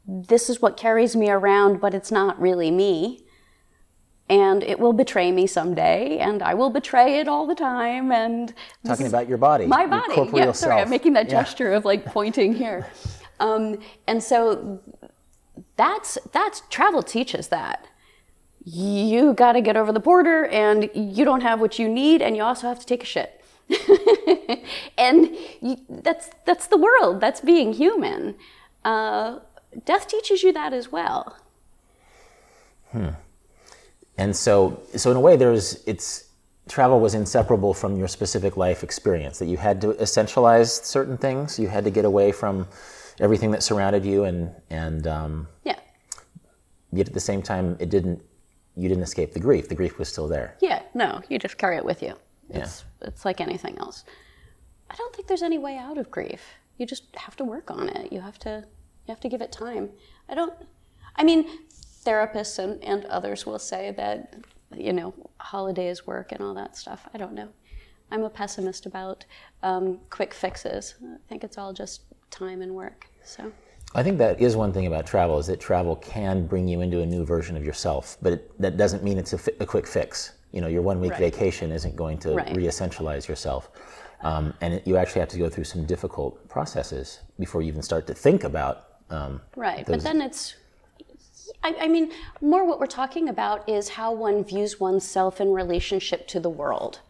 this 0.07 0.51
is 0.51 0.61
what 0.61 0.77
carries 0.77 1.17
me 1.17 1.31
around, 1.31 1.81
but 1.81 1.95
it's 1.95 2.13
not 2.13 2.41
really 2.41 2.71
me. 2.71 3.21
And 4.29 4.63
it 4.63 4.81
will 4.81 4.95
betray 4.95 5.33
me 5.33 5.47
someday, 5.47 6.19
and 6.19 6.43
I 6.43 6.55
will 6.55 6.71
betray 6.71 7.19
it 7.19 7.29
all 7.29 7.47
the 7.47 7.55
time. 7.55 8.11
And 8.11 8.55
talking 8.87 9.07
about 9.07 9.29
your 9.29 9.37
body, 9.37 9.67
my 9.67 9.87
body. 9.87 10.15
yeah, 10.33 10.51
sorry, 10.53 10.53
self. 10.55 10.81
I'm 10.81 10.89
making 10.89 11.13
that 11.13 11.29
gesture 11.29 11.71
yeah. 11.71 11.77
of 11.77 11.85
like 11.85 12.07
pointing 12.07 12.55
here. 12.55 12.87
Um, 13.41 13.79
and 14.07 14.23
so 14.23 14.81
that's 15.77 16.19
that's 16.33 16.63
travel 16.71 17.03
teaches 17.03 17.49
that 17.49 17.87
you 18.65 19.35
got 19.35 19.53
to 19.53 19.61
get 19.61 19.77
over 19.77 19.93
the 19.93 20.01
border 20.01 20.47
and 20.47 20.91
you 20.95 21.25
don't 21.25 21.43
have 21.43 21.61
what 21.61 21.79
you 21.79 21.89
need 21.89 22.23
and 22.23 22.37
you 22.37 22.43
also 22.43 22.67
have 22.67 22.81
to 22.81 22.87
take 22.87 23.03
a 23.03 23.07
shit 23.07 23.41
and 24.99 25.31
you, 25.61 25.77
that's 25.89 26.31
that's 26.45 26.67
the 26.69 26.77
world 26.77 27.21
that's 27.21 27.41
being 27.41 27.73
human 27.73 28.35
uh, 28.85 29.39
death 29.85 30.07
teaches 30.07 30.43
you 30.43 30.53
that 30.53 30.73
as 30.73 30.91
well 30.91 31.37
Hmm. 32.95 33.09
And 34.17 34.35
so, 34.37 34.81
so 34.95 35.11
in 35.11 35.17
a 35.17 35.21
way, 35.21 35.37
there's 35.37 35.83
it's 35.85 36.29
travel 36.69 37.01
was 37.01 37.15
inseparable 37.15 37.75
from 37.75 37.97
your 37.97 38.07
specific 38.07 38.57
life 38.57 38.85
experience. 38.85 39.41
That 39.41 39.47
you 39.47 39.57
had 39.57 39.81
to 39.81 39.89
essentialize 39.95 40.85
certain 40.85 41.19
things. 41.19 41.59
You 41.59 41.67
had 41.67 41.83
to 41.85 41.91
get 41.91 42.05
away 42.05 42.31
from 42.31 42.69
everything 43.21 43.51
that 43.53 43.63
surrounded 43.63 44.05
you, 44.05 44.25
and 44.25 44.51
and 44.71 45.07
um, 45.07 45.49
Yeah. 45.65 45.79
yet 46.93 47.07
at 47.09 47.15
the 47.15 47.21
same 47.21 47.43
time, 47.43 47.77
it 47.81 47.91
didn't. 47.91 48.23
You 48.77 48.89
didn't 48.89 49.05
escape 49.05 49.33
the 49.33 49.41
grief. 49.41 49.69
The 49.69 49.75
grief 49.77 49.99
was 49.99 50.09
still 50.09 50.27
there. 50.27 50.57
Yeah, 50.61 50.83
no, 50.95 51.23
you 51.29 51.39
just 51.39 51.59
carry 51.59 51.77
it 51.77 51.85
with 51.85 52.03
you. 52.03 52.15
It's 52.51 52.85
it's 53.03 53.25
like 53.25 53.41
anything 53.41 53.79
else. 53.79 54.05
I 54.91 54.97
don't 54.97 55.15
think 55.15 55.29
there's 55.29 55.43
any 55.43 55.59
way 55.59 55.77
out 55.79 55.97
of 55.99 56.11
grief. 56.11 56.43
You 56.77 56.87
just 56.87 57.05
have 57.17 57.37
to 57.37 57.45
work 57.45 57.71
on 57.71 57.89
it. 57.89 58.13
You 58.13 58.21
have 58.21 58.39
to 58.41 58.65
you 59.07 59.13
have 59.13 59.21
to 59.21 59.29
give 59.29 59.41
it 59.43 59.53
time. 59.53 59.91
I 60.29 60.35
don't 60.35 60.53
I 61.17 61.23
mean, 61.23 61.47
therapists 62.05 62.59
and, 62.59 62.83
and 62.83 63.05
others 63.07 63.47
will 63.47 63.59
say 63.61 63.93
that, 63.93 64.35
you 64.77 64.93
know, 64.93 65.15
holidays 65.39 66.07
work 66.07 66.33
and 66.33 66.41
all 66.43 66.55
that 66.55 66.77
stuff. 66.77 67.07
I 67.15 67.19
don't 67.19 67.35
know. 67.35 67.49
I'm 68.11 68.25
a 68.25 68.31
pessimist 68.31 68.87
about 68.87 69.25
um, 69.63 70.01
quick 70.11 70.35
fixes. 70.35 70.95
I 71.03 71.17
think 71.29 71.45
it's 71.45 71.57
all 71.59 71.73
just 71.73 72.03
time 72.31 72.63
and 72.63 72.75
work. 72.75 73.07
So 73.25 73.53
I 73.95 74.03
think 74.03 74.19
that 74.19 74.41
is 74.41 74.57
one 74.57 74.73
thing 74.73 74.87
about 74.87 75.07
travel 75.07 75.39
is 75.39 75.47
that 75.47 75.61
travel 75.61 75.97
can 75.97 76.47
bring 76.47 76.67
you 76.69 76.81
into 76.81 77.01
a 77.01 77.07
new 77.07 77.25
version 77.25 77.57
of 77.57 77.65
yourself, 77.65 78.17
but 78.23 78.33
it, 78.35 78.61
that 78.61 78.77
doesn't 78.77 79.03
mean 79.05 79.19
it's 79.19 79.33
a, 79.33 79.39
fi- 79.39 79.53
a 79.61 79.67
quick 79.67 79.87
fix. 79.87 80.33
You 80.53 80.61
know, 80.61 80.69
your 80.69 80.83
one 80.83 81.01
week 81.01 81.13
Right. 81.13 81.21
vacation 81.21 81.73
isn't 81.73 81.97
going 81.97 82.19
to 82.19 82.31
Right. 82.35 82.57
re-essentialize 82.57 83.27
yourself, 83.29 83.71
um, 84.23 84.55
and 84.61 84.75
it, 84.75 84.87
you 84.87 84.97
actually 84.97 85.21
have 85.21 85.29
to 85.31 85.39
go 85.39 85.49
through 85.49 85.65
some 85.65 85.85
difficult 85.85 86.49
processes 86.49 87.21
before 87.39 87.63
you 87.63 87.69
even 87.69 87.83
start 87.83 88.07
to 88.09 88.15
think 88.15 88.45
about. 88.45 88.85
Um, 89.11 89.41
Right, 89.57 89.85
those- 89.87 89.97
but 89.97 90.05
then 90.05 90.21
it's, 90.21 90.55
I, 91.63 91.75
I 91.83 91.89
mean, 91.89 92.11
more 92.41 92.65
what 92.65 92.79
we're 92.81 92.87
talking 92.87 93.29
about 93.29 93.69
is 93.69 93.91
how 93.91 94.13
one 94.13 94.45
views 94.45 94.81
oneself 94.81 95.41
in 95.41 95.53
relationship 95.53 96.27
to 96.29 96.41
the 96.41 96.51
world. 96.51 97.01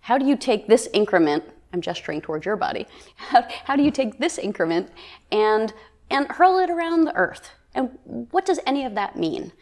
How 0.00 0.18
do 0.18 0.24
you 0.26 0.36
take 0.36 0.66
this 0.66 0.88
increment? 0.92 1.44
I'm 1.72 1.80
gesturing 1.80 2.20
towards 2.20 2.44
your 2.46 2.56
body. 2.56 2.86
How, 3.16 3.46
how 3.64 3.76
do 3.76 3.82
you 3.82 3.90
take 3.90 4.18
this 4.18 4.38
increment 4.38 4.90
and 5.30 5.72
and 6.10 6.26
hurl 6.30 6.58
it 6.58 6.68
around 6.70 7.04
the 7.04 7.14
earth? 7.16 7.50
And 7.74 7.98
what 8.04 8.44
does 8.44 8.60
any 8.66 8.84
of 8.84 8.94
that 8.96 9.16
mean? 9.16 9.52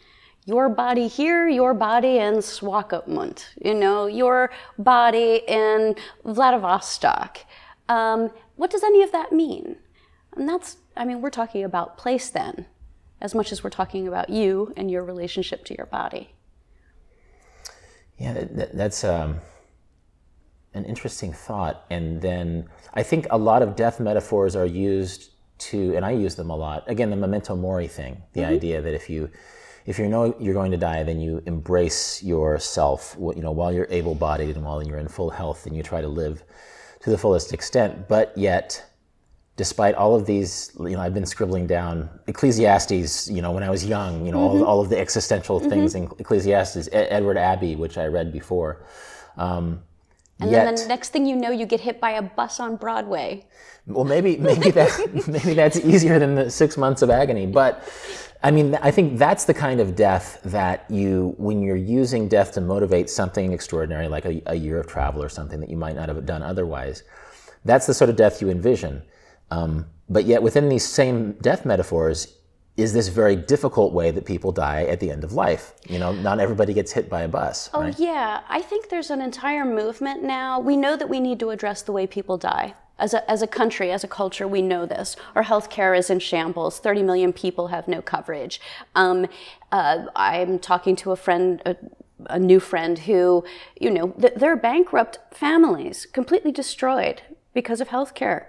Your 0.45 0.67
body 0.69 1.07
here, 1.07 1.47
your 1.47 1.73
body 1.73 2.17
in 2.17 2.35
Swakopmund, 2.35 3.45
you 3.63 3.73
know, 3.73 4.07
your 4.07 4.51
body 4.77 5.43
in 5.47 5.95
Vladivostok. 6.25 7.37
Um, 7.87 8.31
what 8.55 8.69
does 8.71 8.83
any 8.83 9.01
of 9.03 9.11
that 9.13 9.31
mean? 9.31 9.77
And 10.35 10.49
that's, 10.49 10.77
I 10.97 11.05
mean, 11.05 11.21
we're 11.21 11.29
talking 11.29 11.63
about 11.63 11.97
place 11.97 12.29
then, 12.29 12.65
as 13.21 13.33
much 13.35 13.51
as 13.51 13.63
we're 13.63 13.69
talking 13.69 14.07
about 14.07 14.29
you 14.29 14.73
and 14.75 14.89
your 14.91 15.03
relationship 15.05 15.63
to 15.65 15.75
your 15.77 15.85
body. 15.85 16.33
Yeah, 18.17 18.33
that, 18.33 18.55
that- 18.57 18.75
that's 18.77 19.03
um, 19.03 19.39
an 20.73 20.85
interesting 20.85 21.33
thought. 21.33 21.85
And 21.89 22.21
then 22.21 22.67
I 22.93 23.03
think 23.03 23.27
a 23.29 23.37
lot 23.37 23.61
of 23.61 23.75
death 23.75 23.99
metaphors 23.99 24.55
are 24.55 24.65
used 24.65 25.31
to, 25.69 25.95
and 25.95 26.05
I 26.05 26.11
use 26.11 26.35
them 26.35 26.49
a 26.49 26.55
lot. 26.55 26.83
Again, 26.87 27.09
the 27.09 27.15
memento 27.15 27.55
mori 27.55 27.87
thing, 27.87 28.21
the 28.33 28.41
mm-hmm. 28.41 28.53
idea 28.53 28.81
that 28.81 28.93
if 28.93 29.09
you 29.09 29.29
if 29.85 29.97
you 29.97 30.07
know 30.07 30.35
you're 30.39 30.53
going 30.53 30.71
to 30.71 30.77
die, 30.77 31.03
then 31.03 31.19
you 31.19 31.41
embrace 31.45 32.21
yourself. 32.23 33.15
You 33.19 33.41
know, 33.41 33.51
while 33.51 33.73
you're 33.73 33.87
able-bodied 33.89 34.55
and 34.55 34.63
while 34.63 34.81
you're 34.83 34.99
in 34.99 35.07
full 35.07 35.31
health, 35.31 35.65
and 35.65 35.75
you 35.75 35.83
try 35.83 36.01
to 36.01 36.07
live 36.07 36.43
to 37.01 37.09
the 37.09 37.17
fullest 37.17 37.51
extent. 37.51 38.07
But 38.07 38.31
yet, 38.37 38.83
despite 39.57 39.95
all 39.95 40.15
of 40.15 40.25
these, 40.25 40.71
you 40.79 40.91
know, 40.91 41.01
I've 41.01 41.13
been 41.13 41.25
scribbling 41.25 41.67
down 41.67 42.09
Ecclesiastes, 42.27 43.29
you 43.29 43.41
know, 43.41 43.51
when 43.51 43.63
I 43.63 43.69
was 43.69 43.85
young, 43.85 44.25
you 44.25 44.31
know, 44.31 44.39
all, 44.39 44.55
mm-hmm. 44.55 44.63
all 44.63 44.81
of 44.81 44.89
the 44.89 44.99
existential 44.99 45.59
things 45.59 45.93
mm-hmm. 45.93 46.13
in 46.13 46.19
Ecclesiastes, 46.19 46.89
Edward 46.91 47.37
Abbey, 47.37 47.75
which 47.75 47.97
I 47.97 48.05
read 48.05 48.31
before. 48.31 48.85
Um, 49.37 49.81
And 50.41 50.51
yet, 50.51 50.65
then 50.65 50.75
the 50.75 50.87
next 50.87 51.09
thing 51.09 51.25
you 51.25 51.35
know, 51.35 51.51
you 51.51 51.65
get 51.65 51.79
hit 51.79 52.01
by 52.01 52.11
a 52.11 52.21
bus 52.21 52.59
on 52.59 52.75
Broadway. 52.75 53.45
well, 53.85 54.05
maybe 54.05 54.37
maybe 54.49 54.71
that 54.71 55.27
maybe 55.27 55.53
that's 55.53 55.77
easier 55.77 56.19
than 56.19 56.35
the 56.35 56.49
six 56.49 56.77
months 56.77 57.01
of 57.01 57.09
agony. 57.09 57.45
But 57.45 57.83
I 58.43 58.49
mean, 58.49 58.75
I 58.81 58.89
think 58.89 59.19
that's 59.19 59.45
the 59.45 59.53
kind 59.53 59.79
of 59.79 59.95
death 59.95 60.39
that 60.45 60.89
you, 60.89 61.35
when 61.37 61.61
you're 61.61 61.75
using 61.75 62.27
death 62.27 62.53
to 62.53 62.61
motivate 62.61 63.07
something 63.09 63.53
extraordinary, 63.53 64.07
like 64.07 64.25
a, 64.25 64.41
a 64.47 64.55
year 64.55 64.79
of 64.79 64.87
travel 64.87 65.21
or 65.21 65.29
something 65.29 65.59
that 65.59 65.69
you 65.69 65.77
might 65.77 65.95
not 65.95 66.09
have 66.09 66.25
done 66.25 66.41
otherwise, 66.41 67.03
that's 67.65 67.85
the 67.85 67.93
sort 67.93 68.09
of 68.09 68.15
death 68.15 68.41
you 68.41 68.49
envision. 68.49 69.03
Um, 69.51 69.85
but 70.09 70.25
yet, 70.25 70.41
within 70.41 70.69
these 70.69 70.85
same 70.85 71.33
death 71.33 71.65
metaphors, 71.65 72.35
is 72.77 72.93
this 72.93 73.09
very 73.09 73.35
difficult 73.35 73.93
way 73.93 74.11
that 74.11 74.25
people 74.25 74.51
die 74.51 74.83
at 74.83 74.99
the 74.99 75.11
end 75.11 75.23
of 75.23 75.33
life? 75.33 75.73
You 75.87 75.99
know, 75.99 76.13
not 76.13 76.39
everybody 76.39 76.73
gets 76.73 76.91
hit 76.91 77.09
by 77.09 77.23
a 77.23 77.27
bus. 77.27 77.69
Oh, 77.73 77.81
right? 77.81 77.99
yeah. 77.99 78.41
I 78.47 78.61
think 78.61 78.89
there's 78.89 79.09
an 79.09 79.21
entire 79.21 79.65
movement 79.65 80.23
now. 80.23 80.59
We 80.59 80.77
know 80.77 80.95
that 80.95 81.09
we 81.09 81.19
need 81.19 81.39
to 81.41 81.49
address 81.49 81.81
the 81.81 81.91
way 81.91 82.07
people 82.07 82.37
die. 82.37 82.75
As 82.97 83.13
a, 83.13 83.29
as 83.29 83.41
a 83.41 83.47
country, 83.47 83.91
as 83.91 84.03
a 84.03 84.07
culture, 84.07 84.47
we 84.47 84.61
know 84.61 84.85
this. 84.85 85.15
Our 85.35 85.43
healthcare 85.43 85.97
is 85.97 86.09
in 86.09 86.19
shambles. 86.19 86.79
30 86.79 87.03
million 87.03 87.33
people 87.33 87.67
have 87.67 87.87
no 87.87 88.01
coverage. 88.01 88.61
Um, 88.95 89.27
uh, 89.71 90.05
I'm 90.15 90.59
talking 90.59 90.95
to 90.97 91.11
a 91.11 91.15
friend, 91.15 91.61
a, 91.65 91.75
a 92.27 92.39
new 92.39 92.59
friend 92.59 92.99
who, 92.99 93.43
you 93.79 93.89
know, 93.89 94.09
th- 94.11 94.33
they're 94.35 94.55
bankrupt 94.55 95.17
families, 95.31 96.05
completely 96.05 96.51
destroyed 96.51 97.23
because 97.53 97.81
of 97.81 97.89
healthcare 97.89 98.45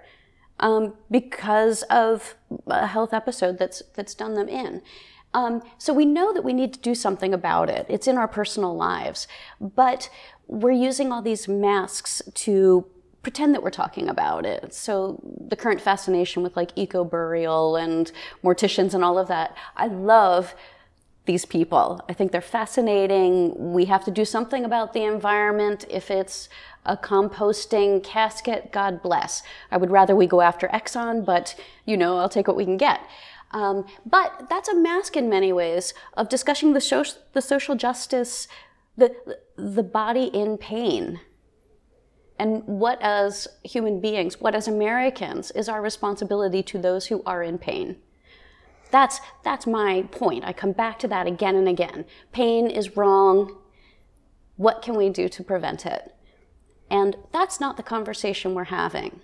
um, 0.63 0.93
because 1.11 1.83
of 1.83 2.35
a 2.67 2.87
health 2.87 3.13
episode 3.13 3.59
that's 3.59 3.83
that's 3.95 4.15
done 4.15 4.33
them 4.33 4.47
in. 4.47 4.81
Um, 5.33 5.61
so 5.77 5.93
we 5.93 6.05
know 6.05 6.33
that 6.33 6.43
we 6.43 6.53
need 6.53 6.73
to 6.73 6.79
do 6.79 6.95
something 6.95 7.33
about 7.33 7.69
it. 7.69 7.85
It's 7.89 8.07
in 8.07 8.17
our 8.17 8.27
personal 8.27 8.75
lives, 8.75 9.27
but 9.59 10.09
we're 10.47 10.71
using 10.71 11.11
all 11.11 11.21
these 11.21 11.47
masks 11.47 12.21
to 12.35 12.85
pretend 13.23 13.53
that 13.53 13.63
we're 13.63 13.71
talking 13.71 14.07
about 14.07 14.45
it. 14.45 14.73
So 14.73 15.19
the 15.47 15.55
current 15.55 15.81
fascination 15.81 16.43
with 16.43 16.55
like 16.55 16.71
eco 16.75 17.03
burial 17.03 17.75
and 17.75 18.11
morticians 18.43 18.93
and 18.93 19.03
all 19.03 19.17
of 19.17 19.27
that, 19.27 19.57
I 19.75 19.87
love 19.87 20.55
these 21.25 21.45
people. 21.45 22.01
I 22.07 22.13
think 22.13 22.31
they're 22.31 22.41
fascinating. 22.41 23.73
We 23.73 23.85
have 23.85 24.05
to 24.05 24.11
do 24.11 24.25
something 24.25 24.65
about 24.65 24.93
the 24.93 25.03
environment. 25.03 25.85
If 25.89 26.11
it's 26.11 26.47
a 26.85 26.97
composting 26.97 28.03
casket, 28.03 28.71
God 28.71 29.01
bless. 29.01 29.41
I 29.71 29.77
would 29.77 29.91
rather 29.91 30.15
we 30.15 30.27
go 30.27 30.41
after 30.41 30.67
Exxon, 30.67 31.25
but 31.25 31.55
you 31.85 31.97
know, 31.97 32.17
I'll 32.17 32.29
take 32.29 32.47
what 32.47 32.57
we 32.57 32.65
can 32.65 32.77
get. 32.77 33.01
Um, 33.51 33.85
but 34.05 34.47
that's 34.49 34.67
a 34.67 34.75
mask 34.75 35.15
in 35.15 35.29
many 35.29 35.53
ways 35.53 35.93
of 36.15 36.27
discussing 36.27 36.73
the, 36.73 36.81
social, 36.81 37.21
the 37.33 37.41
social 37.41 37.75
justice, 37.75 38.47
the, 38.97 39.15
the 39.55 39.83
body 39.83 40.25
in 40.25 40.57
pain. 40.57 41.19
And 42.39 42.63
what, 42.65 42.99
as 43.01 43.47
human 43.63 44.01
beings, 44.01 44.41
what, 44.41 44.55
as 44.55 44.67
Americans, 44.67 45.51
is 45.51 45.69
our 45.69 45.81
responsibility 45.81 46.63
to 46.63 46.79
those 46.79 47.07
who 47.07 47.21
are 47.25 47.43
in 47.43 47.59
pain? 47.59 47.97
That's, 48.89 49.21
that's 49.43 49.65
my 49.65 50.03
point. 50.11 50.43
I 50.45 50.53
come 50.53 50.71
back 50.71 50.99
to 50.99 51.07
that 51.07 51.27
again 51.27 51.55
and 51.55 51.67
again. 51.67 52.05
Pain 52.31 52.69
is 52.69 52.97
wrong. 52.97 53.55
What 54.55 54.81
can 54.81 54.95
we 54.95 55.09
do 55.09 55.29
to 55.29 55.43
prevent 55.43 55.85
it? 55.85 56.12
And 56.93 57.17
that's 57.31 57.59
not 57.59 57.75
the 57.75 57.83
conversation 57.83 58.53
we're 58.53 58.65
having. 58.65 59.19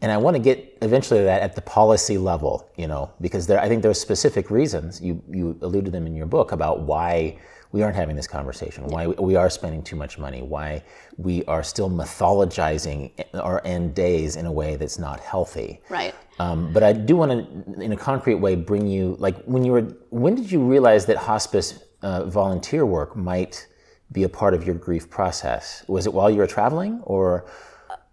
And 0.00 0.10
I 0.10 0.16
want 0.16 0.34
to 0.34 0.42
get 0.42 0.76
eventually 0.82 1.20
to 1.20 1.24
that 1.24 1.42
at 1.42 1.54
the 1.54 1.62
policy 1.62 2.18
level, 2.18 2.68
you 2.76 2.88
know, 2.88 3.10
because 3.20 3.46
there, 3.46 3.60
I 3.60 3.68
think 3.68 3.82
there's 3.82 4.00
specific 4.00 4.50
reasons 4.50 5.00
you 5.00 5.22
you 5.30 5.56
allude 5.62 5.84
to 5.86 5.90
them 5.92 6.06
in 6.06 6.14
your 6.14 6.26
book 6.26 6.50
about 6.50 6.80
why 6.80 7.38
we 7.70 7.82
aren't 7.82 7.96
having 7.96 8.16
this 8.16 8.26
conversation, 8.26 8.84
why 8.88 9.06
we, 9.06 9.14
we 9.14 9.36
are 9.36 9.48
spending 9.48 9.82
too 9.82 9.96
much 9.96 10.18
money, 10.18 10.42
why 10.42 10.82
we 11.16 11.44
are 11.44 11.62
still 11.62 11.88
mythologizing 11.88 13.12
our 13.34 13.62
end 13.64 13.94
days 13.94 14.34
in 14.36 14.46
a 14.46 14.52
way 14.52 14.74
that's 14.76 14.98
not 14.98 15.20
healthy. 15.20 15.80
Right. 15.88 16.14
Um, 16.40 16.72
but 16.72 16.82
I 16.82 16.92
do 16.92 17.14
want 17.16 17.30
to, 17.32 17.80
in 17.80 17.92
a 17.92 17.96
concrete 17.96 18.34
way, 18.34 18.56
bring 18.56 18.88
you 18.88 19.16
like 19.20 19.42
when 19.44 19.64
you 19.64 19.72
were. 19.72 19.82
When 20.10 20.34
did 20.34 20.50
you 20.50 20.60
realize 20.60 21.06
that 21.06 21.16
hospice 21.16 21.84
uh, 22.02 22.24
volunteer 22.24 22.84
work 22.84 23.16
might 23.16 23.68
be 24.14 24.22
a 24.22 24.28
part 24.28 24.54
of 24.54 24.64
your 24.64 24.76
grief 24.76 25.10
process? 25.10 25.84
Was 25.88 26.06
it 26.06 26.14
while 26.14 26.30
you 26.30 26.38
were 26.38 26.46
traveling, 26.46 27.00
or 27.02 27.44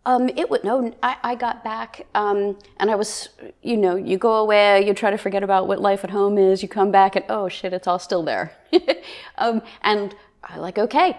Um, 0.03 0.29
it 0.29 0.49
would 0.49 0.63
no. 0.63 0.91
I, 1.03 1.15
I 1.23 1.35
got 1.35 1.63
back, 1.63 2.07
um, 2.15 2.57
and 2.79 2.89
I 2.89 2.95
was, 2.95 3.29
you 3.61 3.77
know, 3.77 3.95
you 3.95 4.17
go 4.17 4.33
away, 4.37 4.85
you 4.85 4.93
try 4.95 5.11
to 5.11 5.17
forget 5.17 5.43
about 5.43 5.67
what 5.67 5.79
life 5.79 6.03
at 6.03 6.09
home 6.09 6.37
is. 6.39 6.63
You 6.63 6.67
come 6.67 6.91
back, 6.91 7.15
and 7.15 7.23
oh 7.29 7.47
shit, 7.47 7.71
it's 7.71 7.87
all 7.87 7.99
still 7.99 8.23
there. 8.23 8.51
um, 9.37 9.61
and 9.83 10.15
I 10.43 10.57
like, 10.57 10.79
okay, 10.79 11.17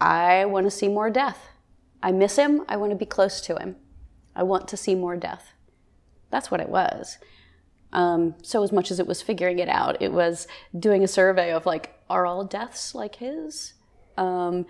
I 0.00 0.44
want 0.44 0.66
to 0.66 0.70
see 0.70 0.88
more 0.88 1.10
death. 1.10 1.48
I 2.00 2.12
miss 2.12 2.36
him. 2.36 2.64
I 2.68 2.76
want 2.76 2.90
to 2.92 2.96
be 2.96 3.06
close 3.06 3.40
to 3.42 3.56
him. 3.56 3.76
I 4.36 4.44
want 4.44 4.68
to 4.68 4.76
see 4.76 4.94
more 4.94 5.16
death. 5.16 5.52
That's 6.30 6.50
what 6.50 6.60
it 6.60 6.68
was. 6.68 7.18
Um, 7.92 8.34
so 8.42 8.62
as 8.62 8.72
much 8.72 8.90
as 8.90 8.98
it 8.98 9.06
was 9.06 9.20
figuring 9.20 9.58
it 9.58 9.68
out, 9.68 10.00
it 10.00 10.12
was 10.12 10.46
doing 10.78 11.04
a 11.04 11.08
survey 11.08 11.52
of 11.52 11.66
like, 11.66 11.92
are 12.12 12.26
all 12.26 12.44
deaths 12.44 12.94
like 12.94 13.16
his? 13.16 13.74
Um, 14.16 14.66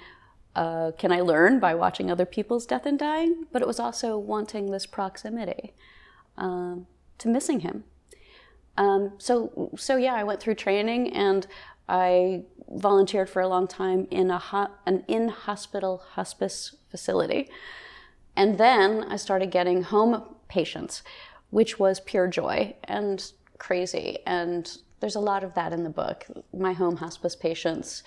uh, 0.54 0.92
can 0.98 1.10
I 1.12 1.20
learn 1.20 1.60
by 1.60 1.74
watching 1.74 2.10
other 2.10 2.26
people's 2.26 2.66
death 2.66 2.86
and 2.86 2.98
dying? 2.98 3.46
But 3.52 3.62
it 3.62 3.68
was 3.68 3.80
also 3.80 4.18
wanting 4.18 4.70
this 4.70 4.86
proximity 4.86 5.74
um, 6.36 6.86
to 7.18 7.28
missing 7.28 7.60
him. 7.60 7.84
Um, 8.76 9.12
so, 9.18 9.70
so 9.76 9.96
yeah, 9.96 10.14
I 10.14 10.24
went 10.24 10.40
through 10.40 10.54
training 10.54 11.12
and 11.12 11.46
I 11.88 12.44
volunteered 12.68 13.28
for 13.28 13.42
a 13.42 13.48
long 13.48 13.66
time 13.66 14.06
in 14.10 14.30
a 14.30 14.38
ho- 14.38 14.70
an 14.86 15.04
in-hospital 15.08 16.02
hospice 16.12 16.76
facility. 16.90 17.50
And 18.34 18.56
then 18.56 19.04
I 19.08 19.16
started 19.16 19.50
getting 19.50 19.82
home 19.82 20.22
patients, 20.48 21.02
which 21.50 21.78
was 21.78 22.00
pure 22.00 22.28
joy 22.28 22.76
and 22.84 23.32
crazy. 23.58 24.18
And 24.26 24.74
there's 25.02 25.16
a 25.16 25.20
lot 25.20 25.44
of 25.44 25.52
that 25.54 25.72
in 25.72 25.82
the 25.82 25.90
book. 25.90 26.24
My 26.56 26.72
home 26.72 26.96
hospice 26.96 27.36
patients, 27.36 28.04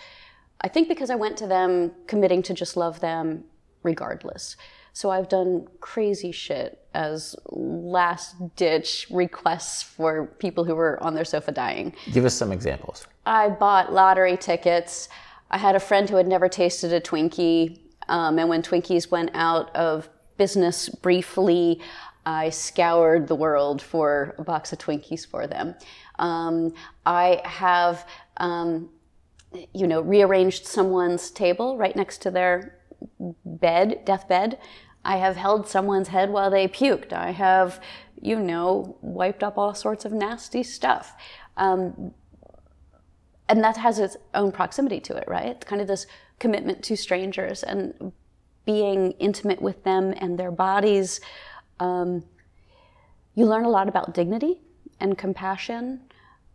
I 0.62 0.70
think 0.70 0.88
because 0.88 1.10
I 1.10 1.16
went 1.16 1.38
to 1.38 1.46
them 1.46 1.91
committing 2.08 2.41
to 2.43 2.54
just 2.54 2.76
love 2.78 3.02
them 3.02 3.43
regardless. 3.84 4.56
So 4.93 5.12
I've 5.12 5.28
done 5.28 5.68
crazy 5.82 6.32
shit 6.32 6.80
as 6.93 7.36
last 7.52 8.56
ditch 8.56 9.08
requests 9.12 9.84
for 9.84 10.28
people 10.39 10.64
who 10.64 10.74
were 10.74 10.98
on 11.04 11.14
their 11.14 11.26
sofa 11.26 11.52
dying. 11.52 11.93
Give 12.14 12.24
us 12.24 12.34
some 12.34 12.54
examples. 12.54 13.06
I 13.26 13.50
bought 13.50 13.91
lottery 13.91 14.38
tickets. 14.38 15.10
I 15.52 15.58
had 15.58 15.76
a 15.76 15.82
friend 15.82 16.10
who 16.10 16.16
had 16.16 16.28
never 16.28 16.48
tasted 16.48 16.93
a 16.93 17.02
Twinkie. 17.02 17.82
Um, 18.08 18.39
and 18.39 18.48
when 18.48 18.62
Twinkies 18.62 19.12
went 19.12 19.32
out 19.34 19.76
of 19.76 20.08
business 20.38 20.88
briefly, 20.88 21.82
I 22.26 22.49
scoured 22.49 23.28
the 23.28 23.36
world 23.36 23.82
for 23.82 24.36
a 24.38 24.43
box 24.43 24.73
of 24.73 24.80
Twinkies 24.80 25.28
for 25.28 25.47
them. 25.47 25.76
Um, 26.17 26.73
I 27.05 27.41
have, 27.45 28.07
um, 28.38 28.89
you 29.73 29.88
know, 29.88 30.01
rearranged 30.01 30.65
someone's 30.65 31.30
table 31.30 31.78
right 31.78 31.95
next 31.95 32.21
to 32.23 32.32
their 32.32 32.80
bed, 33.45 34.03
deathbed. 34.05 34.57
I 35.03 35.17
have 35.17 35.36
held 35.36 35.67
someone's 35.67 36.07
head 36.07 36.32
while 36.32 36.49
they 36.49 36.67
puked. 36.67 37.13
I 37.13 37.32
have, 37.32 37.80
you 38.19 38.39
know, 38.39 38.97
wiped 39.01 39.43
up 39.43 39.57
all 39.57 39.76
sorts 39.76 40.03
of 40.03 40.11
nasty 40.11 40.63
stuff. 40.63 41.15
Um, 41.57 42.13
and 43.47 43.63
that 43.63 43.78
has 43.78 43.99
its 43.99 44.17
own 44.34 44.51
proximity 44.51 44.99
to 45.01 45.15
it, 45.15 45.26
right? 45.28 45.47
It's 45.47 45.65
kind 45.65 45.82
of 45.82 45.88
this 45.88 46.07
commitment 46.39 46.84
to 46.86 46.97
strangers 46.97 47.61
and 47.61 48.11
being 48.65 49.11
intimate 49.13 49.61
with 49.61 49.84
them 49.84 50.13
and 50.17 50.39
their 50.39 50.51
bodies. 50.51 51.21
Um, 51.80 52.23
you 53.36 53.45
learn 53.45 53.65
a 53.65 53.69
lot 53.69 53.89
about 53.89 54.13
dignity 54.13 54.59
and 54.99 55.17
compassion, 55.17 56.01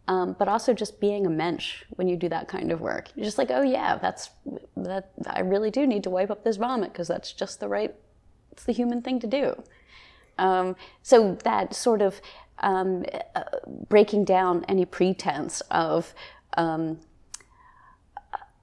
um, 0.09 0.35
but 0.39 0.49
also 0.49 0.73
just 0.73 1.01
being 1.01 1.27
a 1.27 1.31
mensch 1.31 1.85
when 1.91 2.09
you 2.09 2.17
do 2.17 2.29
that 2.31 2.49
kind 2.49 2.73
of 2.73 2.81
work. 2.81 3.11
You're 3.15 3.27
just 3.27 3.39
like, 3.39 3.51
oh 3.51 3.63
yeah, 3.63 3.97
that's 3.99 4.31
that. 4.77 5.11
I 5.27 5.41
really 5.41 5.71
do 5.71 5.87
need 5.87 6.03
to 6.05 6.11
wipe 6.11 6.31
up 6.31 6.43
this 6.43 6.57
vomit 6.57 6.93
because 6.93 7.09
that's 7.09 7.33
just 7.33 7.61
the 7.61 7.69
right. 7.69 7.95
It's 8.51 8.65
the 8.65 8.73
human 8.73 9.03
thing 9.03 9.21
to 9.21 9.27
do. 9.27 9.63
Um, 10.39 10.75
so 11.03 11.37
that 11.45 11.75
sort 11.75 12.01
of 12.01 12.21
um, 12.61 13.05
uh, 13.35 13.43
breaking 13.89 14.25
down 14.25 14.65
any 14.69 14.85
pretense 14.85 15.61
of 15.71 16.15
um, 16.57 16.99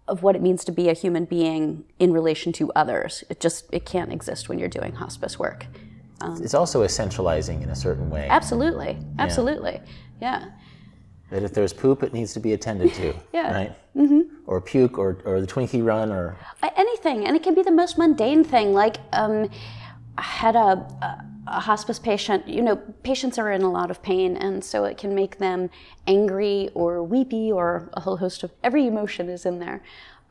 of 0.07 0.23
what 0.23 0.35
it 0.35 0.41
means 0.41 0.63
to 0.63 0.71
be 0.71 0.89
a 0.89 0.93
human 0.93 1.25
being 1.25 1.83
in 1.99 2.13
relation 2.13 2.51
to 2.53 2.71
others. 2.73 3.23
It 3.29 3.39
just 3.39 3.65
it 3.71 3.85
can't 3.85 4.11
exist 4.11 4.49
when 4.49 4.57
you're 4.57 4.69
doing 4.69 4.93
hospice 4.93 5.37
work. 5.37 5.67
Um, 6.22 6.41
it's 6.43 6.53
also 6.53 6.84
essentializing 6.84 7.61
in 7.61 7.70
a 7.70 7.76
certain 7.76 8.09
way. 8.09 8.28
Absolutely, 8.30 8.97
absolutely, 9.20 9.82
yeah. 10.22 10.39
yeah. 10.39 10.51
That 11.30 11.43
if 11.43 11.53
there's 11.53 11.74
poop, 11.74 12.03
it 12.03 12.13
needs 12.13 12.34
to 12.34 12.39
be 12.39 12.53
attended 12.53 12.93
to. 12.95 13.13
yeah. 13.34 13.53
Right. 13.53 13.76
Mm-hmm. 13.95 14.22
Or 14.45 14.61
puke, 14.61 14.97
or 14.97 15.18
or 15.26 15.41
the 15.41 15.47
Twinkie 15.47 15.86
run, 15.86 16.11
or 16.11 16.38
anything, 16.76 17.26
and 17.26 17.36
it 17.36 17.43
can 17.43 17.53
be 17.53 17.63
the 17.63 17.72
most 17.72 17.97
mundane 17.97 18.43
thing. 18.43 18.74
Like 18.74 18.97
um, 19.11 19.49
I 20.18 20.22
had 20.22 20.55
a, 20.55 20.88
a 21.01 21.26
a 21.47 21.59
hospice 21.59 21.97
patient, 21.97 22.47
you 22.47 22.61
know, 22.61 22.76
patients 23.03 23.38
are 23.38 23.51
in 23.51 23.61
a 23.61 23.72
lot 23.72 23.89
of 23.89 24.01
pain, 24.03 24.36
and 24.38 24.63
so 24.63 24.84
it 24.84 24.97
can 24.97 25.15
make 25.15 25.38
them 25.38 25.70
angry 26.05 26.70
or 26.74 27.01
weepy 27.01 27.51
or 27.51 27.89
a 27.93 28.01
whole 28.01 28.18
host 28.18 28.43
of 28.43 28.51
every 28.63 28.86
emotion 28.86 29.30
is 29.30 29.45
in 29.45 29.59
there. 29.59 29.82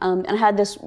Um, 0.01 0.24
and 0.28 0.37
I 0.37 0.37
had 0.37 0.57
this 0.57 0.78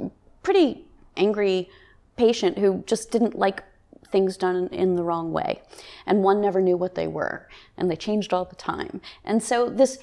pretty 0.44 0.86
angry 1.18 1.70
patient 2.16 2.60
who 2.60 2.84
just 2.86 3.12
didn't 3.12 3.38
like 3.38 3.64
things 4.12 4.38
done 4.38 4.68
in 4.72 4.96
the 4.96 5.04
wrong 5.04 5.32
way, 5.32 5.62
and 6.06 6.24
one 6.24 6.42
never 6.42 6.62
knew 6.62 6.78
what 6.78 6.96
they 6.96 7.08
were, 7.08 7.48
and 7.78 7.90
they 7.90 7.96
changed 7.96 8.34
all 8.34 8.46
the 8.46 8.56
time. 8.56 9.02
And 9.24 9.42
so 9.42 9.70
this 9.70 10.00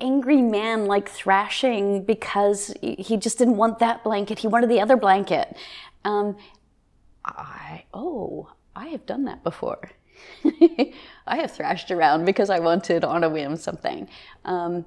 angry 0.00 0.40
man 0.40 0.86
like 0.86 1.08
thrashing 1.08 2.04
because 2.04 2.74
he 2.80 3.16
just 3.16 3.38
didn't 3.38 3.56
want 3.56 3.78
that 3.78 4.02
blanket, 4.02 4.38
he 4.38 4.48
wanted 4.48 4.70
the 4.70 4.80
other 4.80 4.96
blanket. 4.96 5.56
Um, 6.04 6.36
I, 7.24 7.84
oh, 7.92 8.50
I 8.74 8.88
have 8.88 9.04
done 9.06 9.24
that 9.24 9.44
before. 9.44 9.90
I 10.44 11.36
have 11.36 11.50
thrashed 11.50 11.90
around 11.90 12.24
because 12.24 12.50
I 12.50 12.58
wanted 12.60 13.04
on 13.04 13.24
a 13.24 13.28
whim 13.28 13.56
something. 13.56 14.08
Um, 14.44 14.84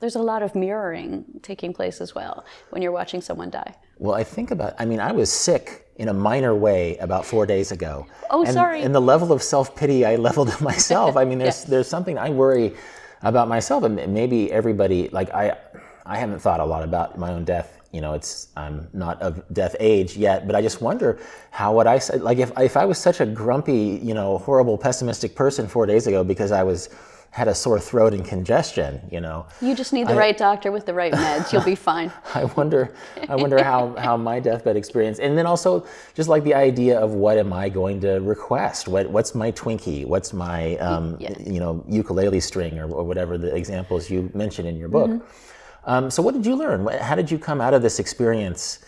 there's 0.00 0.16
a 0.16 0.22
lot 0.22 0.42
of 0.42 0.54
mirroring 0.54 1.24
taking 1.42 1.72
place 1.72 2.00
as 2.00 2.14
well 2.14 2.44
when 2.70 2.82
you're 2.82 2.92
watching 2.92 3.20
someone 3.20 3.50
die. 3.50 3.74
Well, 3.98 4.14
I 4.14 4.24
think 4.24 4.50
about, 4.50 4.74
I 4.78 4.84
mean, 4.84 5.00
I 5.00 5.12
was 5.12 5.32
sick 5.32 5.83
in 5.96 6.08
a 6.08 6.14
minor 6.14 6.54
way 6.54 6.96
about 6.98 7.24
four 7.24 7.46
days 7.46 7.72
ago. 7.72 8.06
Oh, 8.30 8.44
and, 8.44 8.52
sorry. 8.52 8.82
And 8.82 8.94
the 8.94 9.00
level 9.00 9.32
of 9.32 9.42
self 9.42 9.74
pity 9.76 10.04
I 10.04 10.16
leveled 10.28 10.48
at 10.48 10.60
myself. 10.60 11.16
I 11.16 11.24
mean, 11.24 11.38
there's, 11.38 11.60
yes. 11.60 11.64
there's 11.64 11.88
something 11.88 12.18
I 12.18 12.30
worry 12.30 12.74
about 13.22 13.48
myself, 13.48 13.84
and 13.84 13.96
maybe 14.12 14.52
everybody, 14.52 15.08
like, 15.08 15.30
I, 15.30 15.56
I 16.04 16.18
haven't 16.18 16.40
thought 16.40 16.60
a 16.60 16.64
lot 16.64 16.84
about 16.84 17.18
my 17.18 17.32
own 17.32 17.44
death 17.44 17.74
you 17.94 18.00
know, 18.00 18.14
it's 18.14 18.48
I'm 18.56 18.88
not 18.92 19.22
of 19.22 19.40
death 19.52 19.76
age 19.78 20.16
yet, 20.16 20.48
but 20.48 20.56
I 20.56 20.62
just 20.62 20.80
wonder 20.80 21.16
how 21.52 21.76
would 21.76 21.86
I 21.86 22.00
like 22.16 22.38
if 22.38 22.50
if 22.58 22.76
I 22.76 22.84
was 22.84 22.98
such 22.98 23.20
a 23.20 23.26
grumpy, 23.26 24.00
you 24.02 24.14
know, 24.14 24.38
horrible, 24.38 24.76
pessimistic 24.76 25.36
person 25.36 25.68
four 25.68 25.86
days 25.86 26.08
ago 26.08 26.24
because 26.24 26.50
I 26.50 26.64
was 26.64 26.88
had 27.34 27.48
a 27.48 27.54
sore 27.54 27.80
throat 27.80 28.14
and 28.14 28.24
congestion, 28.24 29.00
you 29.10 29.20
know. 29.20 29.44
You 29.60 29.74
just 29.74 29.92
need 29.92 30.06
the 30.06 30.12
I, 30.12 30.16
right 30.16 30.38
doctor 30.38 30.70
with 30.70 30.86
the 30.86 30.94
right 30.94 31.12
meds. 31.12 31.52
You'll 31.52 31.64
be 31.64 31.74
fine. 31.74 32.12
I 32.34 32.44
wonder, 32.44 32.94
I 33.28 33.34
wonder 33.34 33.60
how, 33.60 33.92
how 33.96 34.16
my 34.16 34.38
deathbed 34.38 34.76
experience, 34.76 35.18
and 35.18 35.36
then 35.36 35.44
also 35.44 35.84
just 36.14 36.28
like 36.28 36.44
the 36.44 36.54
idea 36.54 36.96
of 36.96 37.10
what 37.14 37.36
am 37.36 37.52
I 37.52 37.70
going 37.70 38.00
to 38.02 38.20
request? 38.20 38.86
What 38.86 39.10
what's 39.10 39.34
my 39.34 39.50
Twinkie? 39.50 40.06
What's 40.06 40.32
my 40.32 40.76
um, 40.76 41.16
yeah. 41.18 41.36
you 41.40 41.58
know 41.58 41.84
ukulele 41.88 42.38
string 42.38 42.78
or, 42.78 42.88
or, 42.88 43.02
whatever 43.02 43.36
the 43.36 43.52
examples 43.52 44.08
you 44.08 44.30
mentioned 44.32 44.68
in 44.68 44.76
your 44.76 44.88
book. 44.88 45.10
Mm-hmm. 45.10 45.90
Um, 45.90 46.10
so, 46.12 46.22
what 46.22 46.34
did 46.34 46.46
you 46.46 46.54
learn? 46.54 46.86
How 46.86 47.16
did 47.16 47.32
you 47.32 47.38
come 47.40 47.60
out 47.60 47.74
of 47.74 47.82
this 47.82 47.98
experience 47.98 48.78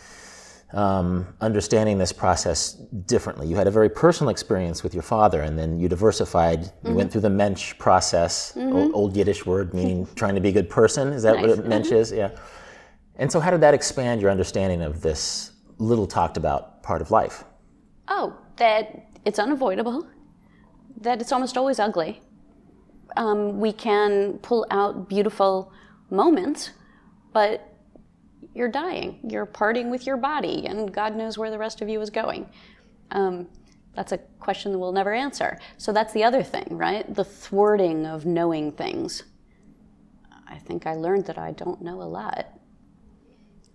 um, 0.72 1.26
understanding 1.40 1.98
this 1.98 2.12
process 2.12 2.72
differently? 3.06 3.46
You 3.46 3.56
had 3.56 3.66
a 3.66 3.70
very 3.70 3.88
personal 3.88 4.30
experience 4.30 4.82
with 4.82 4.94
your 4.94 5.02
father, 5.02 5.42
and 5.42 5.58
then 5.58 5.78
you 5.78 5.88
diversified. 5.88 6.60
You 6.60 6.68
mm-hmm. 6.68 6.94
went 6.94 7.12
through 7.12 7.22
the 7.22 7.30
mensch 7.30 7.76
process, 7.78 8.52
mm-hmm. 8.52 8.74
old, 8.74 8.94
old, 8.94 9.16
Yiddish 9.16 9.46
word 9.46 9.74
meaning 9.74 10.06
trying 10.14 10.34
to 10.34 10.40
be 10.40 10.48
a 10.48 10.52
good 10.52 10.70
person. 10.70 11.12
Is 11.12 11.22
that 11.22 11.36
nice. 11.36 11.56
what 11.56 11.66
mensch 11.66 11.86
mm-hmm. 11.86 11.96
is? 11.96 12.12
Yeah. 12.12 12.30
And 13.16 13.30
so, 13.30 13.40
how 13.40 13.50
did 13.50 13.60
that 13.60 13.74
expand 13.74 14.20
your 14.20 14.30
understanding 14.30 14.82
of 14.82 15.00
this 15.00 15.52
little 15.78 16.06
talked 16.06 16.36
about 16.36 16.82
part 16.82 17.00
of 17.00 17.10
life? 17.10 17.44
Oh, 18.08 18.36
that 18.56 19.08
it's 19.24 19.38
unavoidable, 19.38 20.06
that 21.00 21.20
it's 21.20 21.32
almost 21.32 21.56
always 21.56 21.78
ugly. 21.78 22.20
Um, 23.16 23.60
we 23.60 23.72
can 23.72 24.38
pull 24.38 24.66
out 24.70 25.08
beautiful 25.08 25.72
moments 26.10 26.70
but 27.36 27.65
you're 28.56 28.68
dying. 28.68 29.20
You're 29.28 29.44
parting 29.44 29.90
with 29.90 30.06
your 30.06 30.16
body, 30.16 30.66
and 30.66 30.90
God 30.92 31.14
knows 31.14 31.36
where 31.36 31.50
the 31.50 31.58
rest 31.58 31.82
of 31.82 31.88
you 31.90 32.00
is 32.00 32.08
going. 32.08 32.48
Um, 33.10 33.48
that's 33.94 34.12
a 34.12 34.18
question 34.40 34.72
that 34.72 34.78
we'll 34.78 34.92
never 34.92 35.12
answer. 35.12 35.58
So 35.76 35.92
that's 35.92 36.14
the 36.14 36.24
other 36.24 36.42
thing, 36.42 36.66
right? 36.70 37.14
The 37.14 37.24
thwarting 37.24 38.06
of 38.06 38.24
knowing 38.24 38.72
things. 38.72 39.24
I 40.48 40.56
think 40.56 40.86
I 40.86 40.94
learned 40.94 41.26
that 41.26 41.36
I 41.38 41.52
don't 41.52 41.82
know 41.82 42.00
a 42.00 42.04
lot. 42.04 42.46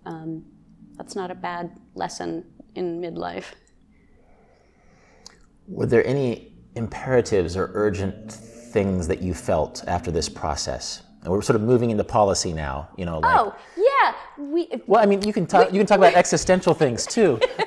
Um, 0.04 0.44
that's 0.96 1.14
not 1.14 1.30
a 1.30 1.34
bad 1.34 1.78
lesson 1.94 2.44
in 2.74 3.00
midlife. 3.00 3.52
Were 5.68 5.86
there 5.86 6.04
any 6.04 6.54
imperatives 6.74 7.56
or 7.56 7.70
urgent 7.74 8.32
things 8.32 9.06
that 9.06 9.22
you 9.22 9.32
felt 9.32 9.84
after 9.86 10.10
this 10.10 10.28
process? 10.28 11.02
And 11.22 11.32
we're 11.32 11.42
sort 11.42 11.54
of 11.54 11.62
moving 11.62 11.90
into 11.90 12.02
policy 12.02 12.52
now, 12.52 12.88
you 12.96 13.04
know. 13.04 13.20
Like, 13.20 13.38
oh, 13.38 13.54
yeah. 14.02 14.14
We, 14.38 14.68
well, 14.86 15.02
I 15.02 15.06
mean, 15.06 15.22
you 15.22 15.32
can 15.32 15.46
talk. 15.46 15.68
We, 15.68 15.74
you 15.74 15.80
can 15.80 15.86
talk 15.86 15.98
about 15.98 16.14
existential 16.14 16.74
things 16.74 17.06
too, 17.06 17.38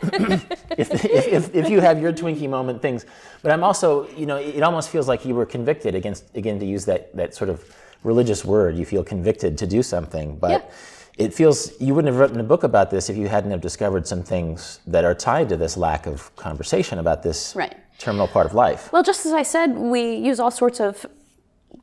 if, 0.77 0.91
if, 0.91 1.05
if, 1.05 1.55
if, 1.55 1.69
you 1.69 1.79
have 1.81 2.01
your 2.01 2.13
Twinkie 2.13 2.49
moment 2.49 2.81
things. 2.81 3.05
But 3.41 3.51
I'm 3.51 3.63
also, 3.63 4.07
you 4.09 4.25
know, 4.25 4.37
it 4.37 4.63
almost 4.63 4.89
feels 4.89 5.07
like 5.07 5.25
you 5.25 5.35
were 5.35 5.45
convicted 5.45 5.95
against, 5.95 6.35
again, 6.35 6.59
to 6.59 6.65
use 6.65 6.85
that 6.85 7.15
that 7.15 7.35
sort 7.35 7.49
of 7.49 7.63
religious 8.03 8.43
word. 8.45 8.75
You 8.75 8.85
feel 8.85 9.03
convicted 9.03 9.57
to 9.59 9.67
do 9.67 9.83
something, 9.83 10.37
but. 10.37 10.51
Yeah. 10.51 10.61
It 11.17 11.33
feels 11.33 11.71
you 11.79 11.95
wouldn't 11.95 12.13
have 12.13 12.19
written 12.19 12.41
a 12.41 12.43
book 12.43 12.63
about 12.63 12.91
this 12.91 13.09
if 13.09 13.15
you 13.15 13.29
hadn't 13.29 13.49
have 13.51 13.61
discovered 13.61 14.05
some 14.05 14.21
things 14.21 14.81
that 14.85 15.05
are 15.05 15.15
tied 15.15 15.47
to 15.47 15.55
this 15.55 15.77
lack 15.77 16.07
of 16.07 16.35
conversation 16.35 16.99
about 16.99 17.23
this 17.23 17.55
right. 17.55 17.73
terminal 17.99 18.27
part 18.27 18.45
of 18.45 18.53
life. 18.53 18.91
Well, 18.91 19.01
just 19.01 19.25
as 19.25 19.31
I 19.31 19.43
said, 19.43 19.77
we 19.77 20.15
use 20.15 20.41
all 20.41 20.51
sorts 20.51 20.81
of 20.81 21.05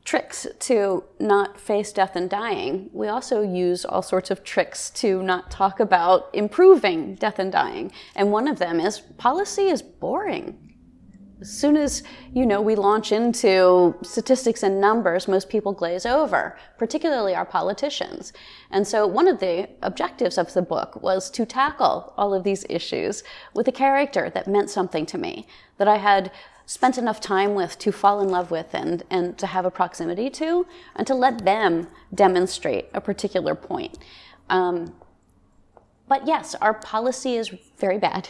tricks 0.05 0.45
to 0.59 1.03
not 1.19 1.59
face 1.59 1.93
death 1.93 2.15
and 2.15 2.29
dying. 2.29 2.89
We 2.93 3.07
also 3.07 3.41
use 3.41 3.85
all 3.85 4.01
sorts 4.01 4.31
of 4.31 4.43
tricks 4.43 4.89
to 4.91 5.23
not 5.23 5.49
talk 5.49 5.79
about 5.79 6.29
improving 6.33 7.15
death 7.15 7.39
and 7.39 7.51
dying. 7.51 7.91
And 8.15 8.31
one 8.31 8.47
of 8.47 8.59
them 8.59 8.79
is 8.79 8.99
policy 8.99 9.69
is 9.69 9.81
boring. 9.81 10.73
As 11.43 11.51
soon 11.51 11.75
as 11.75 12.03
you 12.31 12.45
know 12.45 12.61
we 12.61 12.75
launch 12.75 13.11
into 13.11 13.95
statistics 14.01 14.63
and 14.63 14.79
numbers, 14.79 15.27
most 15.27 15.49
people 15.49 15.73
glaze 15.73 16.05
over, 16.05 16.57
particularly 16.77 17.35
our 17.35 17.45
politicians. 17.45 18.31
And 18.71 18.87
so 18.87 19.05
one 19.05 19.27
of 19.27 19.39
the 19.39 19.67
objectives 19.81 20.37
of 20.37 20.53
the 20.53 20.61
book 20.61 21.01
was 21.01 21.29
to 21.31 21.45
tackle 21.45 22.13
all 22.15 22.33
of 22.33 22.45
these 22.45 22.65
issues 22.69 23.23
with 23.53 23.67
a 23.67 23.73
character 23.73 24.29
that 24.29 24.47
meant 24.47 24.69
something 24.69 25.05
to 25.07 25.17
me, 25.17 25.45
that 25.79 25.87
I 25.89 25.97
had 25.97 26.31
spent 26.65 26.97
enough 26.97 27.19
time 27.19 27.55
with 27.55 27.77
to 27.79 27.91
fall 27.91 28.21
in 28.21 28.29
love 28.29 28.51
with 28.51 28.73
and, 28.73 29.03
and 29.09 29.37
to 29.37 29.47
have 29.47 29.65
a 29.65 29.71
proximity 29.71 30.29
to, 30.29 30.65
and 30.95 31.05
to 31.07 31.13
let 31.13 31.43
them 31.43 31.87
demonstrate 32.13 32.87
a 32.93 33.01
particular 33.01 33.55
point. 33.55 33.97
Um, 34.49 34.93
but 36.07 36.27
yes, 36.27 36.55
our 36.55 36.73
policy 36.73 37.35
is 37.35 37.49
very 37.77 37.97
bad. 37.97 38.29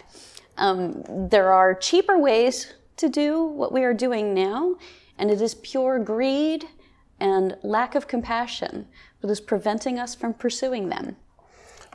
Um, 0.57 1.03
there 1.29 1.51
are 1.51 1.73
cheaper 1.73 2.17
ways 2.17 2.73
to 2.97 3.09
do 3.09 3.43
what 3.43 3.71
we 3.71 3.83
are 3.83 3.93
doing 3.93 4.33
now, 4.33 4.77
and 5.17 5.31
it 5.31 5.41
is 5.41 5.55
pure 5.55 5.99
greed 5.99 6.67
and 7.19 7.57
lack 7.63 7.95
of 7.95 8.07
compassion 8.07 8.87
that 9.21 9.29
is 9.29 9.41
preventing 9.41 9.97
us 9.99 10.13
from 10.13 10.33
pursuing 10.33 10.89
them. 10.89 11.15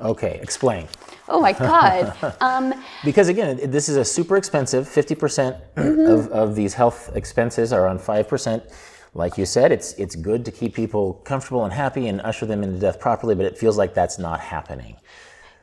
Okay, 0.01 0.39
explain. 0.43 0.87
Oh 1.29 1.41
my 1.41 1.53
God. 1.53 2.15
um, 2.41 2.75
because 3.05 3.29
again, 3.29 3.71
this 3.71 3.89
is 3.89 3.97
a 3.97 4.05
super 4.05 4.37
expensive. 4.37 4.87
50% 4.87 5.61
mm-hmm. 5.77 6.01
of, 6.01 6.29
of 6.29 6.55
these 6.55 6.75
health 6.75 7.11
expenses 7.15 7.73
are 7.73 7.87
on 7.87 7.99
5%. 7.99 8.75
Like 9.15 9.39
you 9.39 9.47
said, 9.47 9.73
it's, 9.73 9.95
it's 9.95 10.15
good 10.15 10.45
to 10.45 10.53
keep 10.53 10.75
people 10.75 11.15
comfortable 11.25 11.65
and 11.65 11.73
happy 11.73 12.09
and 12.09 12.21
usher 12.21 12.47
them 12.47 12.63
into 12.63 12.79
death 12.79 13.01
properly, 13.01 13.35
but 13.35 13.47
it 13.47 13.59
feels 13.59 13.77
like 13.77 13.95
that's 13.95 14.19
not 14.19 14.41
happening. 14.41 14.97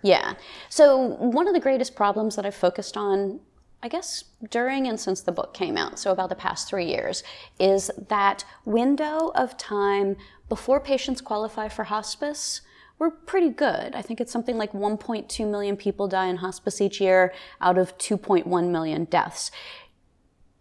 Yeah. 0.01 0.33
So, 0.69 0.97
one 0.97 1.47
of 1.47 1.53
the 1.53 1.59
greatest 1.59 1.95
problems 1.95 2.35
that 2.35 2.45
I've 2.45 2.55
focused 2.55 2.97
on 2.97 3.39
I 3.85 3.87
guess 3.87 4.23
during 4.49 4.87
and 4.87 4.99
since 4.99 5.21
the 5.21 5.31
book 5.31 5.53
came 5.53 5.77
out, 5.77 5.99
so 5.99 6.11
about 6.11 6.29
the 6.29 6.35
past 6.35 6.67
three 6.67 6.87
years, 6.87 7.21
is 7.59 7.91
that 8.09 8.43
window 8.65 9.31
of 9.35 9.57
time 9.57 10.17
before 10.49 10.79
patients 10.79 11.21
qualify 11.21 11.69
for 11.69 11.83
hospice. 11.83 12.61
We're 12.97 13.11
pretty 13.11 13.49
good. 13.49 13.93
I 13.93 14.01
think 14.01 14.21
it's 14.21 14.31
something 14.31 14.57
like 14.57 14.71
1.2 14.71 15.49
million 15.49 15.75
people 15.75 16.07
die 16.07 16.27
in 16.27 16.37
hospice 16.37 16.79
each 16.79 17.01
year 17.01 17.33
out 17.59 17.77
of 17.77 17.97
2.1 17.97 18.69
million 18.69 19.05
deaths. 19.05 19.51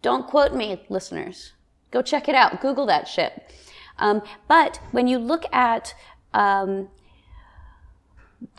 Don't 0.01 0.27
quote 0.27 0.53
me, 0.53 0.85
listeners. 0.89 1.53
Go 1.91 2.01
check 2.01 2.27
it 2.27 2.35
out. 2.35 2.61
Google 2.61 2.85
that 2.87 3.07
shit. 3.07 3.51
Um, 3.97 4.21
but 4.47 4.79
when 4.91 5.07
you 5.07 5.17
look 5.17 5.45
at 5.53 5.93
um, 6.33 6.89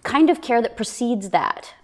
kind 0.02 0.30
of 0.30 0.40
care 0.40 0.62
that 0.62 0.76
precedes 0.76 1.30
that, 1.30 1.74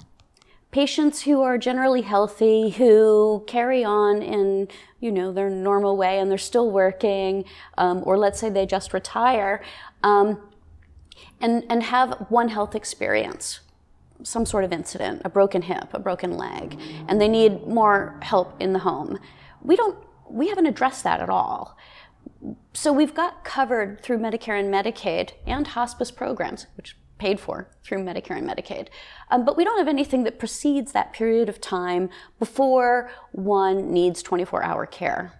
patients 0.70 1.22
who 1.22 1.42
are 1.42 1.58
generally 1.58 2.00
healthy, 2.00 2.70
who 2.70 3.44
carry 3.46 3.84
on 3.84 4.22
in 4.22 4.68
you 4.98 5.12
know 5.12 5.32
their 5.32 5.50
normal 5.50 5.96
way 5.96 6.18
and 6.18 6.30
they're 6.30 6.38
still 6.38 6.70
working, 6.70 7.44
um, 7.76 8.02
or 8.06 8.16
let's 8.16 8.40
say 8.40 8.48
they 8.48 8.66
just 8.66 8.94
retire, 8.94 9.62
um, 10.02 10.40
and 11.42 11.64
and 11.68 11.82
have 11.82 12.26
one 12.28 12.48
health 12.48 12.74
experience, 12.74 13.60
some 14.22 14.46
sort 14.46 14.64
of 14.64 14.72
incident, 14.72 15.22
a 15.24 15.28
broken 15.28 15.62
hip, 15.62 15.88
a 15.92 15.98
broken 15.98 16.36
leg, 16.36 16.78
and 17.08 17.20
they 17.20 17.28
need 17.28 17.66
more 17.66 18.18
help 18.22 18.54
in 18.60 18.72
the 18.72 18.78
home. 18.80 19.18
We 19.62 19.76
don't. 19.76 19.98
We 20.30 20.48
haven't 20.48 20.66
addressed 20.66 21.04
that 21.04 21.20
at 21.20 21.28
all. 21.28 21.76
So 22.72 22.92
we've 22.92 23.14
got 23.14 23.44
covered 23.44 24.02
through 24.02 24.18
Medicare 24.18 24.58
and 24.58 24.72
Medicaid 24.72 25.32
and 25.46 25.66
hospice 25.66 26.10
programs, 26.10 26.66
which 26.76 26.96
paid 27.18 27.38
for 27.38 27.68
through 27.84 27.98
Medicare 27.98 28.36
and 28.36 28.48
Medicaid. 28.48 28.88
Um, 29.30 29.44
but 29.44 29.56
we 29.56 29.62
don't 29.62 29.78
have 29.78 29.86
anything 29.86 30.24
that 30.24 30.40
precedes 30.40 30.90
that 30.92 31.12
period 31.12 31.48
of 31.48 31.60
time 31.60 32.10
before 32.40 33.12
one 33.30 33.92
needs 33.92 34.22
24 34.22 34.64
hour 34.64 34.86
care. 34.86 35.32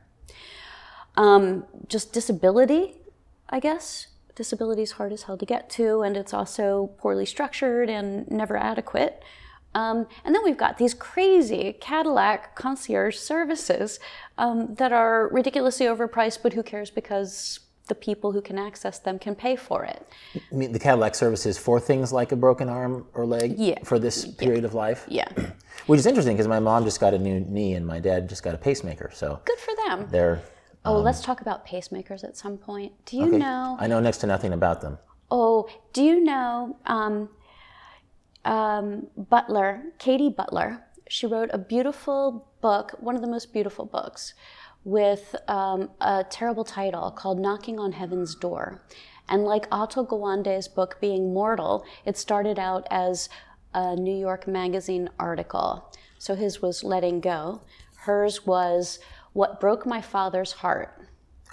Um, 1.16 1.64
just 1.88 2.12
disability, 2.12 2.94
I 3.48 3.58
guess. 3.58 4.06
Disability 4.34 4.82
is 4.82 4.92
hard 4.92 5.12
as 5.12 5.24
hell 5.24 5.36
to 5.36 5.46
get 5.46 5.68
to, 5.70 6.02
and 6.02 6.16
it's 6.16 6.32
also 6.32 6.90
poorly 6.98 7.26
structured 7.26 7.90
and 7.90 8.30
never 8.30 8.56
adequate. 8.56 9.22
Um, 9.74 10.06
and 10.24 10.34
then 10.34 10.42
we've 10.44 10.56
got 10.56 10.78
these 10.78 10.94
crazy 10.94 11.74
Cadillac 11.80 12.54
concierge 12.54 13.16
services 13.16 13.98
um, 14.38 14.74
that 14.74 14.92
are 14.92 15.28
ridiculously 15.28 15.86
overpriced, 15.86 16.40
but 16.42 16.52
who 16.52 16.62
cares 16.62 16.90
because 16.90 17.60
the 17.88 17.94
people 17.94 18.32
who 18.32 18.40
can 18.40 18.58
access 18.58 18.98
them 18.98 19.18
can 19.18 19.34
pay 19.34 19.56
for 19.56 19.84
it. 19.84 20.06
I 20.34 20.54
mean, 20.54 20.72
the 20.72 20.78
Cadillac 20.78 21.14
services 21.14 21.58
for 21.58 21.80
things 21.80 22.12
like 22.12 22.32
a 22.32 22.36
broken 22.36 22.68
arm 22.68 23.06
or 23.14 23.26
leg 23.26 23.56
yeah. 23.58 23.82
for 23.84 23.98
this 23.98 24.24
period 24.24 24.62
yeah. 24.62 24.66
of 24.66 24.74
life? 24.74 25.04
Yeah. 25.08 25.28
Which 25.86 25.98
is 25.98 26.06
interesting 26.06 26.36
because 26.36 26.48
my 26.48 26.60
mom 26.60 26.84
just 26.84 27.00
got 27.00 27.12
a 27.12 27.18
new 27.18 27.40
knee 27.40 27.74
and 27.74 27.86
my 27.86 27.98
dad 27.98 28.28
just 28.28 28.42
got 28.42 28.54
a 28.54 28.58
pacemaker. 28.58 29.10
So 29.12 29.40
good 29.44 29.58
for 29.58 29.74
them. 29.86 30.08
They're. 30.10 30.42
Oh, 30.84 30.96
um, 30.96 31.04
let's 31.04 31.20
talk 31.20 31.40
about 31.40 31.66
pacemakers 31.66 32.24
at 32.24 32.36
some 32.36 32.58
point. 32.58 32.92
Do 33.06 33.16
you 33.16 33.28
okay. 33.28 33.38
know? 33.38 33.76
I 33.78 33.86
know 33.86 34.00
next 34.00 34.18
to 34.18 34.26
nothing 34.26 34.52
about 34.52 34.80
them. 34.80 34.98
Oh, 35.30 35.68
do 35.92 36.02
you 36.02 36.22
know 36.22 36.76
um, 36.86 37.28
um, 38.44 39.06
Butler, 39.16 39.82
Katy 39.98 40.30
Butler? 40.30 40.84
She 41.08 41.26
wrote 41.26 41.50
a 41.52 41.58
beautiful 41.58 42.48
book, 42.60 42.92
one 43.00 43.14
of 43.14 43.22
the 43.22 43.28
most 43.28 43.52
beautiful 43.52 43.84
books 43.84 44.34
with 44.84 45.36
um, 45.48 45.90
a 46.00 46.24
terrible 46.28 46.64
title 46.64 47.10
called 47.10 47.38
Knocking 47.38 47.78
on 47.78 47.92
Heaven's 47.92 48.34
Door. 48.34 48.82
And 49.28 49.44
like 49.44 49.70
Atul 49.70 50.08
Gawande's 50.08 50.68
book, 50.68 50.98
Being 51.00 51.32
Mortal, 51.32 51.84
it 52.04 52.16
started 52.16 52.58
out 52.58 52.86
as 52.90 53.28
a 53.72 53.94
New 53.94 54.16
York 54.16 54.46
Magazine 54.46 55.08
article. 55.18 55.90
So 56.18 56.34
his 56.34 56.60
was 56.60 56.84
Letting 56.84 57.20
Go. 57.20 57.62
Hers 57.96 58.44
was 58.44 58.98
What 59.32 59.60
Broke 59.60 59.86
My 59.86 60.00
Father's 60.00 60.52
Heart. 60.52 60.98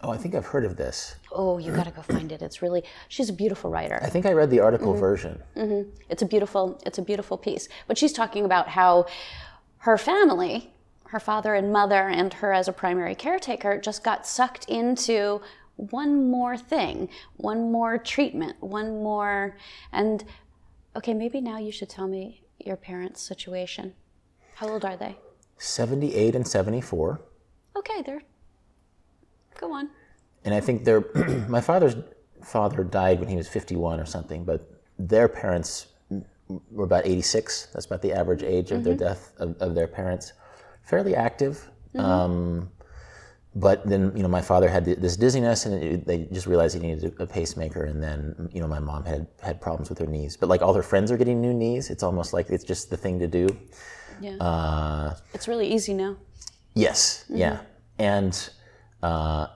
Oh, 0.02 0.12
I 0.12 0.18
think 0.18 0.34
I've 0.34 0.46
heard 0.46 0.64
of 0.64 0.78
this. 0.78 1.16
Oh, 1.32 1.58
you 1.58 1.74
gotta 1.74 1.92
go 1.92 2.02
find 2.02 2.32
it. 2.32 2.42
It's 2.42 2.62
really, 2.62 2.84
she's 3.10 3.30
a 3.30 3.34
beautiful 3.34 3.70
writer. 3.70 4.00
I 4.02 4.10
think 4.10 4.26
I 4.26 4.32
read 4.32 4.50
the 4.50 4.62
article 4.62 4.94
mm-hmm. 4.94 5.00
version. 5.00 5.44
Mm-hmm. 5.58 5.90
It's 6.10 6.22
a 6.22 6.26
beautiful, 6.26 6.82
it's 6.86 6.98
a 6.98 7.02
beautiful 7.02 7.38
piece. 7.38 7.68
But 7.88 7.98
she's 7.98 8.14
talking 8.14 8.46
about 8.46 8.70
how 8.70 9.08
her 9.80 9.98
family, 9.98 10.72
her 11.08 11.20
father 11.20 11.54
and 11.54 11.74
mother 11.74 12.08
and 12.08 12.34
her 12.36 12.54
as 12.54 12.68
a 12.68 12.74
primary 12.74 13.16
caretaker 13.16 13.78
just 13.78 14.04
got 14.04 14.26
sucked 14.26 14.66
into 14.70 15.42
one 15.76 16.30
more 16.30 16.58
thing, 16.58 17.10
one 17.36 17.72
more 17.72 17.98
treatment, 17.98 18.56
one 18.62 19.04
more. 19.04 19.58
And 19.92 20.24
okay, 20.96 21.14
maybe 21.14 21.42
now 21.42 21.58
you 21.58 21.72
should 21.72 21.90
tell 21.90 22.08
me 22.08 22.44
your 22.58 22.76
parents' 22.78 23.22
situation. 23.22 23.94
How 24.56 24.70
old 24.70 24.86
are 24.86 24.98
they? 24.98 25.18
78 25.58 26.36
and 26.36 26.48
74. 26.48 27.22
Okay, 27.76 28.02
they're. 28.06 28.22
Go 29.60 29.74
on. 29.74 29.90
And 30.46 30.54
I 30.54 30.60
think 30.60 30.86
their 30.86 31.04
my 31.50 31.62
father's 31.62 31.96
father 32.44 32.84
died 32.84 33.20
when 33.20 33.30
he 33.30 33.36
was 33.36 33.48
51 33.48 34.00
or 34.00 34.06
something, 34.06 34.44
but 34.46 34.70
their 34.98 35.28
parents 35.28 35.88
were 36.72 36.86
about 36.86 37.06
86. 37.06 37.68
That's 37.74 37.86
about 37.86 38.02
the 38.02 38.14
average 38.14 38.44
age 38.44 38.72
of 38.72 38.78
mm-hmm. 38.78 38.84
their 38.84 38.96
death 38.96 39.34
of, 39.38 39.58
of 39.62 39.76
their 39.76 39.88
parents 39.88 40.34
fairly 40.84 41.16
active. 41.16 41.70
Mm-hmm. 41.94 42.06
Um, 42.06 42.72
but 43.56 43.86
then, 43.88 44.16
you 44.16 44.22
know, 44.22 44.30
my 44.30 44.42
father 44.42 44.70
had 44.70 44.86
this 44.86 45.18
dizziness, 45.18 45.66
and 45.66 45.84
it, 45.84 46.06
they 46.06 46.20
just 46.32 46.46
realized 46.46 46.76
he 46.76 46.82
needed 46.82 47.16
a 47.20 47.26
pacemaker. 47.26 47.84
And 47.86 48.02
then, 48.02 48.50
you 48.54 48.62
know, 48.62 48.68
my 48.68 48.80
mom 48.80 49.06
had 49.06 49.28
had 49.42 49.60
problems 49.60 49.90
with 49.90 49.98
her 50.00 50.06
knees. 50.06 50.38
But 50.38 50.50
like 50.50 50.62
all 50.62 50.74
her 50.74 50.84
friends 50.84 51.12
are 51.12 51.18
getting 51.18 51.42
new 51.42 51.54
knees, 51.54 51.90
it's 51.90 52.04
almost 52.04 52.32
like 52.32 52.50
it's 52.50 52.64
just 52.64 52.90
the 52.90 52.98
thing 52.98 53.20
to 53.20 53.28
do. 53.28 53.48
Yeah. 54.22 54.36
Uh, 54.36 55.16
it's 55.34 55.48
really 55.48 55.68
easy 55.68 55.94
now. 55.94 56.18
Yes. 56.80 57.26
Mm-hmm. 57.26 57.38
Yeah. 57.38 57.60
And 57.98 58.50
uh, 59.04 59.48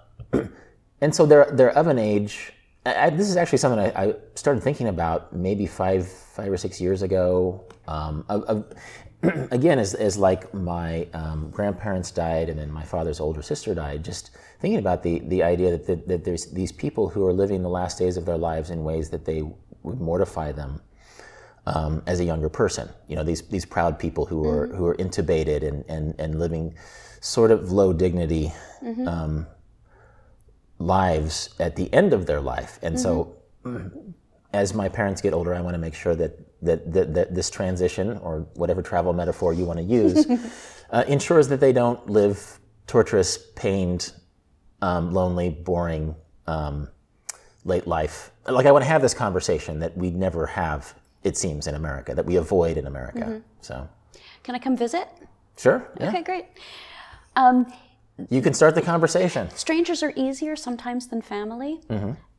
and 1.01 1.15
so 1.15 1.26
they're 1.26 1.49
they're 1.51 1.71
of 1.78 1.88
an 1.88 1.99
age. 1.99 2.53
I, 2.86 3.09
this 3.09 3.30
is 3.30 3.38
actually 3.38 3.59
something 3.59 3.80
I, 3.80 4.07
I, 4.07 4.13
started 4.36 4.61
thinking 4.61 4.89
about 4.89 5.34
maybe 5.34 5.65
five 5.65 6.05
five 6.05 6.51
or 6.51 6.57
six 6.57 6.82
years 6.82 7.01
ago. 7.01 7.63
Um, 7.88 8.26
of, 8.28 8.74
again, 9.51 9.80
as, 9.80 9.93
as 9.93 10.17
like 10.17 10.53
my 10.53 11.07
um, 11.13 11.49
grandparents 11.49 12.11
died 12.11 12.49
and 12.49 12.59
then 12.59 12.69
my 12.69 12.84
father's 12.84 13.21
older 13.21 13.41
sister 13.41 13.74
died, 13.74 14.03
just 14.03 14.32
thinking 14.59 14.80
about 14.80 15.01
the, 15.01 15.19
the 15.28 15.41
idea 15.41 15.71
that, 15.71 15.88
that, 15.88 16.07
that, 16.09 16.26
there's 16.26 16.47
these 16.47 16.74
people 16.74 17.07
who 17.07 17.26
are 17.26 17.32
living 17.32 17.61
the 17.63 17.69
last 17.69 17.97
days 17.97 18.17
of 18.17 18.26
their 18.26 18.38
lives 18.38 18.69
in 18.69 18.84
ways 18.84 19.09
that 19.09 19.24
they 19.24 19.41
would 19.84 20.01
mortify 20.01 20.51
them 20.51 20.82
um, 21.67 22.03
as 22.05 22.19
a 22.19 22.24
younger 22.26 22.49
person. 22.49 22.89
You 23.07 23.15
know, 23.15 23.24
these, 23.24 23.41
these 23.43 23.65
proud 23.65 23.97
people 23.97 24.26
who 24.26 24.45
are, 24.47 24.67
mm-hmm. 24.67 24.78
who 24.78 24.86
are 24.88 24.95
intubated 24.95 25.65
and, 25.65 25.86
and, 25.88 26.15
and 26.19 26.38
living 26.38 26.76
sort 27.24 27.51
of 27.51 27.71
low 27.71 27.93
dignity 27.93 28.51
mm-hmm. 28.84 29.07
um, 29.07 29.47
lives 30.78 31.55
at 31.57 31.78
the 31.78 31.91
end 31.93 32.11
of 32.11 32.26
their 32.26 32.41
life. 32.41 32.78
And 32.82 32.97
mm-hmm. 32.97 33.01
so 33.63 34.11
as 34.53 34.74
my 34.74 34.89
parents 34.89 35.21
get 35.21 35.34
older, 35.34 35.55
I 35.55 35.61
want 35.61 35.74
to 35.74 35.80
make 35.80 35.95
sure 35.95 36.15
that 36.15 36.38
that, 36.61 36.91
that, 36.91 37.13
that 37.13 37.34
this 37.34 37.49
transition, 37.49 38.17
or 38.17 38.45
whatever 38.55 38.82
travel 38.82 39.13
metaphor 39.13 39.53
you 39.53 39.63
want 39.63 39.80
to 39.80 39.86
use, 39.86 40.26
uh, 40.91 41.03
ensures 41.07 41.47
that 41.47 41.61
they 41.61 41.71
don't 41.71 42.09
live 42.09 42.59
torturous, 42.88 43.38
pained, 43.55 44.11
um, 44.82 45.13
lonely, 45.13 45.49
boring, 45.49 46.15
um, 46.47 46.89
late 47.63 47.88
life. 47.88 48.32
Like 48.47 48.65
I 48.65 48.71
want 48.71 48.84
to 48.84 48.89
have 48.89 49.01
this 49.01 49.13
conversation 49.13 49.80
that 49.80 49.97
we 49.97 50.09
never 50.09 50.45
have, 50.45 50.93
it 51.24 51.38
seems, 51.38 51.67
in 51.67 51.76
America, 51.76 52.13
that 52.15 52.26
we 52.26 52.36
avoid 52.36 52.78
in 52.78 52.86
America. 52.88 53.19
Mm-hmm. 53.19 53.39
So, 53.61 53.88
can 54.43 54.55
I 54.55 54.59
come 54.59 54.76
visit? 54.76 55.07
Sure. 55.57 55.89
Yeah. 55.99 56.09
Okay, 56.09 56.21
great. 56.21 56.45
Um, 57.36 57.71
You 58.29 58.41
can 58.41 58.53
start 58.53 58.75
the 58.75 58.81
conversation. 58.81 59.49
strangers 59.51 60.03
are 60.03 60.13
easier 60.15 60.55
sometimes 60.55 61.07
than 61.07 61.21
family. 61.21 61.81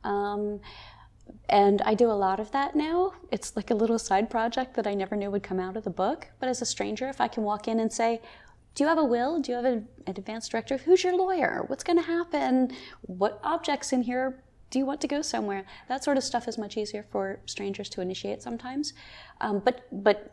Um, 0.03 0.59
and 1.49 1.81
I 1.81 1.93
do 1.95 2.09
a 2.09 2.13
lot 2.13 2.39
of 2.39 2.51
that 2.51 2.75
now. 2.75 3.13
It's 3.31 3.55
like 3.55 3.71
a 3.71 3.75
little 3.75 3.99
side 3.99 4.29
project 4.29 4.75
that 4.75 4.87
I 4.87 4.93
never 4.93 5.15
knew 5.15 5.29
would 5.31 5.43
come 5.43 5.59
out 5.59 5.75
of 5.77 5.83
the 5.83 5.89
book. 5.89 6.27
But 6.39 6.49
as 6.49 6.61
a 6.61 6.65
stranger, 6.65 7.07
if 7.09 7.19
I 7.19 7.27
can 7.27 7.43
walk 7.43 7.67
in 7.67 7.79
and 7.79 7.91
say, 7.91 8.21
Do 8.75 8.83
you 8.83 8.87
have 8.87 8.97
a 8.97 9.03
will? 9.05 9.39
Do 9.41 9.51
you 9.51 9.55
have 9.55 9.65
an, 9.65 9.87
an 10.07 10.13
advanced 10.17 10.51
directive? 10.51 10.81
Who's 10.81 11.03
your 11.03 11.15
lawyer? 11.15 11.63
What's 11.67 11.83
going 11.83 11.97
to 11.97 12.05
happen? 12.05 12.71
What 13.01 13.39
objects 13.43 13.91
in 13.93 14.03
here 14.03 14.43
do 14.69 14.79
you 14.79 14.85
want 14.85 15.01
to 15.01 15.07
go 15.07 15.21
somewhere? 15.21 15.65
That 15.87 16.03
sort 16.03 16.17
of 16.17 16.23
stuff 16.23 16.47
is 16.47 16.57
much 16.57 16.77
easier 16.77 17.03
for 17.11 17.39
strangers 17.45 17.89
to 17.89 18.01
initiate 18.01 18.41
sometimes. 18.41 18.93
Um, 19.41 19.59
but, 19.59 19.85
but, 19.91 20.31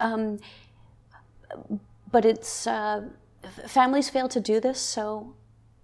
um, 0.00 0.38
but 2.10 2.24
it's, 2.24 2.66
uh, 2.66 3.02
families 3.66 4.08
fail 4.10 4.28
to 4.28 4.40
do 4.40 4.60
this 4.60 4.78
so, 4.80 5.34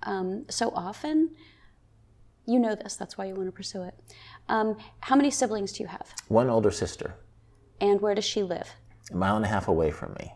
um, 0.02 0.44
so 0.48 0.70
often. 0.70 1.30
You 2.48 2.58
know 2.60 2.74
this, 2.76 2.94
that's 2.96 3.18
why 3.18 3.24
you 3.26 3.34
want 3.34 3.48
to 3.48 3.52
pursue 3.52 3.82
it. 3.82 3.94
Um, 4.48 4.76
how 5.00 5.16
many 5.16 5.30
siblings 5.30 5.72
do 5.72 5.82
you 5.82 5.88
have? 5.88 6.06
One 6.28 6.48
older 6.48 6.70
sister, 6.70 7.14
And 7.80 8.00
where 8.00 8.14
does 8.14 8.24
she 8.24 8.42
live? 8.42 8.68
a 9.12 9.16
mile 9.16 9.36
and 9.36 9.44
a 9.44 9.48
half 9.48 9.68
away 9.68 9.90
from 9.90 10.14
me. 10.18 10.32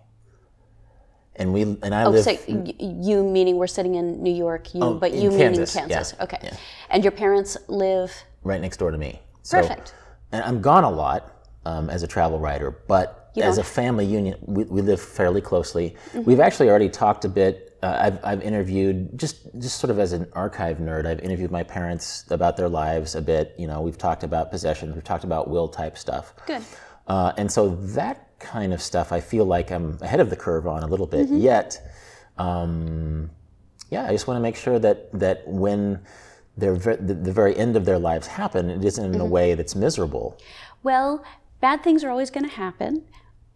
And 1.37 1.53
we 1.53 1.63
and 1.63 1.95
I 1.95 2.05
Oh, 2.05 2.11
live 2.11 2.25
so 2.25 2.37
y- 2.49 2.75
you 2.79 3.23
meaning 3.25 3.57
we're 3.57 3.67
sitting 3.69 3.95
in 3.95 4.23
New 4.23 4.33
York, 4.35 4.75
you, 4.75 4.83
Oh, 4.83 4.95
but 4.95 5.13
you 5.13 5.31
meaning 5.31 5.55
Kansas, 5.55 5.75
yeah, 5.75 6.05
Okay. 6.21 6.39
yeah. 6.43 6.57
And 6.91 7.03
your 7.05 7.13
parents 7.13 7.57
live. 7.69 8.13
right 8.45 8.61
next 8.61 8.77
door 8.79 8.91
to 8.91 8.99
me. 8.99 9.21
So, 9.43 9.61
Perfect. 9.61 9.95
And 10.33 10.43
I'm 10.45 10.61
gone 10.61 10.85
a 10.85 10.91
lot 10.91 11.47
um, 11.65 11.91
as 11.91 12.03
a 12.03 12.07
travel 12.07 12.39
writer, 12.41 12.71
but 12.71 13.20
You 13.35 13.43
as 13.43 13.59
a 13.59 13.65
family 13.65 14.05
union, 14.05 14.37
we, 14.43 14.65
we 14.65 14.83
live 14.83 15.01
fairly 15.01 15.41
closely. 15.41 15.97
Mm-hmm. 16.13 16.25
We've 16.25 16.41
actually 16.41 16.69
already 16.69 16.89
talked 16.89 17.25
a 17.25 17.29
bit. 17.29 17.79
Uh, 17.83 17.97
I've, 18.01 18.25
I've 18.25 18.43
interviewed 18.43 19.19
just 19.19 19.37
just 19.59 19.79
sort 19.81 19.91
of 19.91 19.99
as 19.99 20.13
an 20.13 20.27
archive 20.35 20.79
nerd. 20.79 21.07
I've 21.07 21.21
interviewed 21.21 21.51
my 21.51 21.63
parents 21.63 22.25
about 22.31 22.57
their 22.57 22.69
lives 22.69 23.15
a 23.15 23.23
bit. 23.23 23.55
You 23.57 23.67
know, 23.67 23.81
we've 23.83 23.97
talked 23.99 24.25
about 24.25 24.51
possessions. 24.51 24.95
We've 24.95 25.05
talked 25.05 25.25
about 25.25 25.49
will 25.49 25.69
type 25.69 25.97
stuff. 25.97 26.35
Good. 26.47 26.63
Uh, 27.07 27.33
and 27.37 27.51
so 27.51 27.71
that 27.71 28.29
kind 28.39 28.73
of 28.73 28.81
stuff, 28.83 29.13
I 29.13 29.21
feel 29.21 29.45
like 29.45 29.71
I'm 29.71 29.99
ahead 30.01 30.21
of 30.21 30.29
the 30.31 30.37
curve 30.37 30.67
on 30.67 30.83
a 30.83 30.87
little 30.87 31.07
bit. 31.07 31.27
Mm-hmm. 31.27 31.39
Yet, 31.39 31.81
um, 32.39 33.31
yeah, 33.91 34.07
I 34.07 34.13
just 34.13 34.27
want 34.27 34.37
to 34.37 34.43
make 34.43 34.57
sure 34.57 34.79
that 34.79 35.11
that 35.19 35.47
when 35.47 36.01
their 36.57 36.77
the, 36.77 37.15
the 37.15 37.33
very 37.33 37.57
end 37.57 37.77
of 37.77 37.85
their 37.85 37.99
lives 37.99 38.27
happen, 38.27 38.69
it 38.71 38.85
isn't 38.85 39.05
in 39.05 39.15
a 39.15 39.25
Mm-hmm. 39.25 39.31
way 39.31 39.55
that's 39.55 39.75
miserable. 39.75 40.37
Well, 40.83 41.25
bad 41.61 41.83
things 41.83 42.05
are 42.05 42.11
always 42.11 42.31
going 42.31 42.49
to 42.49 42.55
happen, 42.57 43.05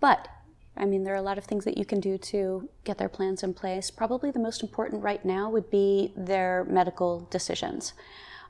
but 0.01 0.28
I 0.76 0.86
mean, 0.86 1.05
there 1.05 1.14
are 1.14 1.18
a 1.18 1.22
lot 1.22 1.38
of 1.38 1.45
things 1.45 1.64
that 1.64 1.78
you 1.78 1.84
can 1.84 2.01
do 2.01 2.18
to 2.18 2.68
get 2.82 2.99
their 2.99 3.09
plans 3.09 3.42
in 3.42 3.55
place. 3.55 3.90
Probably 3.90 4.30
the 4.30 4.40
most 4.40 4.62
important 4.62 5.03
right 5.03 5.24
now 5.24 5.49
would 5.49 5.70
be 5.70 6.12
their 6.16 6.64
medical 6.64 7.28
decisions. 7.30 7.92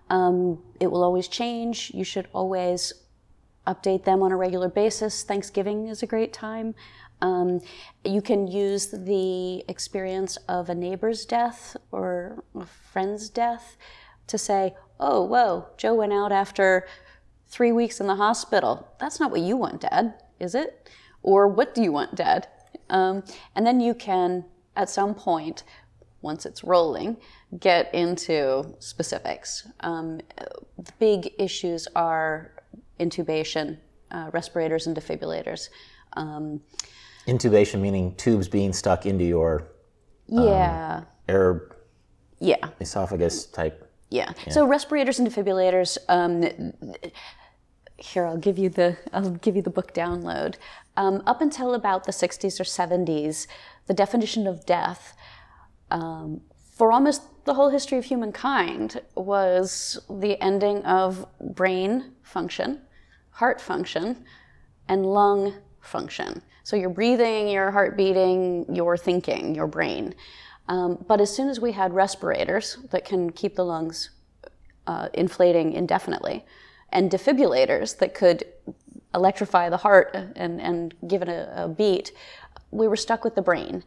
Um, 0.09 0.62
it 0.80 0.86
will 0.86 1.05
always 1.05 1.28
change. 1.28 1.90
You 1.95 2.05
should 2.05 2.28
always 2.32 2.95
update 3.66 4.05
them 4.05 4.22
on 4.22 4.32
a 4.32 4.36
regular 4.36 4.68
basis. 4.68 5.22
Thanksgiving 5.22 5.88
is 5.88 6.03
a 6.03 6.07
great 6.07 6.32
time. 6.32 6.74
Um, 7.20 7.61
you 8.05 8.20
can 8.20 8.47
use 8.47 8.88
the 8.88 9.64
experience 9.68 10.36
of 10.49 10.68
a 10.68 10.74
neighbor's 10.74 11.24
death 11.24 11.76
or 11.90 12.42
a 12.55 12.66
friend's 12.66 13.30
death 13.30 13.76
to 14.26 14.38
say, 14.38 14.74
oh, 15.01 15.22
whoa, 15.22 15.68
Joe 15.76 15.95
went 15.95 16.12
out 16.12 16.32
after 16.32 16.86
three 17.49 17.72
weeks 17.72 18.01
in 18.01 18.07
the 18.07 18.16
hospital. 18.16 18.88
That's 18.99 19.20
not 19.20 19.30
what 19.30 19.40
you 19.40 19.57
want, 19.57 19.82
Dad, 19.82 20.14
is 20.40 20.55
it? 20.55 20.90
Or 21.24 21.48
what 21.48 21.74
do 21.74 21.82
you 21.82 21.90
want, 21.90 22.14
Dad? 22.14 22.46
Um, 22.90 23.24
and 23.56 23.66
then 23.66 23.80
you 23.80 23.94
can, 23.94 24.44
at 24.76 24.90
some 24.90 25.14
point, 25.14 25.64
once 26.20 26.46
it's 26.46 26.62
rolling, 26.62 27.16
get 27.58 27.92
into 27.94 28.76
specifics. 28.78 29.66
Um, 29.80 30.20
the 30.78 30.92
big 30.98 31.32
issues 31.38 31.88
are 31.96 32.52
intubation, 33.00 33.78
uh, 34.10 34.30
respirators, 34.32 34.86
and 34.86 34.96
defibrillators. 34.96 35.70
Um, 36.12 36.60
Intubation 37.26 37.80
meaning 37.80 38.14
tubes 38.16 38.48
being 38.48 38.72
stuck 38.72 39.06
into 39.06 39.24
your 39.24 39.66
yeah, 40.26 41.04
air 41.26 41.70
yeah. 42.38 42.68
esophagus 42.80 43.46
type. 43.46 43.90
Yeah. 44.10 44.32
So 44.50 44.66
respirators 44.66 45.18
and 45.18 45.26
defibrillators. 45.26 45.96
Um, 46.08 46.44
here, 47.96 48.26
I'll 48.26 48.36
give 48.36 48.58
you 48.58 48.68
the 48.68 48.96
I'll 49.12 49.30
give 49.30 49.56
you 49.56 49.62
the 49.62 49.70
book 49.70 49.94
download. 49.94 50.56
Um, 50.97 51.22
up 51.26 51.40
until 51.40 51.74
about 51.74 52.05
the 52.05 52.12
60s 52.12 52.61
or 52.61 52.64
70s, 52.64 53.47
the 53.86 53.95
definition 53.95 54.47
of 54.47 54.64
death 54.64 55.16
um, 55.90 56.40
for 56.74 56.92
almost 56.92 57.22
the 57.45 57.55
whole 57.55 57.68
history 57.68 57.99
of 57.99 58.05
humankind 58.05 59.01
was 59.14 60.01
the 60.09 60.40
ending 60.42 60.84
of 60.84 61.26
brain 61.40 62.12
function, 62.22 62.80
heart 63.30 63.61
function, 63.61 64.24
and 64.88 65.07
lung 65.07 65.55
function. 65.80 66.42
So 66.64 66.76
you're 66.76 66.90
breathing, 66.90 67.49
your 67.49 67.70
heart 67.70 67.97
beating, 67.97 68.66
your 68.74 68.97
thinking, 68.97 69.55
your 69.55 69.66
brain. 69.66 70.14
Um, 70.68 71.05
but 71.07 71.20
as 71.20 71.34
soon 71.34 71.49
as 71.49 71.61
we 71.61 71.72
had 71.72 71.92
respirators 71.92 72.78
that 72.90 73.05
can 73.05 73.30
keep 73.30 73.55
the 73.55 73.64
lungs 73.64 74.11
uh, 74.86 75.09
inflating 75.12 75.74
indefinitely, 75.74 76.45
and 76.90 77.11
defibrillators 77.11 77.99
that 77.99 78.14
could 78.14 78.45
electrify 79.14 79.68
the 79.68 79.78
heart 79.78 80.14
and, 80.36 80.60
and 80.60 80.94
give 81.06 81.22
it 81.22 81.28
a, 81.28 81.64
a 81.64 81.68
beat, 81.68 82.12
we 82.70 82.88
were 82.88 82.96
stuck 82.96 83.24
with 83.24 83.34
the 83.34 83.42
brain. 83.42 83.84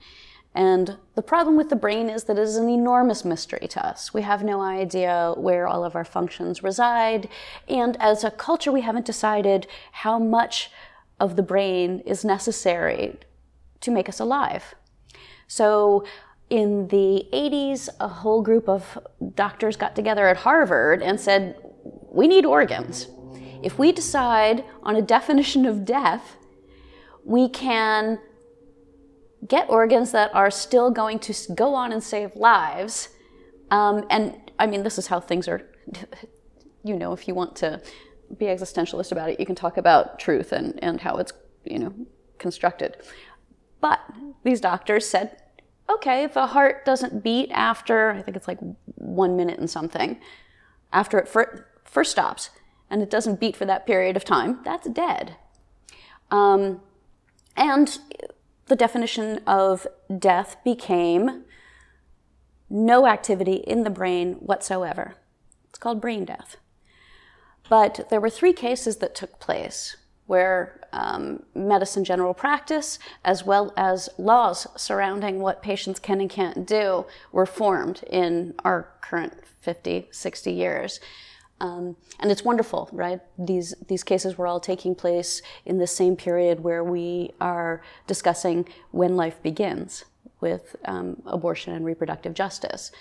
And 0.56 0.98
the 1.14 1.22
problem 1.22 1.56
with 1.56 1.70
the 1.70 1.76
brain 1.76 2.10
is 2.10 2.24
that 2.24 2.40
it 2.40 2.42
is 2.42 2.56
an 2.56 2.68
enormous 2.68 3.24
mystery 3.24 3.68
to 3.70 3.86
us. 3.86 4.12
We 4.14 4.24
have 4.24 4.44
no 4.44 4.60
idea 4.62 5.34
where 5.38 5.68
all 5.68 5.86
of 5.86 5.96
our 5.96 6.06
functions 6.06 6.64
reside. 6.64 7.30
And 7.68 7.96
as 8.00 8.24
a 8.24 8.32
culture, 8.32 8.72
we 8.72 8.82
haven't 8.82 9.06
decided 9.06 9.68
how 9.92 10.18
much 10.18 10.72
of 11.20 11.36
the 11.36 11.44
brain 11.44 12.00
is 12.08 12.26
necessary 12.26 13.18
to 13.82 13.92
make 13.92 14.10
us 14.10 14.20
alive. 14.20 14.74
So 15.48 16.06
in 16.50 16.88
the 16.88 17.28
80s, 17.32 17.90
a 18.00 18.08
whole 18.08 18.42
group 18.42 18.68
of 18.68 18.98
doctors 19.36 19.76
got 19.76 19.96
together 19.96 20.28
at 20.28 20.38
Harvard 20.38 21.04
and 21.04 21.20
said, 21.20 21.56
we 22.10 22.28
need 22.28 22.46
organs. 22.46 23.08
If 23.64 23.78
we 23.80 23.92
decide 23.92 24.64
on 24.84 24.96
a 24.96 25.02
definition 25.18 25.66
of 25.66 25.86
death, 25.86 26.38
we 27.24 27.50
can 27.50 28.20
get 29.48 29.70
organs 29.70 30.12
that 30.12 30.34
are 30.34 30.50
still 30.50 30.90
going 30.90 31.20
to 31.20 31.34
go 31.54 31.76
on 31.76 31.92
and 31.92 32.04
save 32.04 32.36
lives. 32.36 33.10
Um, 33.70 34.06
and 34.10 34.52
I 34.58 34.66
mean, 34.66 34.84
this 34.84 34.98
is 34.98 35.08
how 35.08 35.20
things 35.20 35.48
are. 35.48 35.62
You 36.84 36.96
know, 36.96 37.12
if 37.12 37.28
you 37.28 37.36
want 37.36 37.58
to 37.58 37.82
be 38.38 38.46
existentialist 38.46 39.12
about 39.12 39.30
it, 39.30 39.42
you 39.42 39.46
can 39.46 39.56
talk 39.56 39.76
about 39.76 40.20
truth 40.20 40.54
and, 40.54 40.82
and 40.82 41.02
how 41.02 41.18
it's, 41.18 41.34
you 41.66 41.80
know, 41.80 41.94
constructed. 42.38 42.96
But 43.82 44.00
these 44.44 44.62
doctors 44.62 45.06
said, 45.06 45.42
okay, 45.90 46.24
if 46.24 46.38
a 46.38 46.48
heart 46.48 46.86
doesn't 46.86 47.24
beat 47.24 47.52
after, 47.52 48.12
I 48.12 48.22
think 48.22 48.38
it's 48.38 48.48
like 48.48 48.60
one 48.96 49.36
minute 49.36 49.60
and 49.60 49.70
something, 49.70 50.18
after 50.94 51.20
it 51.20 51.28
fir- 51.28 51.68
first 51.84 52.12
stops, 52.12 52.52
and 52.90 53.02
it 53.02 53.10
doesn't 53.10 53.40
beat 53.40 53.56
for 53.56 53.66
that 53.66 53.86
period 53.86 54.16
of 54.16 54.24
time, 54.24 54.60
that's 54.64 54.90
dead. 54.90 55.36
Um, 56.32 56.82
and 57.56 57.98
the 58.68 58.76
definition 58.76 59.40
of 59.48 59.88
death 60.18 60.58
became 60.64 61.44
no 62.70 63.08
activity 63.08 63.56
in 63.56 63.84
the 63.84 63.90
brain 63.90 64.34
whatsoever. 64.36 65.16
It's 65.70 65.80
called 65.80 66.02
brain 66.02 66.26
death. 66.26 66.58
But 67.70 68.08
there 68.10 68.22
were 68.22 68.30
three 68.30 68.54
cases 68.54 68.98
that 68.98 69.16
took 69.16 69.40
place 69.40 69.98
where 70.26 70.82
um, 70.92 71.44
medicine 71.56 72.04
general 72.04 72.34
practice, 72.34 73.00
as 73.24 73.46
well 73.46 73.74
as 73.78 74.10
laws 74.18 74.68
surrounding 74.76 75.40
what 75.40 75.62
patients 75.62 76.00
can 76.00 76.20
and 76.20 76.30
can't 76.30 76.66
do, 76.66 77.06
were 77.32 77.46
formed 77.46 78.04
in 78.10 78.54
our 78.64 78.90
current 79.02 79.34
50, 79.62 80.08
60 80.12 80.52
years. 80.52 81.00
Um, 81.60 81.96
and 82.20 82.32
it's 82.32 82.44
wonderful, 82.44 82.90
right? 82.92 83.20
These, 83.38 83.74
these 83.88 84.04
cases 84.04 84.38
were 84.38 84.46
all 84.46 84.60
taking 84.60 84.94
place 84.94 85.42
in 85.66 85.80
the 85.80 85.88
same 85.88 86.16
period 86.16 86.64
where 86.64 86.84
we 86.84 87.32
are 87.42 87.82
discussing 88.06 88.68
when 88.92 89.16
life 89.16 89.42
begins 89.42 90.06
with 90.40 90.76
um, 90.86 91.22
abortion 91.26 91.74
and 91.74 91.84
reproductive 91.84 92.34
justice. 92.34 92.92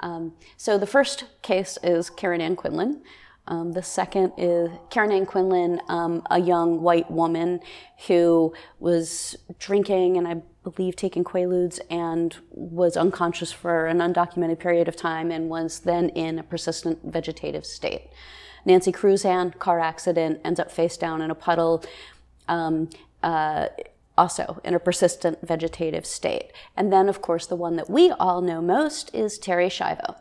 Um, 0.00 0.34
so 0.56 0.78
the 0.78 0.86
first 0.86 1.24
case 1.42 1.78
is 1.82 2.10
Karen 2.10 2.40
Ann 2.40 2.56
Quinlan. 2.56 3.02
Um, 3.48 3.72
the 3.72 3.82
second 3.82 4.32
is 4.38 4.70
Karen 4.90 5.10
Ann 5.10 5.26
Quinlan, 5.26 5.80
um, 5.88 6.22
a 6.30 6.38
young 6.38 6.80
white 6.80 7.10
woman 7.10 7.60
who 8.06 8.54
was 8.78 9.36
drinking 9.58 10.16
and 10.16 10.28
I 10.28 10.42
believe 10.62 10.94
taking 10.94 11.24
Quaaludes 11.24 11.80
and 11.90 12.36
was 12.50 12.96
unconscious 12.96 13.50
for 13.50 13.86
an 13.86 13.98
undocumented 13.98 14.60
period 14.60 14.86
of 14.86 14.94
time 14.94 15.32
and 15.32 15.50
was 15.50 15.80
then 15.80 16.08
in 16.10 16.38
a 16.38 16.42
persistent 16.44 17.00
vegetative 17.04 17.66
state. 17.66 18.10
Nancy 18.64 18.92
Cruzan, 18.92 19.58
car 19.58 19.80
accident, 19.80 20.40
ends 20.44 20.60
up 20.60 20.70
face 20.70 20.96
down 20.96 21.20
in 21.20 21.30
a 21.30 21.34
puddle. 21.34 21.84
Um, 22.46 22.90
uh, 23.24 23.68
also 24.16 24.60
in 24.64 24.74
a 24.74 24.78
persistent 24.78 25.38
vegetative 25.46 26.06
state. 26.06 26.52
And 26.76 26.92
then, 26.92 27.08
of 27.08 27.22
course, 27.22 27.46
the 27.46 27.56
one 27.56 27.76
that 27.76 27.88
we 27.88 28.10
all 28.10 28.40
know 28.40 28.60
most 28.60 29.14
is 29.14 29.38
Terri 29.38 29.68
Schiavo. 29.68 30.16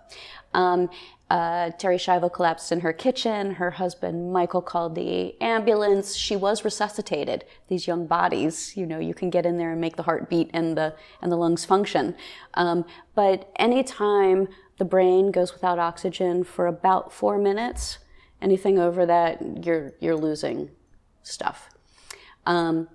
Um, 0.54 0.90
uh, 1.30 1.72
Terri 1.80 1.96
Schiavo 1.96 2.32
collapsed 2.32 2.74
in 2.74 2.82
her 2.82 2.92
kitchen. 2.92 3.52
Her 3.52 3.72
husband, 3.72 4.34
Michael, 4.34 4.62
called 4.62 4.96
the 4.96 5.42
ambulance. 5.42 6.16
She 6.16 6.36
was 6.36 6.66
resuscitated. 6.66 7.46
These 7.70 7.88
young 7.88 8.06
bodies, 8.06 8.76
you 8.76 8.86
know, 8.86 9.00
you 9.00 9.14
can 9.14 9.30
get 9.30 9.46
in 9.46 9.58
there 9.58 9.72
and 9.72 9.80
make 9.80 9.96
the 9.96 10.04
heart 10.04 10.30
beat 10.30 10.50
and 10.54 10.78
the, 10.78 10.94
and 11.22 11.32
the 11.32 11.38
lungs 11.38 11.64
function. 11.64 12.16
Um, 12.56 12.84
but 13.16 13.50
anytime 13.56 14.50
the 14.78 14.84
brain 14.84 15.32
goes 15.32 15.54
without 15.54 15.80
oxygen 15.80 16.44
for 16.44 16.68
about 16.68 17.14
four 17.14 17.38
minutes, 17.38 18.00
anything 18.42 18.78
over 18.78 19.06
that, 19.06 19.66
you're, 19.66 19.94
you're 20.02 20.18
losing 20.18 20.70
stuff. 21.24 21.70
Um, 22.46 22.90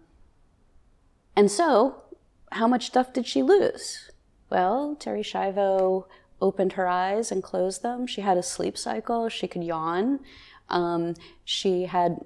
and 1.37 1.51
so, 1.51 2.03
how 2.51 2.67
much 2.67 2.87
stuff 2.87 3.13
did 3.13 3.27
she 3.27 3.43
lose? 3.43 4.11
Well, 4.51 4.97
Terri 4.99 5.21
Schiavo 5.21 6.07
opened 6.41 6.73
her 6.73 6.89
eyes 6.89 7.31
and 7.31 7.43
closed 7.43 7.83
them. 7.83 8.07
She 8.07 8.23
had 8.23 8.37
a 8.39 8.43
sleep 8.43 8.77
cycle. 8.79 9.29
She 9.29 9.47
could 9.47 9.65
yawn. 9.65 10.21
Um, 10.69 11.15
she 11.45 11.85
had, 11.85 12.19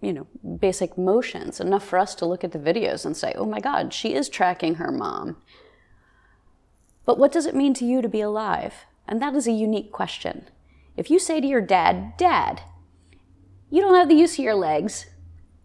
you 0.00 0.12
know, 0.12 0.26
basic 0.60 0.96
motions, 0.96 1.60
enough 1.60 1.84
for 1.84 1.98
us 1.98 2.14
to 2.16 2.26
look 2.26 2.44
at 2.44 2.52
the 2.52 2.58
videos 2.58 3.04
and 3.04 3.16
say, 3.16 3.32
oh 3.36 3.46
my 3.46 3.60
God, 3.60 3.92
she 3.92 4.14
is 4.14 4.28
tracking 4.28 4.76
her 4.76 4.92
mom. 4.92 5.36
But 7.04 7.18
what 7.18 7.32
does 7.32 7.46
it 7.46 7.56
mean 7.56 7.74
to 7.74 7.84
you 7.84 8.02
to 8.02 8.08
be 8.08 8.20
alive? 8.20 8.84
And 9.08 9.20
that 9.22 9.34
is 9.34 9.46
a 9.46 9.52
unique 9.52 9.90
question. 9.90 10.46
If 10.96 11.10
you 11.10 11.18
say 11.18 11.40
to 11.40 11.46
your 11.46 11.60
dad, 11.60 12.16
Dad, 12.16 12.60
you 13.70 13.80
don't 13.80 13.94
have 13.94 14.08
the 14.08 14.14
use 14.14 14.38
of 14.38 14.44
your 14.44 14.54
legs, 14.54 15.06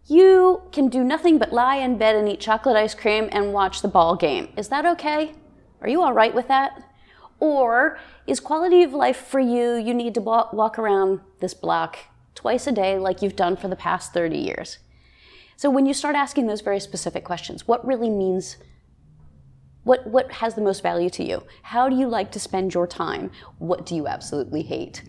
you 0.06 0.62
can 0.72 0.88
do 0.88 1.02
nothing 1.02 1.38
but 1.38 1.52
lie 1.52 1.76
in 1.76 1.96
bed 1.96 2.14
and 2.14 2.28
eat 2.28 2.40
chocolate 2.40 2.76
ice 2.76 2.94
cream 2.94 3.28
and 3.32 3.52
watch 3.52 3.80
the 3.80 3.88
ball 3.88 4.16
game. 4.16 4.52
Is 4.56 4.68
that 4.68 4.84
okay? 4.84 5.32
Are 5.80 5.88
you 5.88 6.02
all 6.02 6.12
right 6.12 6.34
with 6.34 6.48
that? 6.48 6.82
Or 7.40 7.98
is 8.26 8.40
quality 8.40 8.82
of 8.82 8.92
life 8.92 9.16
for 9.16 9.40
you, 9.40 9.74
you 9.74 9.94
need 9.94 10.14
to 10.14 10.20
walk 10.20 10.78
around 10.78 11.20
this 11.40 11.54
block 11.54 11.98
twice 12.34 12.66
a 12.66 12.72
day 12.72 12.98
like 12.98 13.22
you've 13.22 13.36
done 13.36 13.56
for 13.56 13.68
the 13.68 13.76
past 13.76 14.12
30 14.12 14.36
years? 14.36 14.78
So 15.56 15.70
when 15.70 15.86
you 15.86 15.94
start 15.94 16.16
asking 16.16 16.46
those 16.46 16.60
very 16.60 16.80
specific 16.80 17.24
questions, 17.24 17.66
what 17.66 17.86
really 17.86 18.10
means 18.10 18.56
what, 19.84 20.06
what 20.06 20.32
has 20.32 20.54
the 20.54 20.62
most 20.62 20.82
value 20.82 21.10
to 21.10 21.24
you? 21.24 21.42
How 21.62 21.88
do 21.88 21.96
you 21.96 22.08
like 22.08 22.32
to 22.32 22.40
spend 22.40 22.72
your 22.72 22.86
time? 22.86 23.30
What 23.58 23.84
do 23.84 23.94
you 23.94 24.06
absolutely 24.06 24.62
hate? 24.62 25.02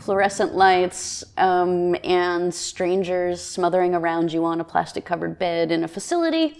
Fluorescent 0.00 0.54
lights 0.54 1.22
um, 1.36 1.94
and 2.02 2.52
strangers 2.52 3.42
smothering 3.42 3.94
around 3.94 4.32
you 4.32 4.44
on 4.44 4.60
a 4.60 4.64
plastic 4.64 5.04
covered 5.04 5.38
bed 5.38 5.70
in 5.70 5.84
a 5.84 5.88
facility, 5.88 6.56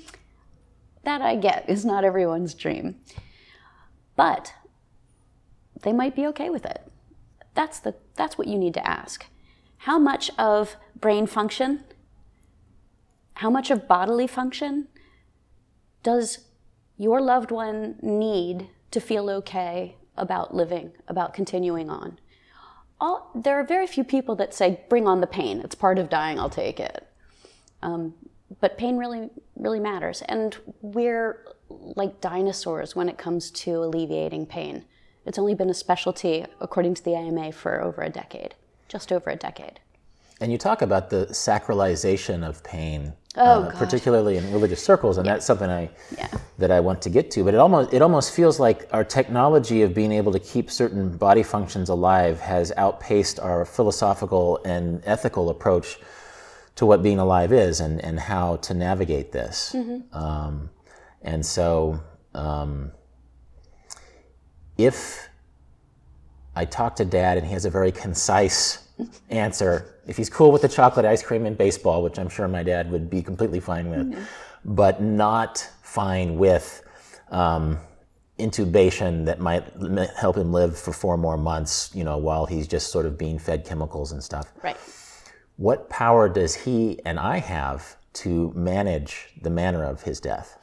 that 1.05 1.22
I 1.22 1.36
get 1.36 1.68
is 1.68 1.84
not 1.84 2.05
everyone's 2.05 2.55
dream. 2.55 2.97
But 4.14 4.53
they 5.82 5.93
might 5.93 6.14
be 6.14 6.26
okay 6.26 6.51
with 6.51 6.66
it. 6.66 6.82
That's, 7.55 7.80
the, 7.80 7.95
that's 8.14 8.36
what 8.36 8.47
you 8.47 8.59
need 8.59 8.74
to 8.74 8.86
ask. 8.86 9.26
How 9.78 9.99
much 9.99 10.30
of 10.38 10.76
brain 10.95 11.26
function, 11.26 11.84
how 13.34 13.49
much 13.49 13.70
of 13.70 13.88
bodily 13.88 14.26
function 14.26 14.88
does 16.03 16.41
your 16.99 17.20
loved 17.20 17.51
one 17.51 17.97
need 18.03 18.68
to 18.91 19.01
feel 19.01 19.30
okay 19.30 19.97
about 20.16 20.55
living, 20.55 20.93
about 21.09 21.32
continuing 21.32 21.88
on? 21.88 22.18
All, 23.01 23.30
there 23.34 23.59
are 23.59 23.64
very 23.64 23.86
few 23.86 24.05
people 24.05 24.36
that 24.36 24.55
say, 24.55 24.80
bring 24.88 25.07
on 25.07 25.20
the 25.20 25.26
pain. 25.26 25.61
It's 25.61 25.74
part 25.74 25.98
of 25.98 26.09
dying, 26.09 26.38
I'll 26.38 26.51
take 26.51 26.78
it. 26.78 27.07
Um, 27.82 28.14
but 28.61 28.76
pain 28.76 28.96
really, 28.96 29.30
really 29.57 29.80
matters. 29.80 30.22
And 30.22 30.57
we're 30.82 31.44
like 31.68 32.20
dinosaurs 32.20 32.96
when 32.96 33.09
it 33.09 33.16
comes 33.16 33.51
to 33.53 33.84
alleviating 33.84 34.46
pain. 34.46 34.84
It's 35.24 35.38
only 35.38 35.55
been 35.55 35.70
a 35.70 35.74
specialty, 35.74 36.44
according 36.61 36.94
to 36.94 37.05
the 37.05 37.14
AMA, 37.14 37.53
for 37.53 37.82
over 37.82 38.03
a 38.03 38.11
decade, 38.11 38.55
just 38.88 39.12
over 39.12 39.30
a 39.30 39.36
decade. 39.36 39.80
And 40.40 40.51
you 40.51 40.59
talk 40.59 40.82
about 40.82 41.11
the 41.11 41.26
sacralization 41.26 42.46
of 42.46 42.64
pain, 42.64 43.12
oh, 43.36 43.62
uh, 43.64 43.78
particularly 43.78 44.36
in 44.36 44.52
religious 44.52 44.82
circles, 44.82 45.16
and 45.16 45.26
yeah. 45.26 45.34
that's 45.34 45.46
something 45.46 45.70
I 45.70 45.90
yeah. 46.16 46.28
that 46.58 46.70
I 46.70 46.80
want 46.80 47.02
to 47.02 47.10
get 47.10 47.30
to. 47.32 47.44
But 47.44 47.54
it 47.54 47.58
almost 47.58 47.92
it 47.92 48.02
almost 48.02 48.32
feels 48.32 48.58
like 48.60 48.88
our 48.92 49.04
technology 49.04 49.82
of 49.82 49.94
being 49.94 50.12
able 50.12 50.32
to 50.32 50.40
keep 50.40 50.70
certain 50.70 51.16
body 51.16 51.42
functions 51.42 51.88
alive 51.88 52.40
has 52.40 52.72
outpaced 52.76 53.38
our 53.40 53.64
philosophical 53.64 54.60
and 54.64 55.02
ethical 55.04 55.50
approach 55.50 55.98
to 56.76 56.86
what 56.86 57.02
being 57.02 57.18
alive 57.18 57.52
is 57.52 57.80
and, 57.80 58.02
and 58.02 58.18
how 58.18 58.56
to 58.56 58.72
navigate 58.72 59.32
this. 59.32 59.74
Mm-hmm. 59.76 60.16
Um, 60.16 60.70
and 61.22 61.44
so, 61.44 62.00
um, 62.34 62.92
if 64.78 65.28
I 66.56 66.64
talk 66.64 66.96
to 66.96 67.04
Dad 67.04 67.36
and 67.36 67.46
he 67.46 67.52
has 67.52 67.64
a 67.64 67.70
very 67.70 67.92
concise 67.92 68.88
answer. 69.28 69.94
If 70.07 70.16
he's 70.16 70.30
cool 70.30 70.51
with 70.53 70.62
the 70.62 70.68
chocolate 70.68 71.07
ice 71.07 71.22
cream 71.22 71.46
and 71.46 71.57
baseball, 71.57 72.03
which 72.03 72.18
I'm 72.18 72.28
sure 72.28 72.48
my 72.48 72.62
dad 72.62 72.90
would 72.90 73.09
be 73.11 73.22
completely 73.22 73.61
fine 73.61 73.90
with, 73.90 74.11
mm-hmm. 74.11 74.22
but 74.64 75.03
not 75.03 75.68
fine 75.82 76.36
with 76.36 76.82
um, 77.30 77.78
intubation 78.38 79.24
that 79.26 79.40
might 79.40 79.64
help 80.16 80.36
him 80.36 80.53
live 80.53 80.78
for 80.78 80.92
four 80.92 81.16
more 81.16 81.36
months, 81.36 81.90
you 81.94 82.05
know, 82.05 82.18
while 82.18 82.46
he's 82.46 82.66
just 82.66 82.90
sort 82.90 83.07
of 83.07 83.16
being 83.18 83.38
fed 83.38 83.64
chemicals 83.64 84.12
and 84.12 84.22
stuff. 84.22 84.53
Right. 84.62 84.76
What 85.57 85.90
power 85.90 86.28
does 86.28 86.55
he 86.55 86.98
and 87.05 87.20
I 87.20 87.38
have 87.38 87.96
to 88.12 88.53
manage 88.55 89.28
the 89.42 89.51
manner 89.51 89.84
of 89.84 90.03
his 90.03 90.18
death? 90.20 90.57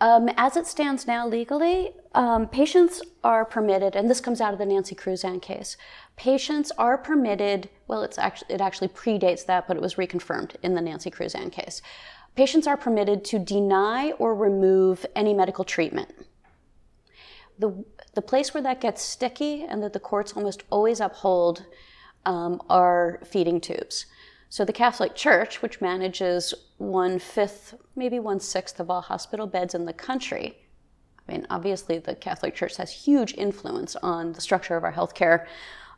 Um, 0.00 0.28
as 0.36 0.56
it 0.56 0.66
stands 0.66 1.06
now 1.06 1.26
legally, 1.26 1.92
um, 2.14 2.48
patients 2.48 3.00
are 3.22 3.44
permitted, 3.44 3.94
and 3.96 4.10
this 4.10 4.20
comes 4.20 4.40
out 4.40 4.52
of 4.52 4.58
the 4.58 4.66
Nancy 4.66 4.94
Cruzan 4.94 5.40
case. 5.40 5.76
Patients 6.16 6.72
are 6.78 6.98
permitted. 6.98 7.68
Well, 7.86 8.02
it's 8.02 8.18
actually 8.18 8.54
it 8.54 8.60
actually 8.60 8.88
predates 8.88 9.46
that, 9.46 9.66
but 9.66 9.76
it 9.76 9.82
was 9.82 9.94
reconfirmed 9.94 10.56
in 10.62 10.74
the 10.74 10.80
Nancy 10.80 11.10
Cruzan 11.10 11.50
case. 11.50 11.80
Patients 12.34 12.66
are 12.66 12.76
permitted 12.76 13.24
to 13.26 13.38
deny 13.38 14.10
or 14.12 14.34
remove 14.34 15.06
any 15.14 15.32
medical 15.32 15.64
treatment. 15.64 16.10
The 17.58 17.84
the 18.14 18.22
place 18.22 18.52
where 18.52 18.62
that 18.62 18.80
gets 18.80 19.02
sticky 19.02 19.64
and 19.64 19.82
that 19.82 19.92
the 19.92 20.00
courts 20.00 20.32
almost 20.32 20.64
always 20.70 21.00
uphold 21.00 21.66
um, 22.26 22.60
are 22.68 23.20
feeding 23.24 23.60
tubes. 23.60 24.06
So 24.54 24.64
the 24.64 24.72
Catholic 24.72 25.16
Church, 25.16 25.62
which 25.62 25.80
manages 25.80 26.54
one 26.78 27.18
fifth, 27.18 27.74
maybe 27.96 28.20
one 28.20 28.38
sixth 28.38 28.78
of 28.78 28.88
all 28.88 29.00
hospital 29.00 29.48
beds 29.48 29.74
in 29.74 29.84
the 29.84 29.92
country, 29.92 30.56
I 31.28 31.32
mean, 31.32 31.44
obviously 31.50 31.98
the 31.98 32.14
Catholic 32.14 32.54
Church 32.54 32.76
has 32.76 32.88
huge 32.88 33.34
influence 33.34 33.96
on 33.96 34.32
the 34.32 34.40
structure 34.40 34.76
of 34.76 34.84
our 34.84 34.92
healthcare 34.92 35.46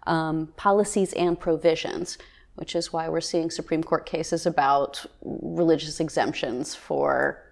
um, 0.07 0.55
policies 0.57 1.13
and 1.13 1.39
provisions, 1.39 2.17
which 2.55 2.75
is 2.75 2.95
why 2.95 3.11
we're 3.11 3.21
seeing 3.21 3.51
Supreme 3.51 3.83
Court 3.83 4.07
cases 4.07 4.47
about 4.47 5.05
religious 5.23 6.01
exemptions 6.01 6.75
for 6.75 7.43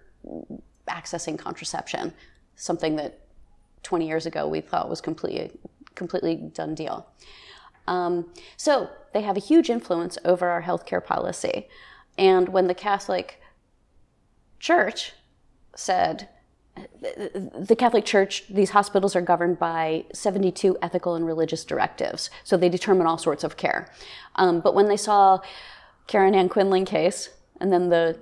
accessing 0.87 1.37
contraception, 1.37 2.15
something 2.55 2.95
that 2.95 3.19
20 3.83 4.07
years 4.07 4.25
ago 4.25 4.47
we 4.47 4.59
thought 4.59 4.89
was 4.89 5.01
completely, 5.01 5.51
completely 5.93 6.35
done 6.35 6.73
deal. 6.73 7.05
Um, 7.87 8.25
so 8.57 8.89
they 9.15 9.21
have 9.21 9.37
a 9.37 9.39
huge 9.39 9.69
influence 9.69 10.17
over 10.25 10.49
our 10.49 10.63
healthcare 10.63 11.03
policy. 11.03 11.69
And 12.17 12.49
when 12.49 12.67
the 12.67 12.73
Catholic 12.73 13.41
Church 14.59 15.13
said, 15.73 16.27
the 16.75 17.77
Catholic 17.79 18.03
Church, 18.03 18.43
these 18.49 18.71
hospitals 18.71 19.15
are 19.15 19.21
governed 19.21 19.57
by 19.57 20.03
72 20.13 20.77
ethical 20.81 21.15
and 21.15 21.25
religious 21.25 21.63
directives. 21.63 22.29
So 22.43 22.57
they 22.57 22.67
determine 22.67 23.07
all 23.07 23.17
sorts 23.17 23.45
of 23.45 23.55
care. 23.55 23.89
Um, 24.35 24.59
but 24.59 24.75
when 24.75 24.89
they 24.89 24.97
saw 24.97 25.39
Karen 26.07 26.35
Ann 26.35 26.49
Quinlan 26.49 26.83
case 26.83 27.29
and 27.61 27.71
then 27.71 27.87
the 27.87 28.19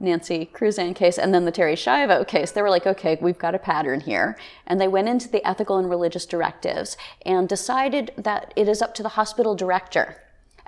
Nancy 0.00 0.50
Cruzan 0.52 0.96
case 0.96 1.18
and 1.18 1.32
then 1.32 1.44
the 1.44 1.52
Terri 1.52 1.74
Schiavo 1.74 2.26
case, 2.26 2.50
they 2.50 2.62
were 2.62 2.70
like, 2.70 2.88
okay, 2.88 3.16
we've 3.20 3.38
got 3.38 3.54
a 3.54 3.60
pattern 3.60 4.00
here. 4.00 4.36
And 4.66 4.80
they 4.80 4.88
went 4.88 5.08
into 5.08 5.28
the 5.28 5.46
ethical 5.46 5.76
and 5.76 5.88
religious 5.88 6.26
directives 6.26 6.96
and 7.24 7.48
decided 7.48 8.10
that 8.16 8.52
it 8.56 8.66
is 8.66 8.82
up 8.82 8.92
to 8.96 9.04
the 9.04 9.10
hospital 9.10 9.54
director 9.54 10.16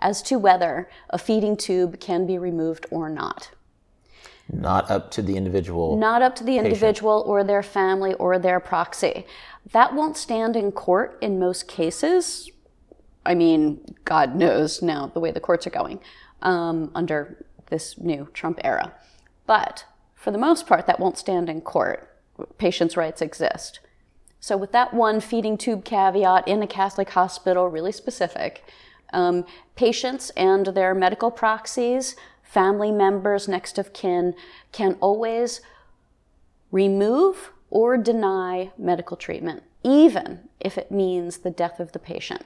as 0.05 0.20
to 0.20 0.38
whether 0.38 0.88
a 1.09 1.18
feeding 1.18 1.57
tube 1.57 1.98
can 1.98 2.26
be 2.26 2.38
removed 2.38 2.86
or 2.90 3.09
not. 3.09 3.50
Not 4.52 4.90
up 4.90 5.11
to 5.12 5.22
the 5.22 5.36
individual. 5.38 5.96
Not 5.96 6.20
up 6.20 6.36
to 6.36 6.44
the 6.44 6.59
individual 6.59 7.24
or 7.26 7.42
their 7.42 7.62
family 7.62 8.12
or 8.14 8.38
their 8.38 8.61
proxy. 8.61 9.26
That 9.72 9.94
won't 9.94 10.18
stand 10.18 10.55
in 10.55 10.70
court 10.70 11.16
in 11.22 11.38
most 11.38 11.66
cases. 11.66 12.50
I 13.24 13.34
mean, 13.34 13.80
God 14.05 14.36
knows 14.36 14.82
now 14.82 15.07
the 15.07 15.20
way 15.20 15.30
the 15.30 15.40
courts 15.40 15.66
are 15.66 15.70
going 15.70 16.00
um, 16.42 16.90
under 16.94 17.42
this 17.70 17.96
new 17.96 18.28
Trump 18.34 18.61
era. 18.62 18.92
But 19.46 19.86
for 20.14 20.30
the 20.30 20.38
most 20.38 20.66
part, 20.66 20.86
that 20.86 21.00
won't 21.00 21.16
stand 21.16 21.48
in 21.48 21.62
court. 21.62 22.14
Patients' 22.59 22.98
rights 22.98 23.22
exist. 23.22 23.80
So, 24.40 24.59
with 24.59 24.72
that 24.72 24.92
one 24.92 25.20
feeding 25.20 25.57
tube 25.57 25.86
caveat 25.86 26.46
in 26.46 26.62
a 26.62 26.66
Catholic 26.66 27.09
hospital, 27.11 27.68
really 27.68 27.92
specific, 27.92 28.62
um, 29.14 29.44
patients 29.76 30.30
and 30.30 30.66
their 30.66 30.94
medical 30.94 31.30
proxies, 31.30 32.16
family 32.42 32.92
members, 32.92 33.48
next 33.48 33.78
of 33.78 33.92
kin, 33.92 34.34
can 34.72 34.96
always 35.00 35.60
remove 36.70 37.52
or 37.70 37.96
deny 37.96 38.70
medical 38.76 39.16
treatment, 39.16 39.62
even 39.82 40.48
if 40.60 40.76
it 40.76 40.90
means 40.90 41.38
the 41.38 41.50
death 41.50 41.80
of 41.80 41.92
the 41.92 41.98
patient. 41.98 42.42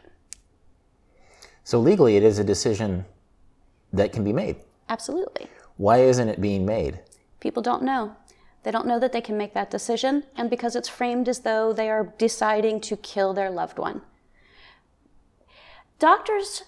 So 1.65 1.79
legally, 1.79 2.17
it 2.17 2.23
is 2.23 2.39
a 2.39 2.45
decision 2.45 3.05
that 3.93 4.13
can 4.13 4.25
be 4.25 4.33
made. 4.33 4.57
Absolutely. 4.89 5.47
Why 5.77 5.99
isn't 5.99 6.29
it 6.29 6.41
being 6.41 6.65
made? 6.65 7.01
People 7.41 7.63
don't 7.63 7.83
know. 7.83 8.17
They 8.63 8.71
don't 8.71 8.87
know 8.87 8.99
that 8.99 9.13
they 9.13 9.21
can 9.21 9.39
make 9.39 9.55
that 9.55 9.71
decision, 9.71 10.25
and 10.37 10.51
because 10.51 10.75
it's 10.75 10.89
framed 10.89 11.29
as 11.29 11.41
though 11.41 11.73
they 11.73 11.89
are 11.89 12.13
deciding 12.19 12.81
to 12.83 12.97
kill 12.97 13.33
their 13.33 13.51
loved 13.51 13.79
one. 13.79 14.03
Doctors 15.99 16.63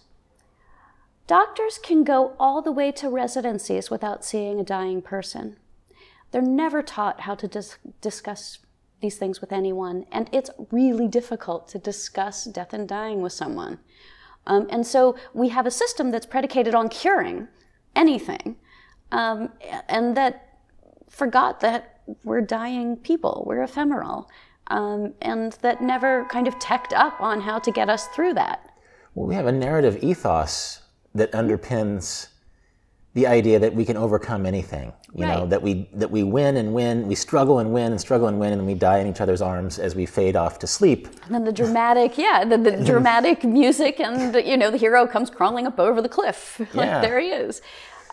Doctors 1.28 1.78
can 1.78 2.02
go 2.02 2.34
all 2.40 2.60
the 2.60 2.72
way 2.72 2.90
to 2.90 3.08
residencies 3.08 3.88
without 3.88 4.24
seeing 4.24 4.58
a 4.58 4.64
dying 4.64 5.00
person. 5.00 5.56
They're 6.32 6.42
never 6.42 6.82
taught 6.82 7.20
how 7.20 7.36
to 7.36 7.46
dis- 7.46 7.78
discuss 8.00 8.58
these 9.00 9.16
things 9.16 9.40
with 9.40 9.52
anyone, 9.52 10.06
and 10.10 10.28
it's 10.32 10.50
really 10.72 11.06
difficult 11.06 11.68
to 11.68 11.78
discuss 11.78 12.44
death 12.44 12.72
and 12.72 12.88
dying 12.88 13.22
with 13.22 13.32
someone. 13.32 13.78
Um, 14.48 14.66
and 14.70 14.84
so 14.84 15.16
we 15.32 15.50
have 15.50 15.66
a 15.66 15.70
system 15.70 16.10
that's 16.10 16.26
predicated 16.26 16.74
on 16.74 16.88
curing 16.88 17.46
anything, 17.94 18.56
um, 19.12 19.50
and 19.88 20.16
that 20.16 20.58
forgot 21.08 21.60
that 21.60 22.00
we're 22.24 22.40
dying 22.40 22.96
people, 22.96 23.44
we're 23.46 23.62
ephemeral, 23.62 24.28
um, 24.66 25.14
and 25.22 25.52
that 25.62 25.80
never 25.80 26.24
kind 26.24 26.48
of 26.48 26.58
teched 26.58 26.92
up 26.92 27.20
on 27.20 27.42
how 27.42 27.60
to 27.60 27.70
get 27.70 27.88
us 27.88 28.08
through 28.08 28.34
that. 28.34 28.69
Well, 29.14 29.26
we 29.26 29.34
have 29.34 29.46
a 29.46 29.52
narrative 29.52 30.02
ethos 30.02 30.80
that 31.14 31.32
underpins 31.32 32.28
the 33.14 33.26
idea 33.26 33.58
that 33.58 33.74
we 33.74 33.84
can 33.84 33.96
overcome 33.96 34.46
anything. 34.46 34.92
You 35.14 35.24
right. 35.24 35.38
know 35.38 35.46
that 35.46 35.60
we 35.60 35.88
that 35.94 36.10
we 36.10 36.22
win 36.22 36.56
and 36.56 36.72
win, 36.72 37.08
we 37.08 37.16
struggle 37.16 37.58
and 37.58 37.72
win 37.72 37.90
and 37.90 38.00
struggle 38.00 38.28
and 38.28 38.38
win, 38.38 38.52
and 38.52 38.64
we 38.64 38.74
die 38.74 38.98
in 38.98 39.08
each 39.08 39.20
other's 39.20 39.42
arms 39.42 39.80
as 39.80 39.96
we 39.96 40.06
fade 40.06 40.36
off 40.36 40.60
to 40.60 40.68
sleep. 40.68 41.08
And 41.24 41.34
then 41.34 41.44
the 41.44 41.52
dramatic, 41.52 42.16
yeah, 42.16 42.44
the, 42.44 42.56
the 42.56 42.84
dramatic 42.84 43.42
music, 43.42 43.98
and 43.98 44.34
you 44.46 44.56
know 44.56 44.70
the 44.70 44.76
hero 44.76 45.08
comes 45.08 45.28
crawling 45.28 45.66
up 45.66 45.80
over 45.80 46.00
the 46.00 46.08
cliff. 46.08 46.60
like 46.74 46.86
yeah. 46.86 47.00
there 47.00 47.18
he 47.18 47.28
is. 47.28 47.62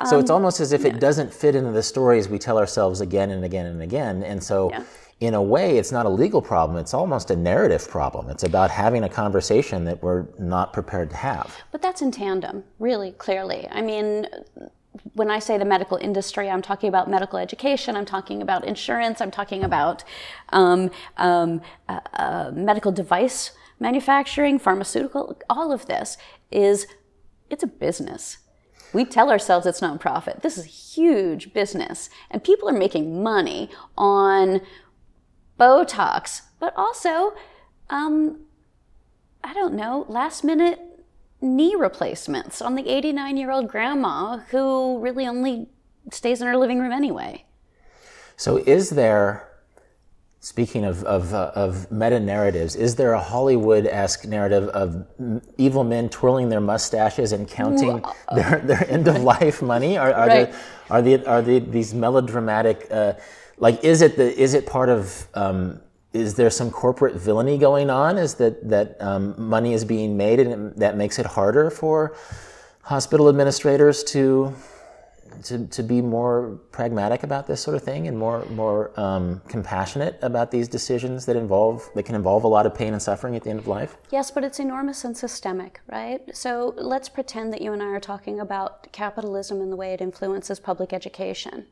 So 0.06 0.16
um, 0.16 0.22
it's 0.22 0.32
almost 0.32 0.60
as 0.60 0.74
if 0.74 0.82
yeah. 0.82 0.90
it 0.90 1.00
doesn't 1.00 1.32
fit 1.32 1.56
into 1.56 1.72
the 1.72 1.84
stories 1.84 2.28
we 2.28 2.40
tell 2.40 2.58
ourselves 2.58 3.02
again 3.02 3.30
and 3.30 3.44
again 3.46 3.68
and 3.68 3.82
again, 3.82 4.24
and 4.24 4.44
so. 4.44 4.72
Yeah 4.72 4.84
in 5.20 5.34
a 5.34 5.42
way, 5.42 5.78
it's 5.78 5.92
not 5.92 6.06
a 6.06 6.10
legal 6.10 6.42
problem. 6.42 6.78
It's 6.78 6.94
almost 6.94 7.32
a 7.32 7.36
narrative 7.36 7.90
problem. 7.90 8.30
It's 8.30 8.44
about 8.44 8.70
having 8.70 9.04
a 9.04 9.10
conversation 9.10 9.84
that 9.86 10.04
we're 10.04 10.28
not 10.38 10.74
prepared 10.74 11.10
to 11.10 11.16
have. 11.16 11.56
But 11.72 11.82
that's 11.82 12.02
in 12.02 12.12
tandem, 12.12 12.64
really, 12.78 13.14
clearly. 13.14 13.68
I 13.72 13.82
mean, 13.82 14.28
when 15.14 15.32
I 15.32 15.40
say 15.40 15.58
the 15.58 15.66
medical 15.66 15.98
industry, 15.98 16.50
I'm 16.50 16.62
talking 16.62 16.88
about 16.88 17.10
medical 17.10 17.40
education, 17.40 17.96
I'm 17.96 18.06
talking 18.06 18.42
about 18.42 18.66
insurance, 18.66 19.20
I'm 19.20 19.32
talking 19.32 19.64
about 19.64 20.04
um, 20.50 20.92
um, 21.18 21.62
uh, 21.90 22.00
uh, 22.14 22.52
medical 22.54 22.92
device 22.92 23.52
manufacturing, 23.80 24.60
pharmaceutical, 24.60 25.40
all 25.50 25.72
of 25.72 25.86
this 25.86 26.18
is, 26.52 26.88
it's 27.50 27.64
a 27.64 27.68
business. 27.68 28.38
We 28.94 29.06
tell 29.06 29.30
ourselves 29.30 29.66
it's 29.66 29.82
nonprofit. 29.82 30.42
This 30.42 30.58
is 30.58 30.66
a 30.66 30.70
huge 30.70 31.54
business, 31.54 32.10
and 32.32 32.44
people 32.44 32.70
are 32.70 32.74
making 32.74 33.22
money 33.22 33.70
on 33.98 34.62
Botox, 35.60 36.42
but 36.60 36.74
also, 36.76 37.34
um, 37.90 38.42
I 39.44 39.54
don't 39.54 39.74
know, 39.74 40.06
last 40.08 40.44
minute 40.44 40.80
knee 41.42 41.76
replacements 41.76 42.62
on 42.62 42.76
the 42.76 42.88
89 42.90 43.38
year 43.38 43.52
old 43.52 43.68
grandma 43.68 44.38
who 44.50 45.00
really 45.00 45.28
only 45.28 45.68
stays 46.12 46.42
in 46.42 46.48
her 46.48 46.58
living 46.58 46.80
room 46.80 46.92
anyway. 46.92 47.46
So, 48.36 48.58
is 48.58 48.92
there, 48.92 49.50
speaking 50.40 50.86
of, 50.86 51.04
of, 51.04 51.34
uh, 51.34 51.52
of 51.56 51.92
meta 51.92 52.20
narratives, 52.20 52.76
is 52.76 52.96
there 52.96 53.14
a 53.14 53.20
Hollywood 53.20 53.88
esque 53.88 54.26
narrative 54.26 54.70
of 54.70 55.06
evil 55.58 55.84
men 55.84 56.08
twirling 56.10 56.50
their 56.50 56.62
mustaches 56.62 57.32
and 57.32 57.48
counting 57.48 58.04
their, 58.34 58.60
their 58.64 58.90
end 58.90 59.08
of 59.08 59.22
life 59.24 59.62
money? 59.62 59.98
Are, 59.98 60.14
are, 60.14 60.28
right. 60.28 60.52
there, 60.52 60.62
are, 60.90 61.02
the, 61.02 61.26
are 61.26 61.42
the, 61.42 61.60
these 61.60 61.94
melodramatic 61.96 62.88
uh, 62.92 63.14
like 63.58 63.84
is 63.84 64.02
it 64.02 64.18
the 64.18 64.38
is 64.40 64.54
it 64.54 64.66
part 64.66 64.90
of 64.90 65.28
um, 65.34 65.82
is 66.14 66.36
there 66.36 66.50
some 66.50 66.72
corporate 66.72 67.16
villainy 67.16 67.58
going 67.58 67.90
on? 67.90 68.18
Is 68.18 68.36
that 68.36 68.68
that 68.70 69.02
um, 69.02 69.36
money 69.38 69.74
is 69.74 69.84
being 69.84 70.16
made 70.18 70.40
and 70.40 70.76
that 70.76 70.96
makes 70.96 71.20
it 71.20 71.26
harder 71.26 71.70
for 71.70 72.16
hospital 72.84 73.30
administrators 73.30 74.04
to 74.06 74.54
to, 75.44 75.68
to 75.68 75.84
be 75.84 76.02
more 76.02 76.60
pragmatic 76.72 77.22
about 77.22 77.46
this 77.46 77.62
sort 77.62 77.76
of 77.76 77.84
thing 77.84 78.08
and 78.08 78.18
more 78.18 78.46
more 78.46 78.98
um, 79.00 79.42
compassionate 79.48 80.18
about 80.22 80.52
these 80.52 80.68
decisions 80.68 81.26
that 81.26 81.36
involve 81.36 81.88
that 81.96 82.04
can 82.04 82.16
involve 82.16 82.44
a 82.44 82.48
lot 82.48 82.66
of 82.66 82.74
pain 82.74 82.94
and 82.94 83.02
suffering 83.02 83.36
at 83.36 83.44
the 83.44 83.50
end 83.50 83.60
of 83.60 83.68
life? 83.68 83.98
Yes, 84.12 84.32
but 84.32 84.44
it's 84.44 84.60
enormous 84.60 85.04
and 85.04 85.18
systemic, 85.18 85.82
right? 85.88 86.22
So 86.36 86.74
let's 86.78 87.10
pretend 87.10 87.54
that 87.54 87.62
you 87.62 87.74
and 87.74 87.84
I 87.84 87.88
are 87.88 88.00
talking 88.00 88.40
about 88.40 88.92
capitalism 88.92 89.62
and 89.62 89.72
the 89.72 89.76
way 89.76 89.94
it 89.94 90.02
influences 90.02 90.60
public 90.60 90.94
education. 90.94 91.66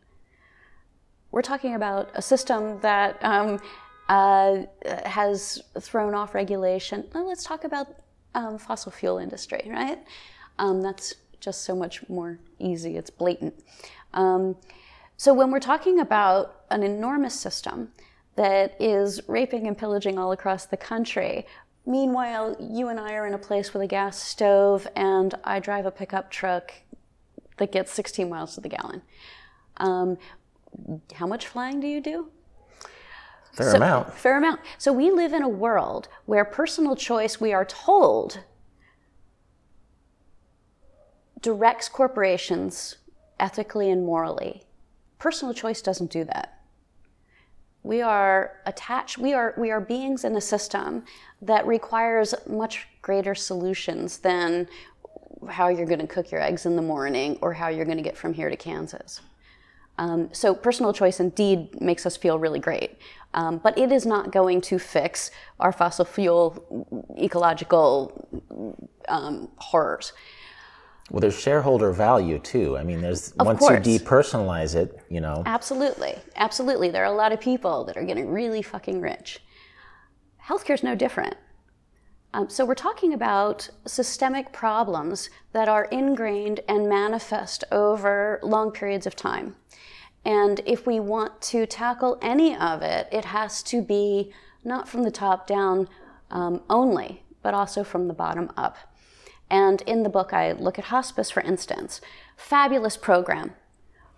We're 1.36 1.42
talking 1.42 1.76
about 1.76 2.12
a 2.14 2.22
system 2.22 2.80
that 2.80 3.22
um, 3.22 3.60
uh, 4.08 4.62
has 5.04 5.62
thrown 5.82 6.14
off 6.14 6.34
regulation. 6.34 7.04
Well, 7.14 7.28
let's 7.28 7.44
talk 7.44 7.66
about 7.66 7.88
um, 8.36 8.58
fossil 8.58 8.90
fuel 8.90 9.18
industry, 9.18 9.68
right? 9.70 10.00
Um, 10.60 10.82
that's 10.82 11.16
just 11.42 11.66
so 11.66 11.76
much 11.76 12.08
more 12.08 12.40
easy. 12.58 12.96
It's 12.96 13.10
blatant. 13.10 13.54
Um, 14.14 14.56
so 15.18 15.34
when 15.34 15.52
we're 15.52 15.60
talking 15.60 16.00
about 16.00 16.62
an 16.72 16.84
enormous 16.84 17.38
system 17.38 17.90
that 18.38 18.78
is 18.80 19.20
raping 19.28 19.68
and 19.68 19.78
pillaging 19.78 20.18
all 20.18 20.32
across 20.32 20.66
the 20.66 20.78
country, 20.78 21.46
meanwhile 21.86 22.56
you 22.62 22.88
and 22.88 22.98
I 22.98 23.12
are 23.16 23.28
in 23.28 23.34
a 23.34 23.38
place 23.38 23.74
with 23.74 23.84
a 23.84 23.88
gas 23.88 24.18
stove, 24.18 24.88
and 24.96 25.36
I 25.44 25.60
drive 25.60 25.86
a 25.86 25.92
pickup 25.92 26.32
truck 26.32 26.72
that 27.58 27.74
gets 27.74 27.92
16 27.92 28.30
miles 28.30 28.56
to 28.56 28.62
the 28.62 28.70
gallon. 28.70 29.02
Um, 29.76 30.18
how 31.14 31.28
much 31.28 31.48
flying 31.48 31.80
do 31.80 31.88
you 31.88 32.02
do? 32.02 32.30
Fair 33.54 33.72
so, 33.72 33.78
amount. 33.78 34.14
Fair 34.14 34.38
amount. 34.38 34.60
So 34.78 34.92
we 34.92 35.12
live 35.12 35.32
in 35.32 35.42
a 35.42 35.50
world 35.50 36.10
where 36.26 36.44
personal 36.44 36.96
choice, 36.96 37.40
we 37.40 37.54
are 37.54 37.66
told, 37.66 38.44
directs 41.42 41.88
corporations 41.88 42.98
ethically 43.40 43.90
and 43.90 44.06
morally. 44.06 44.64
Personal 45.20 45.54
choice 45.54 45.82
doesn't 45.82 46.12
do 46.12 46.26
that. 46.26 46.60
We 47.84 48.02
are 48.02 48.54
attached, 48.66 49.20
we 49.20 49.34
are, 49.34 49.54
we 49.58 49.70
are 49.70 49.80
beings 49.80 50.26
in 50.26 50.36
a 50.36 50.42
system 50.42 51.04
that 51.42 51.68
requires 51.68 52.34
much 52.48 52.88
greater 53.04 53.36
solutions 53.36 54.18
than 54.18 54.68
how 55.48 55.68
you're 55.68 55.86
going 55.86 56.00
to 56.00 56.08
cook 56.08 56.32
your 56.32 56.42
eggs 56.42 56.66
in 56.66 56.76
the 56.76 56.82
morning 56.82 57.38
or 57.42 57.54
how 57.54 57.68
you're 57.68 57.86
going 57.86 57.98
to 57.98 58.04
get 58.04 58.18
from 58.18 58.34
here 58.34 58.50
to 58.50 58.58
Kansas. 58.58 59.22
Um, 59.98 60.30
so 60.34 60.54
personal 60.54 60.91
choice 60.91 61.20
indeed 61.20 61.80
makes 61.82 62.06
us 62.06 62.18
feel 62.18 62.38
really 62.38 62.60
great, 62.60 62.98
um, 63.34 63.60
but 63.64 63.78
it 63.78 63.91
is 63.91 64.06
not 64.06 64.32
going 64.32 64.62
to 64.62 64.78
fix 64.78 65.32
our 65.60 65.72
fossil 65.72 66.06
fuel 66.06 67.06
ecological 67.18 68.28
um, 69.08 69.50
horrors. 69.58 70.12
Well, 71.12 71.22
there's 71.22 71.39
shareholder 71.39 71.91
value 71.91 72.39
too. 72.39 72.78
I 72.78 72.84
mean, 72.84 73.02
there's 73.02 73.32
of 73.34 73.46
once 73.46 73.60
course. 73.60 73.86
you 73.88 74.00
depersonalize 74.00 74.76
it, 74.76 75.00
you 75.10 75.22
know. 75.22 75.43
Absolutely, 75.46 76.16
absolutely. 76.36 76.89
There 76.89 77.04
are 77.04 77.14
a 77.14 77.16
lot 77.16 77.32
of 77.32 77.39
people 77.39 77.86
that 77.86 77.96
are 77.96 78.04
getting 78.04 78.30
really 78.30 78.62
fucking 78.62 79.02
rich. 79.02 79.39
Healthcare 80.43 80.74
is 80.74 80.84
no 80.84 80.96
different. 80.96 81.36
Um, 82.36 82.50
so 82.50 82.66
we're 82.66 82.76
talking 82.76 83.14
about 83.14 83.70
systemic 83.86 84.52
problems 84.52 85.30
that 85.54 85.70
are 85.70 85.86
ingrained 85.86 86.60
and 86.68 86.90
manifest 86.90 87.64
over 87.72 88.42
long 88.44 88.72
periods 88.72 89.08
of 89.08 89.16
time. 89.16 89.56
And 90.26 90.60
if 90.66 90.86
we 90.86 91.00
want 91.00 91.42
to 91.44 91.66
tackle 91.66 92.18
any 92.22 92.54
of 92.54 92.82
it, 92.82 93.08
it 93.10 93.24
has 93.24 93.64
to 93.64 93.82
be 93.82 94.34
not 94.66 94.90
from 94.90 95.04
the 95.04 95.12
top 95.12 95.48
down 95.48 95.88
um, 96.30 96.62
only, 96.70 97.24
but 97.42 97.54
also 97.54 97.86
from 97.86 98.10
the 98.10 98.14
bottom 98.14 98.52
up. 98.58 98.76
And 99.50 99.82
in 99.84 100.04
the 100.04 100.10
book, 100.10 100.34
I 100.34 100.52
look 100.52 100.78
at 100.78 100.86
hospice, 100.86 101.32
for 101.32 101.40
instance. 101.40 102.02
Fabulous 102.36 102.98
program. 102.98 103.54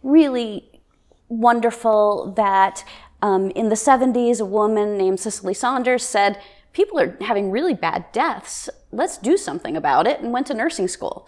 Really 0.01 0.81
wonderful 1.29 2.33
that 2.35 2.83
um, 3.21 3.51
in 3.51 3.69
the 3.69 3.75
70s, 3.75 4.41
a 4.41 4.45
woman 4.45 4.97
named 4.97 5.19
Cicely 5.19 5.53
Saunders 5.53 6.03
said, 6.03 6.41
people 6.77 6.99
are 6.99 7.17
having 7.21 7.49
really 7.49 7.73
bad 7.73 8.05
deaths. 8.11 8.69
Let's 8.91 9.17
do 9.17 9.35
something 9.35 9.75
about 9.75 10.05
it, 10.05 10.21
and 10.21 10.31
went 10.31 10.45
to 10.47 10.53
nursing 10.53 10.87
school. 10.87 11.27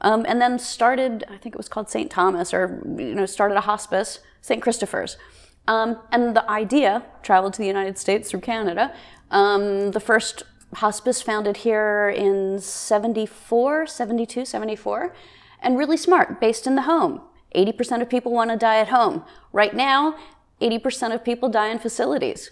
Um, 0.00 0.26
and 0.28 0.42
then 0.42 0.58
started, 0.58 1.24
I 1.28 1.36
think 1.38 1.54
it 1.54 1.56
was 1.56 1.68
called 1.68 1.88
St. 1.88 2.10
Thomas, 2.10 2.52
or 2.52 2.82
you 2.98 3.14
know, 3.14 3.24
started 3.24 3.56
a 3.56 3.60
hospice, 3.62 4.18
St. 4.42 4.60
Christopher's. 4.60 5.16
Um, 5.68 5.98
and 6.10 6.34
the 6.34 6.48
idea 6.50 7.04
traveled 7.22 7.52
to 7.54 7.58
the 7.60 7.66
United 7.66 7.96
States 7.96 8.28
through 8.28 8.40
Canada. 8.40 8.92
Um, 9.30 9.92
the 9.92 10.00
first 10.00 10.42
hospice 10.74 11.22
founded 11.22 11.58
here 11.58 12.08
in 12.08 12.58
74, 12.58 13.86
72, 13.86 14.44
74, 14.44 15.14
and 15.62 15.78
really 15.78 15.96
smart, 15.96 16.40
based 16.40 16.66
in 16.66 16.74
the 16.74 16.82
home. 16.82 17.20
80% 17.54 18.02
of 18.02 18.10
people 18.10 18.32
want 18.32 18.50
to 18.50 18.56
die 18.56 18.78
at 18.80 18.88
home. 18.88 19.24
Right 19.52 19.74
now, 19.74 20.16
80% 20.60 21.14
of 21.14 21.24
people 21.24 21.48
die 21.48 21.68
in 21.68 21.78
facilities. 21.78 22.50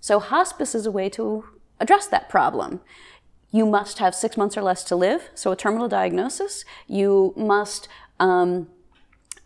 So, 0.00 0.18
hospice 0.18 0.74
is 0.74 0.86
a 0.86 0.90
way 0.90 1.08
to 1.10 1.44
address 1.78 2.06
that 2.06 2.28
problem. 2.28 2.80
You 3.50 3.66
must 3.66 3.98
have 3.98 4.14
six 4.14 4.36
months 4.36 4.56
or 4.56 4.62
less 4.62 4.84
to 4.84 4.96
live, 4.96 5.28
so 5.34 5.52
a 5.52 5.56
terminal 5.56 5.88
diagnosis. 5.88 6.64
You 6.86 7.34
must 7.36 7.88
um, 8.18 8.68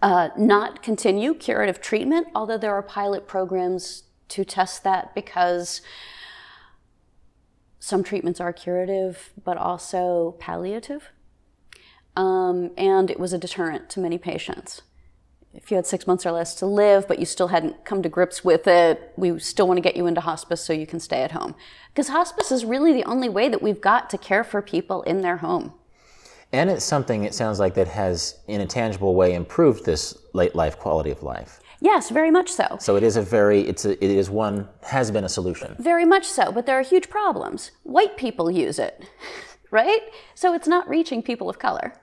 uh, 0.02 0.28
not 0.36 0.82
continue 0.82 1.34
curative 1.34 1.80
treatment, 1.80 2.28
although 2.34 2.58
there 2.58 2.74
are 2.74 2.82
pilot 2.82 3.26
programs 3.26 4.04
to 4.28 4.44
test 4.44 4.84
that 4.84 5.14
because 5.14 5.80
some 7.78 8.02
treatments 8.02 8.40
are 8.40 8.52
curative 8.52 9.30
but 9.42 9.56
also 9.56 10.36
palliative. 10.38 11.10
Um, 12.16 12.70
and 12.76 13.10
it 13.10 13.18
was 13.18 13.32
a 13.32 13.38
deterrent 13.38 13.90
to 13.90 14.00
many 14.00 14.18
patients. 14.18 14.82
If 15.54 15.70
you 15.70 15.76
had 15.76 15.86
six 15.86 16.06
months 16.06 16.26
or 16.26 16.32
less 16.32 16.54
to 16.56 16.66
live, 16.66 17.06
but 17.06 17.18
you 17.20 17.26
still 17.26 17.48
hadn't 17.48 17.84
come 17.84 18.02
to 18.02 18.08
grips 18.08 18.44
with 18.44 18.66
it, 18.66 19.12
we 19.16 19.38
still 19.38 19.68
want 19.68 19.78
to 19.78 19.82
get 19.82 19.96
you 19.96 20.06
into 20.06 20.20
hospice 20.20 20.60
so 20.64 20.72
you 20.72 20.86
can 20.86 20.98
stay 20.98 21.22
at 21.22 21.30
home. 21.30 21.54
Because 21.88 22.08
hospice 22.08 22.50
is 22.50 22.64
really 22.64 22.92
the 22.92 23.04
only 23.04 23.28
way 23.28 23.48
that 23.48 23.62
we've 23.62 23.80
got 23.80 24.10
to 24.10 24.18
care 24.18 24.42
for 24.42 24.60
people 24.60 25.02
in 25.02 25.20
their 25.20 25.38
home. 25.38 25.72
And 26.52 26.70
it's 26.70 26.84
something, 26.84 27.24
it 27.24 27.34
sounds 27.34 27.58
like, 27.58 27.74
that 27.74 27.88
has, 27.88 28.38
in 28.48 28.60
a 28.60 28.66
tangible 28.66 29.14
way, 29.14 29.34
improved 29.34 29.84
this 29.84 30.16
late 30.32 30.54
life 30.54 30.78
quality 30.78 31.10
of 31.10 31.22
life. 31.22 31.60
Yes, 31.80 32.10
very 32.10 32.30
much 32.30 32.50
so. 32.50 32.76
So 32.80 32.96
it 32.96 33.02
is 33.02 33.16
a 33.16 33.22
very, 33.22 33.60
it's 33.60 33.84
a, 33.84 33.92
it 34.02 34.10
is 34.10 34.30
one, 34.30 34.68
has 34.82 35.10
been 35.10 35.24
a 35.24 35.28
solution. 35.28 35.76
Very 35.78 36.04
much 36.04 36.24
so, 36.24 36.50
but 36.50 36.66
there 36.66 36.78
are 36.78 36.82
huge 36.82 37.10
problems. 37.10 37.72
White 37.82 38.16
people 38.16 38.50
use 38.50 38.78
it, 38.78 39.04
right? 39.70 40.00
So 40.34 40.54
it's 40.54 40.68
not 40.68 40.88
reaching 40.88 41.22
people 41.22 41.48
of 41.48 41.58
color. 41.58 41.94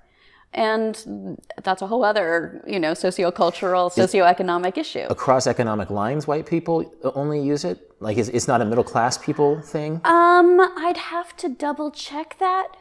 And 0.54 1.40
that's 1.64 1.82
a 1.82 1.88
whole 1.88 2.04
other, 2.04 2.62
you 2.68 2.80
know, 2.80 2.92
sociocultural, 2.92 3.92
socioeconomic 3.92 4.78
issue. 4.78 5.06
Across 5.10 5.48
economic 5.48 5.90
lines, 5.90 6.28
white 6.28 6.46
people 6.46 6.94
only 7.16 7.42
use 7.42 7.64
it? 7.64 7.90
Like, 8.02 8.18
it's, 8.18 8.28
it's 8.30 8.48
not 8.48 8.62
a 8.62 8.66
middle 8.66 8.84
class 8.84 9.18
people 9.18 9.62
thing? 9.62 10.02
Um, 10.04 10.60
I'd 10.60 10.98
have 10.98 11.38
to 11.38 11.48
double 11.48 11.90
check 11.92 12.36
that. 12.40 12.76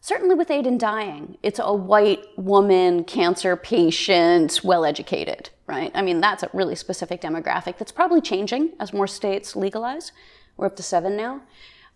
Certainly 0.00 0.36
with 0.36 0.52
aid 0.52 0.68
in 0.68 0.78
dying, 0.78 1.36
it's 1.42 1.58
a 1.58 1.74
white 1.74 2.22
woman, 2.36 3.02
cancer 3.02 3.56
patient, 3.56 4.60
well 4.62 4.84
educated, 4.84 5.50
right? 5.66 5.90
I 5.96 6.02
mean, 6.02 6.20
that's 6.20 6.44
a 6.44 6.50
really 6.52 6.76
specific 6.76 7.20
demographic 7.22 7.76
that's 7.76 7.90
probably 7.90 8.20
changing 8.20 8.74
as 8.78 8.92
more 8.92 9.08
states 9.08 9.56
legalize. 9.56 10.12
We're 10.56 10.66
up 10.66 10.76
to 10.76 10.82
seven 10.84 11.16
now. 11.16 11.42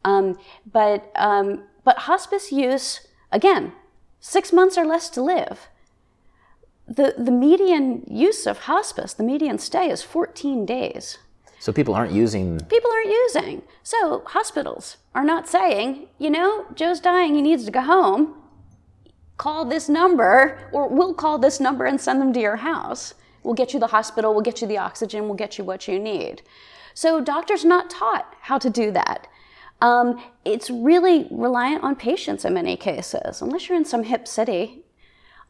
Um, 0.05 0.39
but, 0.73 1.13
um, 1.15 1.69
but 1.85 1.99
hospice 1.99 2.51
use, 2.51 3.07
again, 3.31 3.75
six 4.21 4.53
months 4.53 4.79
or 4.79 4.85
less 4.85 5.09
to 5.11 5.23
live. 5.23 5.69
The, 6.87 7.15
the 7.17 7.31
median 7.31 8.05
use 8.09 8.47
of 8.47 8.61
hospice, 8.61 9.15
the 9.15 9.23
median 9.23 9.59
stay 9.59 9.91
is 9.91 10.03
14 10.03 10.67
days. 10.67 11.19
So 11.61 11.73
people 11.73 11.95
aren't 11.95 12.13
using. 12.13 12.59
People 12.61 12.91
aren't 12.91 13.11
using. 13.11 13.63
So 13.83 14.23
hospitals 14.27 14.97
are 15.15 15.25
not 15.25 15.49
saying, 15.49 16.09
you 16.19 16.31
know, 16.31 16.67
Joe's 16.75 17.01
dying, 17.01 17.35
he 17.35 17.43
needs 17.43 17.65
to 17.67 17.71
go 17.71 17.83
home. 17.83 18.35
Call 19.37 19.65
this 19.65 19.89
number, 19.89 20.59
or 20.73 20.89
we'll 20.89 21.15
call 21.15 21.39
this 21.39 21.61
number 21.61 21.85
and 21.85 22.01
send 22.01 22.21
them 22.21 22.33
to 22.33 22.41
your 22.41 22.57
house. 22.57 23.15
We'll 23.43 23.55
get 23.55 23.73
you 23.73 23.81
the 23.81 23.89
hospital, 23.89 24.33
we'll 24.33 24.43
get 24.43 24.61
you 24.61 24.67
the 24.67 24.79
oxygen, 24.79 25.25
we'll 25.25 25.35
get 25.35 25.59
you 25.59 25.65
what 25.65 25.87
you 25.89 25.99
need. 25.99 26.43
So 26.95 27.21
doctors 27.21 27.65
not 27.65 27.89
taught 27.89 28.35
how 28.43 28.59
to 28.59 28.69
do 28.69 28.91
that. 28.93 29.29
Um, 29.81 30.23
it's 30.45 30.71
really 30.71 31.27
reliant 31.31 31.83
on 31.83 31.97
patients 31.97 32.45
in 32.45 32.55
many 32.55 32.77
cases, 32.77 33.41
unless 33.41 33.69
you're 33.69 33.79
in 33.79 33.85
some 33.85 34.05
hip 34.05 34.29
city. 34.29 34.85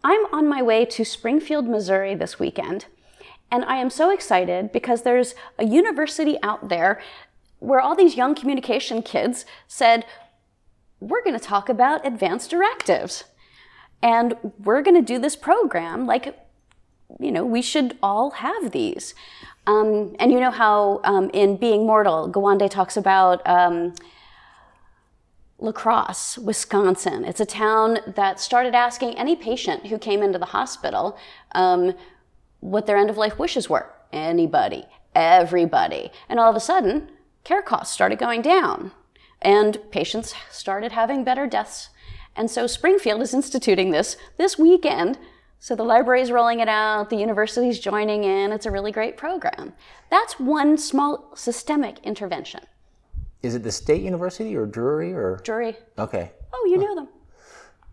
I'm 0.04 0.32
on 0.32 0.48
my 0.48 0.62
way 0.62 0.84
to 0.84 1.04
Springfield, 1.04 1.66
Missouri 1.66 2.14
this 2.14 2.38
weekend 2.38 2.86
and 3.50 3.64
I 3.64 3.76
am 3.76 3.90
so 3.90 4.10
excited 4.10 4.72
because 4.72 5.02
there's 5.02 5.34
a 5.58 5.64
university 5.64 6.38
out 6.42 6.68
there 6.68 7.00
where 7.58 7.80
all 7.80 7.94
these 7.94 8.16
young 8.16 8.34
communication 8.34 9.02
kids 9.02 9.44
said, 9.66 10.06
We're 11.00 11.22
going 11.22 11.38
to 11.38 11.44
talk 11.44 11.68
about 11.68 12.06
advanced 12.06 12.50
directives. 12.50 13.24
And 14.02 14.34
we're 14.64 14.82
going 14.82 14.96
to 14.96 15.02
do 15.02 15.18
this 15.18 15.36
program 15.36 16.06
like, 16.06 16.38
you 17.18 17.30
know, 17.30 17.44
we 17.44 17.60
should 17.60 17.98
all 18.02 18.30
have 18.30 18.70
these. 18.70 19.14
Um, 19.66 20.16
and 20.18 20.32
you 20.32 20.40
know 20.40 20.50
how 20.50 21.00
um, 21.04 21.28
in 21.34 21.56
Being 21.56 21.86
Mortal, 21.86 22.32
Gawande 22.32 22.70
talks 22.70 22.96
about 22.96 23.46
um, 23.46 23.94
La 25.60 25.72
Crosse, 25.72 26.38
Wisconsin. 26.38 27.24
It's 27.24 27.40
a 27.40 27.46
town 27.46 27.98
that 28.06 28.40
started 28.40 28.74
asking 28.74 29.16
any 29.16 29.36
patient 29.36 29.86
who 29.86 29.98
came 29.98 30.22
into 30.22 30.38
the 30.38 30.46
hospital 30.46 31.18
um, 31.52 31.92
what 32.60 32.86
their 32.86 32.96
end 32.96 33.10
of 33.10 33.18
life 33.18 33.38
wishes 33.38 33.68
were. 33.68 33.92
Anybody, 34.10 34.86
everybody. 35.14 36.10
And 36.28 36.40
all 36.40 36.48
of 36.50 36.56
a 36.56 36.60
sudden, 36.60 37.10
care 37.44 37.62
costs 37.62 37.92
started 37.92 38.18
going 38.18 38.40
down 38.40 38.92
and 39.42 39.78
patients 39.90 40.34
started 40.50 40.92
having 40.92 41.24
better 41.24 41.46
deaths. 41.46 41.90
And 42.34 42.50
so 42.50 42.66
Springfield 42.66 43.20
is 43.20 43.34
instituting 43.34 43.90
this 43.90 44.16
this 44.38 44.58
weekend. 44.58 45.18
So 45.58 45.76
the 45.76 45.82
library 45.82 46.22
is 46.22 46.30
rolling 46.30 46.60
it 46.60 46.68
out, 46.68 47.10
the 47.10 47.16
university's 47.16 47.78
joining 47.78 48.24
in. 48.24 48.50
It's 48.50 48.64
a 48.64 48.70
really 48.70 48.92
great 48.92 49.18
program. 49.18 49.74
That's 50.10 50.40
one 50.40 50.78
small 50.78 51.32
systemic 51.34 51.98
intervention. 52.02 52.60
Is 53.42 53.54
it 53.54 53.62
the 53.62 53.72
state 53.72 54.02
university 54.02 54.56
or 54.56 54.66
Drury 54.66 55.12
or? 55.12 55.40
Drury. 55.44 55.76
Okay. 55.98 56.32
Oh, 56.52 56.66
you 56.70 56.78
know 56.78 56.94
them. 56.94 57.08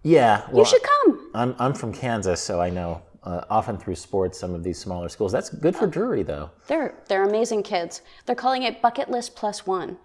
Yeah. 0.03 0.45
Well, 0.49 0.59
you 0.59 0.65
should 0.65 0.83
come. 0.83 1.31
I'm, 1.33 1.55
I'm 1.59 1.73
from 1.73 1.93
Kansas, 1.93 2.41
so 2.41 2.61
I 2.61 2.69
know 2.69 3.01
uh, 3.23 3.43
often 3.49 3.77
through 3.77 3.95
sports, 3.95 4.39
some 4.39 4.53
of 4.53 4.63
these 4.63 4.79
smaller 4.79 5.09
schools. 5.09 5.31
That's 5.31 5.49
good 5.49 5.75
for 5.75 5.85
Drury, 5.85 6.23
though. 6.23 6.49
They're 6.67 6.95
they're 7.07 7.23
amazing 7.23 7.63
kids. 7.63 8.01
They're 8.25 8.35
calling 8.35 8.63
it 8.63 8.81
bucket 8.81 9.09
list 9.09 9.35
plus 9.35 9.67
one. 9.67 9.97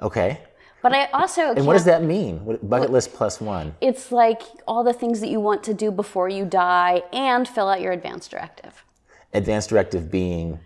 Okay. 0.00 0.40
But 0.82 0.92
I 0.92 1.06
also 1.06 1.52
and 1.52 1.66
what 1.66 1.72
does 1.72 1.84
that 1.84 2.02
mean? 2.02 2.58
Bucket 2.62 2.90
list 2.90 3.12
plus 3.12 3.40
one. 3.40 3.74
It's 3.80 4.12
like 4.12 4.42
all 4.66 4.84
the 4.84 4.92
things 4.92 5.20
that 5.20 5.28
you 5.28 5.40
want 5.40 5.62
to 5.64 5.74
do 5.74 5.90
before 5.90 6.28
you 6.28 6.44
die, 6.44 7.02
and 7.12 7.48
fill 7.48 7.68
out 7.68 7.80
your 7.80 7.92
advance 7.92 8.28
directive. 8.28 8.84
Advance 9.32 9.66
directive 9.66 10.10
being 10.10 10.58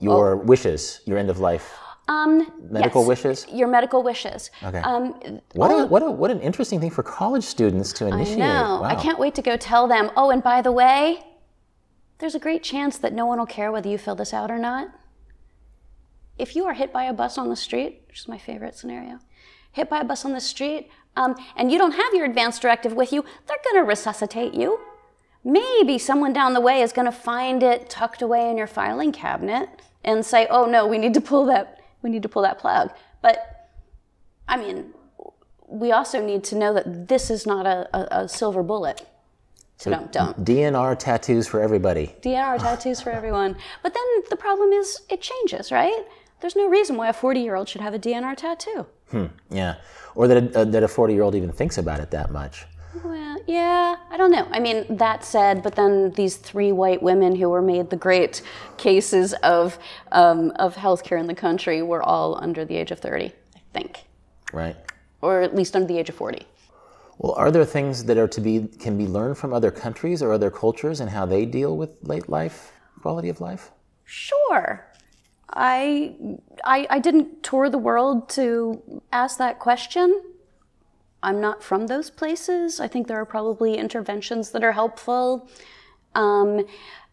your 0.00 0.34
oh. 0.34 0.36
wishes, 0.36 1.00
your 1.06 1.18
end 1.18 1.30
of 1.30 1.38
life. 1.38 1.74
Um, 2.08 2.50
medical 2.70 3.02
yes, 3.02 3.08
wishes. 3.08 3.46
Your 3.52 3.68
medical 3.68 4.02
wishes. 4.02 4.50
Okay. 4.64 4.78
Um, 4.78 5.40
what 5.52 5.68
a, 5.68 5.86
what 5.86 6.02
a, 6.02 6.10
what 6.10 6.30
an 6.30 6.40
interesting 6.40 6.80
thing 6.80 6.90
for 6.90 7.02
college 7.02 7.44
students 7.44 7.92
to 7.94 8.06
initiate. 8.06 8.40
I 8.40 8.46
know. 8.46 8.80
Wow. 8.80 8.84
I 8.84 8.94
can't 8.94 9.18
wait 9.18 9.34
to 9.34 9.42
go 9.42 9.58
tell 9.58 9.86
them. 9.86 10.10
Oh, 10.16 10.30
and 10.30 10.42
by 10.42 10.62
the 10.62 10.72
way, 10.72 11.22
there's 12.18 12.34
a 12.34 12.38
great 12.38 12.62
chance 12.62 12.96
that 12.98 13.12
no 13.12 13.26
one 13.26 13.38
will 13.38 13.46
care 13.46 13.70
whether 13.70 13.88
you 13.88 13.98
fill 13.98 14.14
this 14.14 14.32
out 14.32 14.50
or 14.50 14.58
not. 14.58 14.88
If 16.38 16.56
you 16.56 16.64
are 16.64 16.72
hit 16.72 16.92
by 16.92 17.04
a 17.04 17.12
bus 17.12 17.36
on 17.36 17.48
the 17.50 17.56
street, 17.56 18.04
which 18.08 18.20
is 18.20 18.28
my 18.28 18.38
favorite 18.38 18.74
scenario, 18.74 19.18
hit 19.72 19.90
by 19.90 20.00
a 20.00 20.04
bus 20.04 20.24
on 20.24 20.32
the 20.32 20.40
street, 20.40 20.88
um, 21.16 21.36
and 21.56 21.70
you 21.70 21.78
don't 21.78 21.92
have 21.92 22.14
your 22.14 22.24
advance 22.24 22.58
directive 22.58 22.94
with 22.94 23.12
you, 23.12 23.24
they're 23.46 23.56
going 23.64 23.84
to 23.84 23.88
resuscitate 23.88 24.54
you. 24.54 24.78
Maybe 25.44 25.98
someone 25.98 26.32
down 26.32 26.54
the 26.54 26.60
way 26.60 26.80
is 26.80 26.92
going 26.92 27.06
to 27.06 27.12
find 27.12 27.62
it 27.62 27.90
tucked 27.90 28.22
away 28.22 28.50
in 28.50 28.56
your 28.56 28.66
filing 28.66 29.12
cabinet 29.12 29.68
and 30.04 30.24
say, 30.24 30.46
"Oh 30.48 30.66
no, 30.66 30.86
we 30.86 30.98
need 30.98 31.14
to 31.14 31.20
pull 31.20 31.44
that. 31.46 31.77
We 32.02 32.10
need 32.10 32.22
to 32.22 32.28
pull 32.28 32.42
that 32.42 32.58
plug." 32.58 32.90
But 33.22 33.70
I 34.48 34.56
mean, 34.56 34.94
we 35.66 35.92
also 35.92 36.24
need 36.24 36.44
to 36.44 36.56
know 36.56 36.72
that 36.74 37.08
this 37.08 37.30
is 37.30 37.46
not 37.46 37.66
a, 37.66 37.88
a, 37.92 38.22
a 38.22 38.28
silver 38.28 38.62
bullet. 38.62 39.06
So 39.76 39.90
don't, 39.90 40.10
don't. 40.10 40.44
DNR 40.44 40.98
tattoos 40.98 41.46
for 41.46 41.60
everybody. 41.60 42.14
DNR 42.22 42.58
tattoos 42.62 43.00
for 43.00 43.10
everyone. 43.10 43.56
But 43.82 43.94
then 43.94 44.02
the 44.28 44.36
problem 44.36 44.72
is 44.72 45.02
it 45.08 45.20
changes, 45.20 45.70
right? 45.70 46.04
There's 46.40 46.56
no 46.56 46.68
reason 46.68 46.96
why 46.96 47.08
a 47.08 47.12
40 47.12 47.40
year 47.40 47.54
old 47.54 47.68
should 47.68 47.80
have 47.80 47.94
a 47.94 47.98
DNR 47.98 48.36
tattoo. 48.36 48.86
Hmm, 49.10 49.26
yeah. 49.50 49.76
Or 50.14 50.26
that 50.26 50.36
a, 50.36 50.60
uh, 50.60 50.64
that 50.64 50.82
a 50.82 50.88
40 50.88 51.14
year 51.14 51.22
old 51.22 51.34
even 51.34 51.52
thinks 51.52 51.78
about 51.78 52.00
it 52.00 52.10
that 52.10 52.30
much. 52.30 52.66
Well, 53.04 53.38
yeah, 53.46 53.96
I 54.10 54.16
don't 54.16 54.30
know. 54.30 54.48
I 54.50 54.60
mean, 54.60 54.96
that 54.96 55.24
said, 55.24 55.62
but 55.62 55.74
then 55.74 56.10
these 56.12 56.36
three 56.36 56.72
white 56.72 57.02
women 57.02 57.36
who 57.36 57.48
were 57.48 57.62
made 57.62 57.90
the 57.90 57.96
great 57.96 58.42
cases 58.76 59.34
of, 59.42 59.78
um, 60.12 60.52
of 60.56 60.74
healthcare 60.74 61.20
in 61.20 61.26
the 61.26 61.34
country 61.34 61.82
were 61.82 62.02
all 62.02 62.42
under 62.42 62.64
the 62.64 62.76
age 62.76 62.90
of 62.90 62.98
30, 62.98 63.26
I 63.26 63.60
think. 63.72 64.04
Right. 64.52 64.76
Or 65.20 65.42
at 65.42 65.54
least 65.54 65.76
under 65.76 65.86
the 65.86 65.98
age 65.98 66.08
of 66.08 66.14
40. 66.14 66.46
Well, 67.18 67.32
are 67.32 67.50
there 67.50 67.64
things 67.64 68.04
that 68.04 68.16
are 68.16 68.28
to 68.28 68.40
be 68.40 68.68
can 68.78 68.96
be 68.96 69.06
learned 69.06 69.36
from 69.38 69.52
other 69.52 69.72
countries 69.72 70.22
or 70.22 70.32
other 70.32 70.50
cultures 70.50 71.00
and 71.00 71.10
how 71.10 71.26
they 71.26 71.44
deal 71.44 71.76
with 71.76 71.90
late 72.02 72.28
life 72.28 72.72
quality 73.02 73.28
of 73.28 73.40
life? 73.40 73.72
Sure. 74.04 74.86
I, 75.50 76.14
I, 76.64 76.86
I 76.90 76.98
didn't 76.98 77.42
tour 77.42 77.70
the 77.70 77.78
world 77.78 78.28
to 78.30 79.02
ask 79.12 79.38
that 79.38 79.58
question. 79.58 80.22
I'm 81.22 81.40
not 81.40 81.62
from 81.62 81.86
those 81.86 82.10
places. 82.10 82.80
I 82.80 82.88
think 82.88 83.06
there 83.06 83.20
are 83.20 83.26
probably 83.26 83.76
interventions 83.76 84.50
that 84.50 84.62
are 84.62 84.72
helpful. 84.72 85.48
Um, 86.14 86.64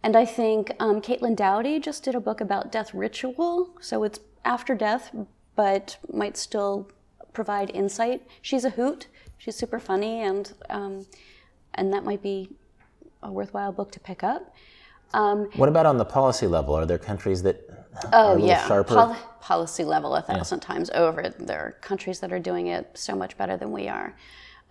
and 0.04 0.16
I 0.16 0.26
think 0.26 0.72
um, 0.80 1.02
Caitlin 1.02 1.36
Doughty 1.36 1.80
just 1.80 2.04
did 2.04 2.16
a 2.16 2.20
book 2.20 2.40
about 2.40 2.72
death 2.72 2.94
ritual. 2.94 3.76
So 3.82 4.04
it's 4.04 4.20
after 4.44 4.76
death, 4.76 5.12
but 5.56 5.98
might 6.12 6.38
still 6.38 6.90
provide 7.34 7.70
insight. 7.72 8.22
She's 8.42 8.64
a 8.64 8.70
hoot 8.72 9.08
she's 9.38 9.56
super 9.56 9.80
funny, 9.80 10.22
and 10.22 10.52
um, 10.70 11.06
and 11.76 11.94
that 11.94 12.04
might 12.04 12.22
be 12.22 12.50
a 13.24 13.32
worthwhile 13.32 13.72
book 13.72 13.92
to 13.92 14.00
pick 14.00 14.24
up. 14.24 14.54
Um, 15.14 15.50
what 15.56 15.70
about 15.70 15.86
on 15.86 15.98
the 15.98 16.06
policy 16.06 16.48
level? 16.48 16.74
Are 16.76 16.86
there 16.86 16.98
countries 16.98 17.44
that 17.44 17.62
Oh 18.12 18.12
are 18.12 18.32
a 18.32 18.34
little 18.34 18.48
yeah, 18.48 18.68
sharper. 18.68 18.96
Pol- 18.96 19.18
policy 19.46 19.84
level 19.84 20.16
a 20.16 20.24
thousand 20.24 20.60
times 20.60 20.90
over. 20.96 21.30
There 21.30 21.60
are 21.60 21.72
countries 21.74 22.20
that 22.22 22.34
are 22.34 22.40
doing 22.40 22.66
it 22.66 22.90
so 22.96 23.16
much 23.16 23.38
better 23.38 23.56
than 23.56 23.72
we 23.72 23.88
are, 23.88 24.18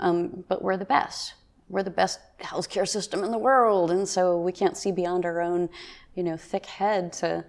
um, 0.00 0.44
but 0.48 0.62
we're 0.62 0.76
the 0.76 0.84
best. 0.84 1.34
We're 1.68 1.84
the 1.84 1.90
best 1.90 2.18
healthcare 2.40 2.86
system 2.86 3.22
in 3.22 3.30
the 3.30 3.38
world, 3.38 3.92
and 3.92 4.06
so 4.08 4.40
we 4.40 4.50
can't 4.50 4.76
see 4.76 4.90
beyond 4.90 5.24
our 5.24 5.40
own, 5.40 5.68
you 6.16 6.24
know, 6.24 6.36
thick 6.36 6.66
head 6.66 7.12
to 7.14 7.44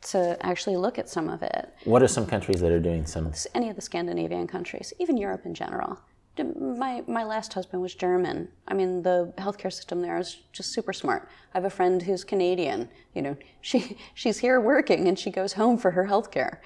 to 0.00 0.36
actually 0.44 0.76
look 0.76 0.98
at 0.98 1.08
some 1.08 1.28
of 1.28 1.42
it. 1.42 1.72
what 1.84 2.02
are 2.02 2.08
some 2.08 2.26
countries 2.26 2.60
that 2.60 2.72
are 2.72 2.80
doing 2.80 3.06
some? 3.06 3.26
Of 3.26 3.34
it? 3.34 3.46
Any 3.54 3.70
of 3.70 3.76
the 3.76 3.82
Scandinavian 3.82 4.48
countries, 4.48 4.92
even 4.98 5.16
Europe 5.16 5.46
in 5.46 5.54
general. 5.54 6.00
My 6.44 7.02
my 7.06 7.24
last 7.24 7.52
husband 7.54 7.82
was 7.82 7.94
German. 7.94 8.48
I 8.66 8.74
mean, 8.74 9.02
the 9.02 9.32
healthcare 9.38 9.72
system 9.72 10.00
there 10.00 10.18
is 10.18 10.42
just 10.52 10.72
super 10.72 10.92
smart. 10.92 11.28
I 11.54 11.58
have 11.58 11.64
a 11.64 11.70
friend 11.70 12.02
who's 12.02 12.24
Canadian. 12.24 12.88
You 13.14 13.22
know, 13.22 13.36
she 13.60 13.96
she's 14.14 14.38
here 14.38 14.60
working 14.60 15.08
and 15.08 15.18
she 15.18 15.30
goes 15.30 15.52
home 15.54 15.78
for 15.78 15.90
her 15.92 16.06
healthcare. 16.06 16.58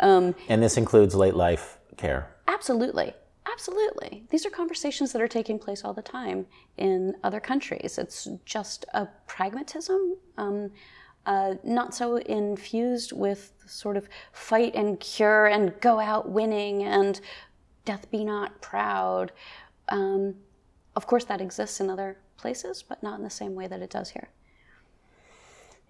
Um, 0.00 0.34
And 0.48 0.62
this 0.62 0.76
includes 0.76 1.14
late 1.14 1.34
life 1.34 1.78
care. 1.96 2.34
Absolutely. 2.48 3.14
Absolutely. 3.46 4.24
These 4.30 4.46
are 4.46 4.50
conversations 4.50 5.12
that 5.12 5.22
are 5.22 5.28
taking 5.28 5.58
place 5.58 5.84
all 5.84 5.92
the 5.92 6.02
time 6.02 6.46
in 6.76 7.14
other 7.22 7.40
countries. 7.40 7.98
It's 7.98 8.26
just 8.44 8.84
a 8.94 9.06
pragmatism, 9.26 10.16
um, 10.38 10.70
uh, 11.26 11.54
not 11.62 11.94
so 11.94 12.16
infused 12.16 13.12
with 13.12 13.52
sort 13.66 13.96
of 13.96 14.08
fight 14.32 14.74
and 14.74 14.98
cure 14.98 15.46
and 15.46 15.78
go 15.80 16.00
out 16.00 16.28
winning 16.30 16.82
and 16.84 17.20
death 17.84 18.10
be 18.10 18.24
not 18.24 18.60
proud. 18.60 19.32
Um, 19.88 20.36
of 20.96 21.06
course, 21.06 21.24
that 21.24 21.40
exists 21.40 21.80
in 21.80 21.90
other 21.90 22.18
places, 22.36 22.82
but 22.82 23.02
not 23.02 23.18
in 23.18 23.24
the 23.24 23.30
same 23.30 23.54
way 23.54 23.66
that 23.66 23.80
it 23.82 23.90
does 23.90 24.10
here. 24.10 24.28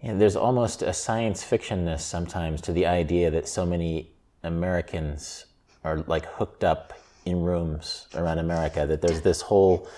Yeah, 0.02 0.14
there's 0.14 0.36
almost 0.36 0.82
a 0.82 0.92
science 0.92 1.42
fictionness 1.42 2.00
sometimes 2.00 2.60
to 2.62 2.72
the 2.72 2.86
idea 2.86 3.30
that 3.30 3.48
so 3.48 3.64
many 3.64 4.10
Americans 4.42 5.46
are 5.82 5.98
like 6.06 6.26
hooked 6.26 6.64
up 6.64 6.92
in 7.24 7.42
rooms 7.42 8.06
around 8.14 8.38
America, 8.38 8.86
that 8.86 9.00
there's 9.00 9.22
this 9.22 9.40
whole 9.40 9.88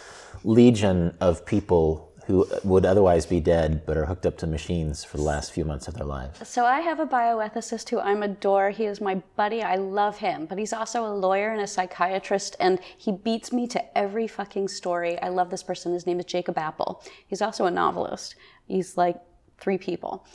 legion 0.45 1.17
of 1.21 1.45
people 1.45 2.06
who 2.27 2.47
would 2.65 2.85
otherwise 2.85 3.25
be 3.25 3.41
dead 3.41 3.87
but 3.87 3.97
are 3.97 4.07
hooked 4.07 4.27
up 4.27 4.37
to 4.39 4.47
machines 4.47 5.05
for 5.05 5.17
the 5.17 5.23
last 5.23 5.53
few 5.53 5.65
months 5.65 5.87
of 5.87 5.95
their 5.95 6.07
lives. 6.07 6.47
So 6.49 6.65
I 6.65 6.81
have 6.81 6.99
a 6.99 7.07
bioethicist 7.07 7.89
who 7.89 8.01
I'm 8.01 8.23
adore. 8.23 8.71
He 8.71 8.85
is 8.85 9.01
my 9.01 9.17
buddy. 9.37 9.63
I 9.63 9.77
love 9.77 10.19
him, 10.19 10.47
but 10.47 10.59
he's 10.59 10.73
also 10.73 11.07
a 11.07 11.15
lawyer 11.15 11.53
and 11.53 11.61
a 11.61 11.67
psychiatrist, 11.67 12.57
and 12.59 12.81
he 12.97 13.13
beats 13.13 13.53
me 13.53 13.67
to 13.69 13.99
every 13.99 14.27
fucking 14.27 14.69
story. 14.69 15.21
I 15.23 15.29
love 15.29 15.51
this 15.51 15.63
person. 15.63 15.93
His 15.93 16.07
name 16.07 16.19
is 16.19 16.25
Jacob 16.25 16.59
Appel. 16.59 17.03
He's 17.27 17.43
also 17.43 17.67
a 17.67 17.71
novelist. 17.71 18.35
He's 18.67 18.97
like 18.97 19.17
three 19.59 19.79
people, 19.79 20.27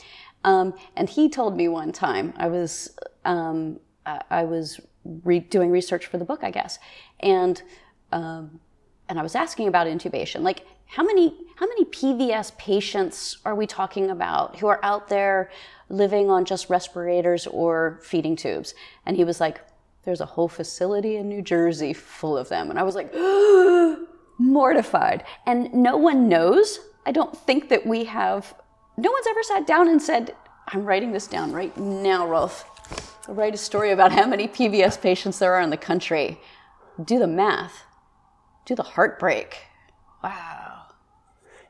um, 0.46 0.74
and 0.96 1.10
he 1.10 1.30
told 1.30 1.58
me 1.58 1.68
one 1.68 1.92
time 1.92 2.34
I 2.38 2.48
was 2.48 2.98
um, 3.26 3.80
I 4.06 4.22
I 4.30 4.44
was 4.46 4.80
re- 5.26 5.40
doing 5.40 5.72
research 5.72 6.06
for 6.06 6.18
the 6.18 6.26
book, 6.26 6.44
I 6.44 6.52
guess, 6.52 6.80
and 7.20 7.62
um, 8.14 8.62
and 9.12 9.20
I 9.20 9.24
was 9.24 9.36
asking 9.36 9.68
about 9.68 9.88
intubation. 9.88 10.42
Like, 10.42 10.66
how 10.92 11.04
many 11.04 11.34
how 11.56 11.68
many 11.68 11.86
PVS 11.86 12.58
patients 12.58 13.38
are 13.46 13.56
we 13.56 13.66
talking 13.66 14.10
about 14.10 14.60
who 14.60 14.68
are 14.68 14.80
out 14.84 15.08
there 15.08 15.50
living 15.90 16.30
on 16.30 16.44
just 16.44 16.70
respirators 16.70 17.48
or 17.48 18.00
feeding 18.04 18.36
tubes? 18.36 18.74
And 19.06 19.16
he 19.16 19.24
was 19.24 19.40
like, 19.40 19.62
"There's 20.04 20.22
a 20.22 20.26
whole 20.26 20.50
facility 20.50 21.16
in 21.16 21.30
New 21.30 21.42
Jersey 21.42 21.94
full 21.94 22.38
of 22.38 22.50
them." 22.50 22.70
And 22.70 22.78
I 22.78 22.84
was 22.84 22.96
like, 22.96 23.14
mortified. 24.38 25.24
And 25.46 25.74
no 25.74 25.96
one 25.96 26.28
knows. 26.28 26.80
I 27.06 27.12
don't 27.12 27.38
think 27.38 27.70
that 27.70 27.86
we 27.86 28.06
have. 28.06 28.54
No 28.98 29.12
one's 29.12 29.28
ever 29.28 29.44
sat 29.44 29.66
down 29.66 29.88
and 29.88 30.02
said, 30.02 30.36
"I'm 30.68 30.84
writing 30.84 31.14
this 31.14 31.28
down 31.28 31.54
right 31.54 31.76
now, 31.78 32.28
Rolf." 32.28 32.66
I'll 33.30 33.36
write 33.36 33.54
a 33.54 33.58
story 33.58 33.92
about 33.92 34.12
how 34.12 34.26
many 34.26 34.48
PVS 34.48 35.00
patients 35.00 35.40
there 35.40 35.54
are 35.54 35.62
in 35.62 35.70
the 35.70 35.78
country. 35.78 36.42
Do 37.02 37.18
the 37.18 37.28
math. 37.28 37.84
Do 38.66 38.76
the 38.76 38.84
heartbreak. 38.84 39.68
Wow. 40.24 40.71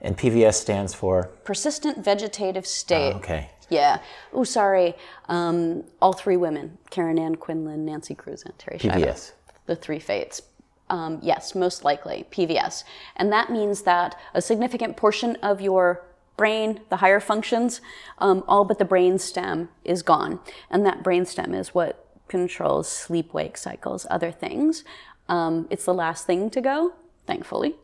And 0.02 0.18
PVS 0.18 0.56
stands 0.56 0.94
for 0.94 1.30
Persistent 1.44 2.04
vegetative 2.04 2.66
state. 2.66 3.16
okay. 3.16 3.50
Yeah. 3.70 4.00
Oh, 4.34 4.44
sorry. 4.44 4.96
Um, 5.30 5.86
all 6.02 6.14
three 6.14 6.38
women 6.38 6.78
Karen 6.90 7.18
Ann 7.18 7.36
Quinlan, 7.36 7.86
Nancy 7.86 8.14
Cruz, 8.14 8.44
and 8.44 8.58
Terri. 8.58 8.80
PVS. 8.80 9.32
The 9.66 9.76
three 9.76 10.00
fates. 10.00 10.42
Um, 10.90 11.20
yes, 11.22 11.56
most 11.56 11.86
likely 11.86 12.26
PVS. 12.32 12.84
And 13.16 13.32
that 13.32 13.50
means 13.50 13.84
that 13.84 14.20
a 14.34 14.42
significant 14.42 14.98
portion 14.98 15.38
of 15.38 15.62
your 15.62 16.04
brain, 16.36 16.82
the 16.90 16.98
higher 16.98 17.22
functions, 17.22 17.80
um, 18.18 18.44
all 18.46 18.66
but 18.66 18.78
the 18.78 18.84
brain 18.84 19.18
stem 19.18 19.70
is 19.86 20.02
gone. 20.02 20.42
And 20.70 20.86
that 20.86 21.02
brain 21.02 21.26
stem 21.26 21.54
is 21.54 21.74
what 21.74 22.06
controls 22.28 22.90
sleep 22.90 23.34
wake 23.34 23.58
cycles, 23.58 24.06
other 24.10 24.32
things. 24.32 24.84
Um, 25.30 25.68
it's 25.70 25.86
the 25.86 25.94
last 25.94 26.26
thing 26.28 26.50
to 26.50 26.60
go, 26.60 26.94
thankfully. 27.26 27.76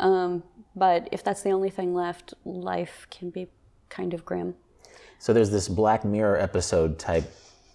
Um, 0.00 0.42
but 0.76 1.08
if 1.12 1.22
that's 1.22 1.42
the 1.42 1.50
only 1.50 1.70
thing 1.70 1.94
left, 1.94 2.34
life 2.44 3.06
can 3.10 3.30
be 3.30 3.48
kind 3.88 4.12
of 4.14 4.24
grim. 4.24 4.54
So 5.18 5.32
there's 5.32 5.50
this 5.50 5.68
Black 5.68 6.04
Mirror 6.04 6.38
episode 6.38 6.98
type 6.98 7.24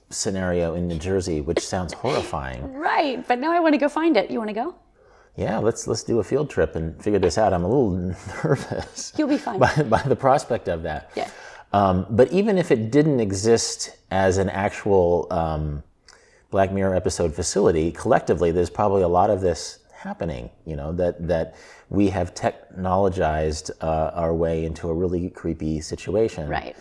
scenario 0.10 0.76
in 0.76 0.88
New 0.88 0.98
Jersey, 0.98 1.42
which 1.42 1.60
sounds 1.60 1.94
horrifying. 1.94 2.74
Right, 2.90 3.26
but 3.28 3.40
now 3.40 3.52
I 3.54 3.60
want 3.60 3.74
to 3.74 3.78
go 3.80 3.88
find 3.88 4.18
it. 4.18 4.30
You 4.30 4.40
want 4.40 4.50
to 4.50 4.54
go? 4.54 4.76
Yeah, 5.38 5.60
let's 5.60 5.88
let's 5.88 6.04
do 6.04 6.20
a 6.20 6.24
field 6.24 6.50
trip 6.50 6.76
and 6.76 7.02
figure 7.02 7.20
this 7.20 7.38
out. 7.38 7.54
I'm 7.54 7.64
a 7.64 7.68
little 7.68 7.92
nervous 8.44 9.14
You'll 9.18 9.30
be 9.30 9.38
fine. 9.38 9.60
by, 9.60 9.74
by 9.84 10.02
the 10.02 10.16
prospect 10.16 10.68
of 10.68 10.84
that. 10.84 11.12
Yeah. 11.16 11.30
Um, 11.72 12.06
but 12.10 12.32
even 12.34 12.58
if 12.58 12.72
it 12.72 12.92
didn't 12.92 13.20
exist 13.20 13.96
as 14.12 14.38
an 14.38 14.50
actual 14.50 15.28
um, 15.32 15.84
Black 16.52 16.72
Mirror 16.74 16.96
episode 16.96 17.34
facility, 17.34 17.92
collectively, 17.92 18.52
there's 18.52 18.70
probably 18.70 19.04
a 19.04 19.08
lot 19.08 19.30
of 19.30 19.40
this 19.40 19.79
happening. 20.00 20.50
You 20.66 20.76
know 20.76 20.92
that 20.94 21.28
that 21.28 21.56
we 21.90 22.10
have 22.10 22.34
technologized 22.34 23.72
uh, 23.82 24.12
our 24.14 24.34
way 24.34 24.66
into 24.66 24.90
a 24.90 24.94
really 24.94 25.30
creepy 25.30 25.82
situation. 25.82 26.50
Right. 26.50 26.76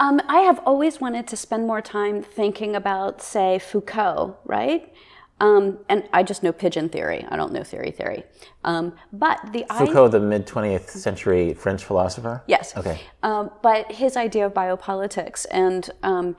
Um, 0.00 0.20
I 0.28 0.40
have 0.40 0.60
always 0.60 1.00
wanted 1.00 1.26
to 1.26 1.36
spend 1.36 1.66
more 1.66 1.82
time 1.82 2.22
thinking 2.22 2.76
about, 2.76 3.20
say, 3.20 3.58
Foucault, 3.58 4.36
right? 4.44 4.92
Um, 5.40 5.78
and 5.88 6.08
I 6.12 6.22
just 6.22 6.42
know 6.42 6.52
pidgin 6.52 6.88
theory. 6.88 7.24
I 7.28 7.36
don't 7.36 7.52
know 7.52 7.62
theory 7.62 7.90
theory. 7.90 8.24
Um, 8.64 8.94
but 9.12 9.40
the 9.52 9.64
I- 9.70 9.86
Foucault, 9.86 10.08
the 10.08 10.20
mid 10.20 10.46
20th 10.46 10.90
century 10.90 11.54
French 11.54 11.84
philosopher. 11.84 12.42
Yes. 12.46 12.76
Okay. 12.76 13.00
Um, 13.22 13.50
but 13.62 13.90
his 13.92 14.16
idea 14.16 14.46
of 14.46 14.54
biopolitics 14.54 15.46
and 15.50 15.90
um, 16.02 16.36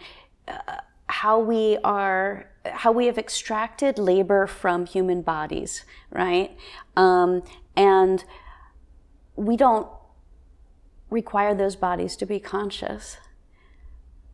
uh, 0.48 0.78
how 1.10 1.40
we 1.40 1.78
are, 1.84 2.46
how 2.66 2.92
we 2.92 3.08
have 3.08 3.18
extracted 3.18 3.98
labor 3.98 4.46
from 4.46 4.86
human 4.86 5.22
bodies, 5.24 5.84
right? 6.12 6.56
Um, 6.96 7.44
and 7.76 8.24
we 9.36 9.58
don't 9.58 9.88
require 11.10 11.56
those 11.56 11.76
bodies 11.76 12.16
to 12.18 12.26
be 12.28 12.40
conscious. 12.40 13.18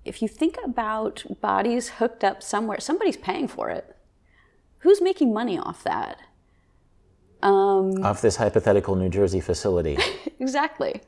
If 0.03 0.21
you 0.21 0.27
think 0.27 0.57
about 0.63 1.23
bodies 1.41 1.89
hooked 1.97 2.23
up 2.23 2.43
somewhere, 2.43 2.79
somebody's 2.79 3.17
paying 3.17 3.47
for 3.47 3.69
it. 3.69 3.95
Who's 4.79 5.01
making 5.01 5.33
money 5.33 5.57
off 5.57 5.83
that? 5.83 6.19
Um, 7.41 8.03
Off 8.03 8.21
this 8.21 8.35
hypothetical 8.35 8.95
New 8.95 9.09
Jersey 9.09 9.39
facility. 9.39 9.97
Exactly. 10.37 11.01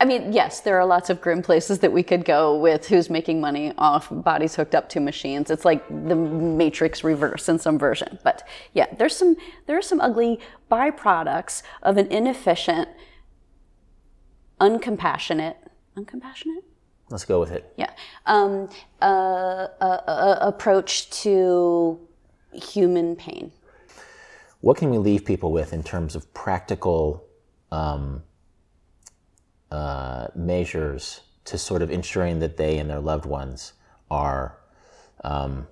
I 0.00 0.06
mean, 0.06 0.32
yes, 0.32 0.60
there 0.60 0.80
are 0.80 0.86
lots 0.86 1.10
of 1.10 1.20
grim 1.20 1.42
places 1.42 1.80
that 1.80 1.92
we 1.92 2.02
could 2.02 2.24
go 2.24 2.56
with 2.56 2.88
who's 2.88 3.10
making 3.10 3.38
money 3.38 3.74
off 3.76 4.08
bodies 4.10 4.56
hooked 4.56 4.74
up 4.74 4.88
to 4.90 5.00
machines. 5.00 5.50
It's 5.50 5.66
like 5.66 5.86
the 5.88 6.16
Matrix 6.16 7.04
reverse 7.04 7.50
in 7.50 7.58
some 7.58 7.78
version. 7.78 8.18
But 8.24 8.48
yeah, 8.72 8.86
there's 8.96 9.14
some 9.14 9.36
there 9.66 9.76
are 9.76 9.82
some 9.82 10.00
ugly 10.00 10.40
byproducts 10.70 11.62
of 11.82 11.98
an 11.98 12.06
inefficient, 12.06 12.88
uncompassionate, 14.58 15.56
uncompassionate, 15.98 16.64
Let's 17.10 17.26
go 17.26 17.38
with 17.38 17.50
it. 17.50 17.70
yeah, 17.76 17.90
um, 18.24 18.70
uh, 19.02 19.04
uh, 19.80 19.84
uh, 19.84 20.38
approach 20.40 21.10
to 21.22 22.00
human 22.54 23.16
pain. 23.16 23.52
What 24.62 24.78
can 24.78 24.88
we 24.88 24.96
leave 24.96 25.26
people 25.26 25.52
with 25.52 25.74
in 25.74 25.82
terms 25.82 26.14
of 26.14 26.32
practical 26.32 27.24
um, 27.70 28.22
uh, 29.70 30.28
measures 30.34 31.20
to 31.44 31.58
sort 31.58 31.82
of 31.82 31.90
ensuring 31.90 32.38
that 32.40 32.56
they 32.56 32.78
and 32.78 32.90
their 32.90 33.00
loved 33.00 33.26
ones 33.26 33.72
are 34.10 34.58
um, 35.22 35.66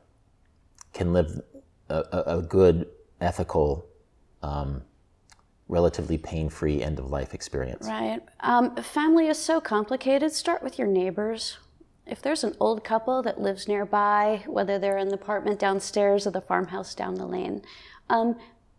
can 0.92 1.12
live 1.12 1.40
a, 1.88 2.24
a, 2.26 2.42
good, 2.42 2.86
ethical, 3.20 3.86
um, 4.42 4.82
relatively 5.68 6.18
pain-free 6.18 6.82
end-of-life 6.82 7.34
experience? 7.34 7.86
Right. 7.86 8.20
Um, 8.40 8.74
family 8.76 9.28
is 9.28 9.38
so 9.38 9.60
complicated. 9.60 10.32
Start 10.32 10.62
with 10.62 10.78
your 10.78 10.88
neighbors. 10.88 11.58
If 12.06 12.22
there's 12.22 12.42
an 12.42 12.56
old 12.58 12.84
couple 12.84 13.22
that 13.22 13.40
lives 13.40 13.68
nearby, 13.68 14.42
whether 14.46 14.78
they're 14.78 14.98
in 14.98 15.08
the 15.08 15.14
apartment 15.14 15.58
downstairs 15.58 16.26
or 16.26 16.30
the 16.30 16.40
farmhouse 16.40 16.94
down 16.94 17.14
the 17.14 17.26
lane, 17.26 17.62
um, 18.08 18.36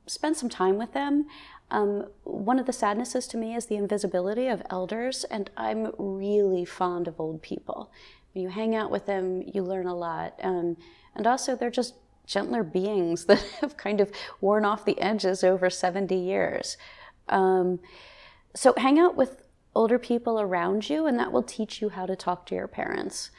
spend 0.07 0.35
some 0.35 0.49
time 0.49 0.77
with 0.77 0.93
them. 0.93 1.27
Um, 1.71 2.07
one 2.23 2.57
of 2.57 2.65
the 2.65 2.73
sadnesses 2.73 3.27
to 3.27 3.37
me 3.37 3.55
is 3.55 3.67
the 3.67 3.75
invisibility 3.75 4.47
of 4.47 4.63
elders, 4.69 5.23
and 5.25 5.51
I'm 5.55 5.91
really 5.97 6.65
fond 6.65 7.07
of 7.07 7.19
old 7.19 7.41
people 7.41 7.91
when 8.33 8.43
you 8.43 8.49
hang 8.49 8.75
out 8.75 8.91
with 8.91 9.05
them, 9.05 9.43
you 9.45 9.63
learn 9.63 9.87
a 9.87 9.95
lot. 9.95 10.39
Um, 10.41 10.77
and 11.15 11.25
also, 11.25 11.55
they're 11.55 11.69
just 11.69 11.95
gentler 12.25 12.63
beings 12.63 13.25
that 13.27 13.41
have 13.61 13.77
kind 13.77 14.01
of 14.01 14.11
worn 14.41 14.65
off 14.65 14.85
the 14.85 14.99
edges 14.99 15.43
over 15.43 15.69
70 15.69 16.15
years. 16.15 16.77
Um, 17.27 17.79
so, 18.55 18.73
hang 18.77 18.99
out 18.99 19.15
with 19.15 19.43
older 19.75 19.99
people 19.99 20.39
around 20.39 20.89
you, 20.89 21.05
and 21.05 21.17
that 21.19 21.31
will 21.31 21.43
teach 21.43 21.81
you 21.81 21.89
how 21.89 22.05
to 22.05 22.15
talk 22.15 22.45
to 22.47 22.55
your 22.55 22.67
parents. 22.67 23.31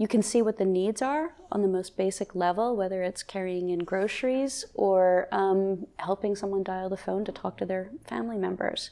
You 0.00 0.08
can 0.08 0.22
see 0.22 0.40
what 0.40 0.56
the 0.56 0.64
needs 0.64 1.02
are 1.02 1.34
on 1.52 1.60
the 1.60 1.68
most 1.68 1.94
basic 1.94 2.34
level, 2.34 2.74
whether 2.74 3.02
it's 3.02 3.22
carrying 3.22 3.68
in 3.68 3.80
groceries 3.80 4.64
or 4.72 5.28
um, 5.30 5.86
helping 5.98 6.34
someone 6.34 6.62
dial 6.62 6.88
the 6.88 6.96
phone 6.96 7.22
to 7.26 7.32
talk 7.32 7.58
to 7.58 7.66
their 7.66 7.90
family 8.08 8.38
members. 8.38 8.88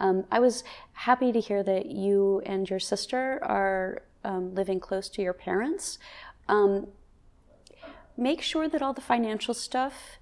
Um, 0.00 0.24
I 0.32 0.40
was 0.40 0.64
happy 0.94 1.30
to 1.30 1.38
hear 1.38 1.62
that 1.62 1.86
you 1.86 2.42
and 2.44 2.68
your 2.68 2.80
sister 2.80 3.38
are 3.44 4.02
um, 4.24 4.52
living 4.56 4.80
close 4.80 5.08
to 5.10 5.22
your 5.22 5.32
parents. 5.32 6.00
Um, 6.48 6.88
make 8.16 8.42
sure 8.42 8.68
that 8.68 8.82
all 8.82 8.92
the 8.92 9.00
financial 9.00 9.54
stuff, 9.54 10.18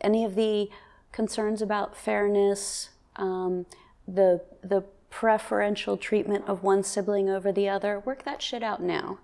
any 0.00 0.24
of 0.24 0.36
the 0.36 0.70
concerns 1.10 1.60
about 1.60 1.96
fairness, 1.96 2.90
um, 3.16 3.66
the 4.06 4.40
the 4.62 4.84
preferential 5.10 5.96
treatment 5.96 6.44
of 6.46 6.62
one 6.62 6.84
sibling 6.84 7.28
over 7.28 7.50
the 7.50 7.68
other, 7.68 7.98
work 7.98 8.24
that 8.24 8.40
shit 8.40 8.62
out 8.62 8.80
now. 8.80 9.18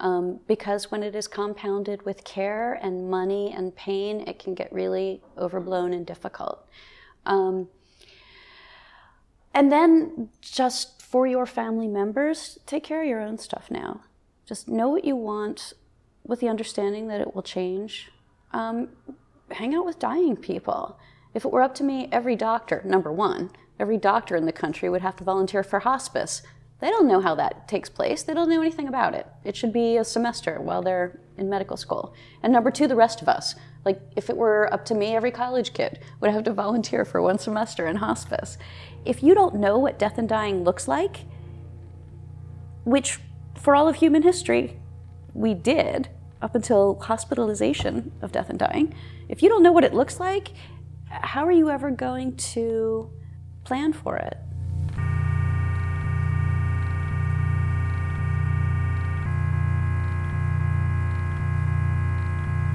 Um, 0.00 0.40
because 0.46 0.90
when 0.90 1.02
it 1.02 1.16
is 1.16 1.26
compounded 1.26 2.04
with 2.04 2.22
care 2.22 2.74
and 2.74 3.10
money 3.10 3.52
and 3.52 3.74
pain, 3.74 4.20
it 4.28 4.38
can 4.38 4.54
get 4.54 4.72
really 4.72 5.22
overblown 5.36 5.92
and 5.92 6.06
difficult. 6.06 6.64
Um, 7.26 7.68
and 9.52 9.72
then 9.72 10.28
just 10.40 11.02
for 11.02 11.26
your 11.26 11.46
family 11.46 11.88
members, 11.88 12.58
take 12.64 12.84
care 12.84 13.02
of 13.02 13.08
your 13.08 13.20
own 13.20 13.38
stuff 13.38 13.70
now. 13.70 14.02
Just 14.46 14.68
know 14.68 14.88
what 14.88 15.04
you 15.04 15.16
want 15.16 15.72
with 16.24 16.40
the 16.40 16.48
understanding 16.48 17.08
that 17.08 17.20
it 17.20 17.34
will 17.34 17.42
change. 17.42 18.12
Um, 18.52 18.90
hang 19.50 19.74
out 19.74 19.84
with 19.84 19.98
dying 19.98 20.36
people. 20.36 20.98
If 21.34 21.44
it 21.44 21.50
were 21.50 21.62
up 21.62 21.74
to 21.76 21.84
me, 21.84 22.08
every 22.12 22.36
doctor, 22.36 22.82
number 22.84 23.12
one, 23.12 23.50
every 23.80 23.96
doctor 23.96 24.36
in 24.36 24.46
the 24.46 24.52
country 24.52 24.88
would 24.88 25.02
have 25.02 25.16
to 25.16 25.24
volunteer 25.24 25.62
for 25.62 25.80
hospice. 25.80 26.42
They 26.80 26.90
don't 26.90 27.08
know 27.08 27.20
how 27.20 27.34
that 27.34 27.66
takes 27.66 27.88
place. 27.88 28.22
They 28.22 28.34
don't 28.34 28.48
know 28.48 28.60
anything 28.60 28.86
about 28.86 29.14
it. 29.14 29.26
It 29.44 29.56
should 29.56 29.72
be 29.72 29.96
a 29.96 30.04
semester 30.04 30.60
while 30.60 30.80
they're 30.80 31.20
in 31.36 31.48
medical 31.48 31.76
school. 31.76 32.14
And 32.42 32.52
number 32.52 32.70
two, 32.70 32.86
the 32.86 32.94
rest 32.94 33.20
of 33.20 33.28
us. 33.28 33.56
Like, 33.84 34.00
if 34.16 34.30
it 34.30 34.36
were 34.36 34.72
up 34.72 34.84
to 34.86 34.94
me, 34.94 35.16
every 35.16 35.32
college 35.32 35.72
kid 35.72 35.98
would 36.20 36.30
have 36.30 36.44
to 36.44 36.52
volunteer 36.64 37.04
for 37.04 37.20
one 37.20 37.38
semester 37.38 37.86
in 37.86 37.96
hospice. 37.96 38.58
If 39.04 39.22
you 39.22 39.34
don't 39.34 39.56
know 39.56 39.78
what 39.78 39.98
death 39.98 40.18
and 40.18 40.28
dying 40.28 40.62
looks 40.62 40.86
like, 40.86 41.24
which 42.84 43.18
for 43.56 43.74
all 43.74 43.88
of 43.88 43.96
human 43.96 44.22
history 44.22 44.78
we 45.34 45.54
did 45.54 46.08
up 46.40 46.54
until 46.54 46.98
hospitalization 47.00 48.12
of 48.22 48.30
death 48.30 48.50
and 48.50 48.58
dying, 48.58 48.94
if 49.28 49.42
you 49.42 49.48
don't 49.48 49.64
know 49.64 49.72
what 49.72 49.84
it 49.84 49.94
looks 49.94 50.20
like, 50.20 50.52
how 51.10 51.44
are 51.44 51.52
you 51.52 51.70
ever 51.70 51.90
going 51.90 52.36
to 52.36 53.10
plan 53.64 53.92
for 53.92 54.16
it? 54.16 54.38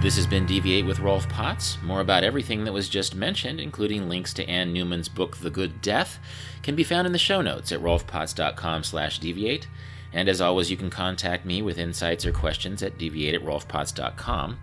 This 0.03 0.17
has 0.17 0.27
been 0.27 0.45
Deviate 0.45 0.85
with 0.85 0.99
Rolf 0.99 1.29
Potts. 1.29 1.77
More 1.81 2.01
about 2.01 2.25
everything 2.25 2.65
that 2.65 2.73
was 2.73 2.89
just 2.89 3.15
mentioned, 3.15 3.61
including 3.61 4.09
links 4.09 4.33
to 4.33 4.45
Ann 4.49 4.73
Neumann's 4.73 5.07
book 5.07 5.37
The 5.37 5.49
Good 5.49 5.81
Death, 5.81 6.19
can 6.61 6.75
be 6.75 6.83
found 6.83 7.07
in 7.07 7.13
the 7.13 7.17
show 7.17 7.41
notes 7.41 7.71
at 7.71 7.79
rolfpotts.com 7.79 8.83
slash 8.83 9.19
deviate. 9.19 9.69
And 10.11 10.27
as 10.27 10.41
always, 10.41 10.69
you 10.69 10.75
can 10.75 10.89
contact 10.89 11.45
me 11.45 11.61
with 11.61 11.77
insights 11.77 12.25
or 12.25 12.33
questions 12.33 12.83
at 12.83 12.97
deviate 12.97 13.33
at 13.33 13.45
rolfpotts.com. 13.45 14.59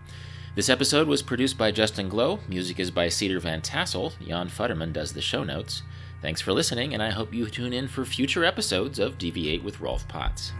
This 0.56 0.68
episode 0.68 1.08
was 1.08 1.22
produced 1.22 1.56
by 1.56 1.70
Justin 1.70 2.10
Glow. 2.10 2.40
Music 2.46 2.78
is 2.78 2.90
by 2.90 3.08
Cedar 3.08 3.40
Van 3.40 3.62
Tassel. 3.62 4.12
Jan 4.20 4.50
Futterman 4.50 4.92
does 4.92 5.14
the 5.14 5.22
show 5.22 5.42
notes. 5.42 5.84
Thanks 6.20 6.42
for 6.42 6.52
listening, 6.52 6.92
and 6.92 7.02
I 7.02 7.08
hope 7.08 7.32
you 7.32 7.46
tune 7.46 7.72
in 7.72 7.88
for 7.88 8.04
future 8.04 8.44
episodes 8.44 8.98
of 8.98 9.16
Deviate 9.16 9.64
with 9.64 9.80
Rolf 9.80 10.06
Potts. 10.06 10.52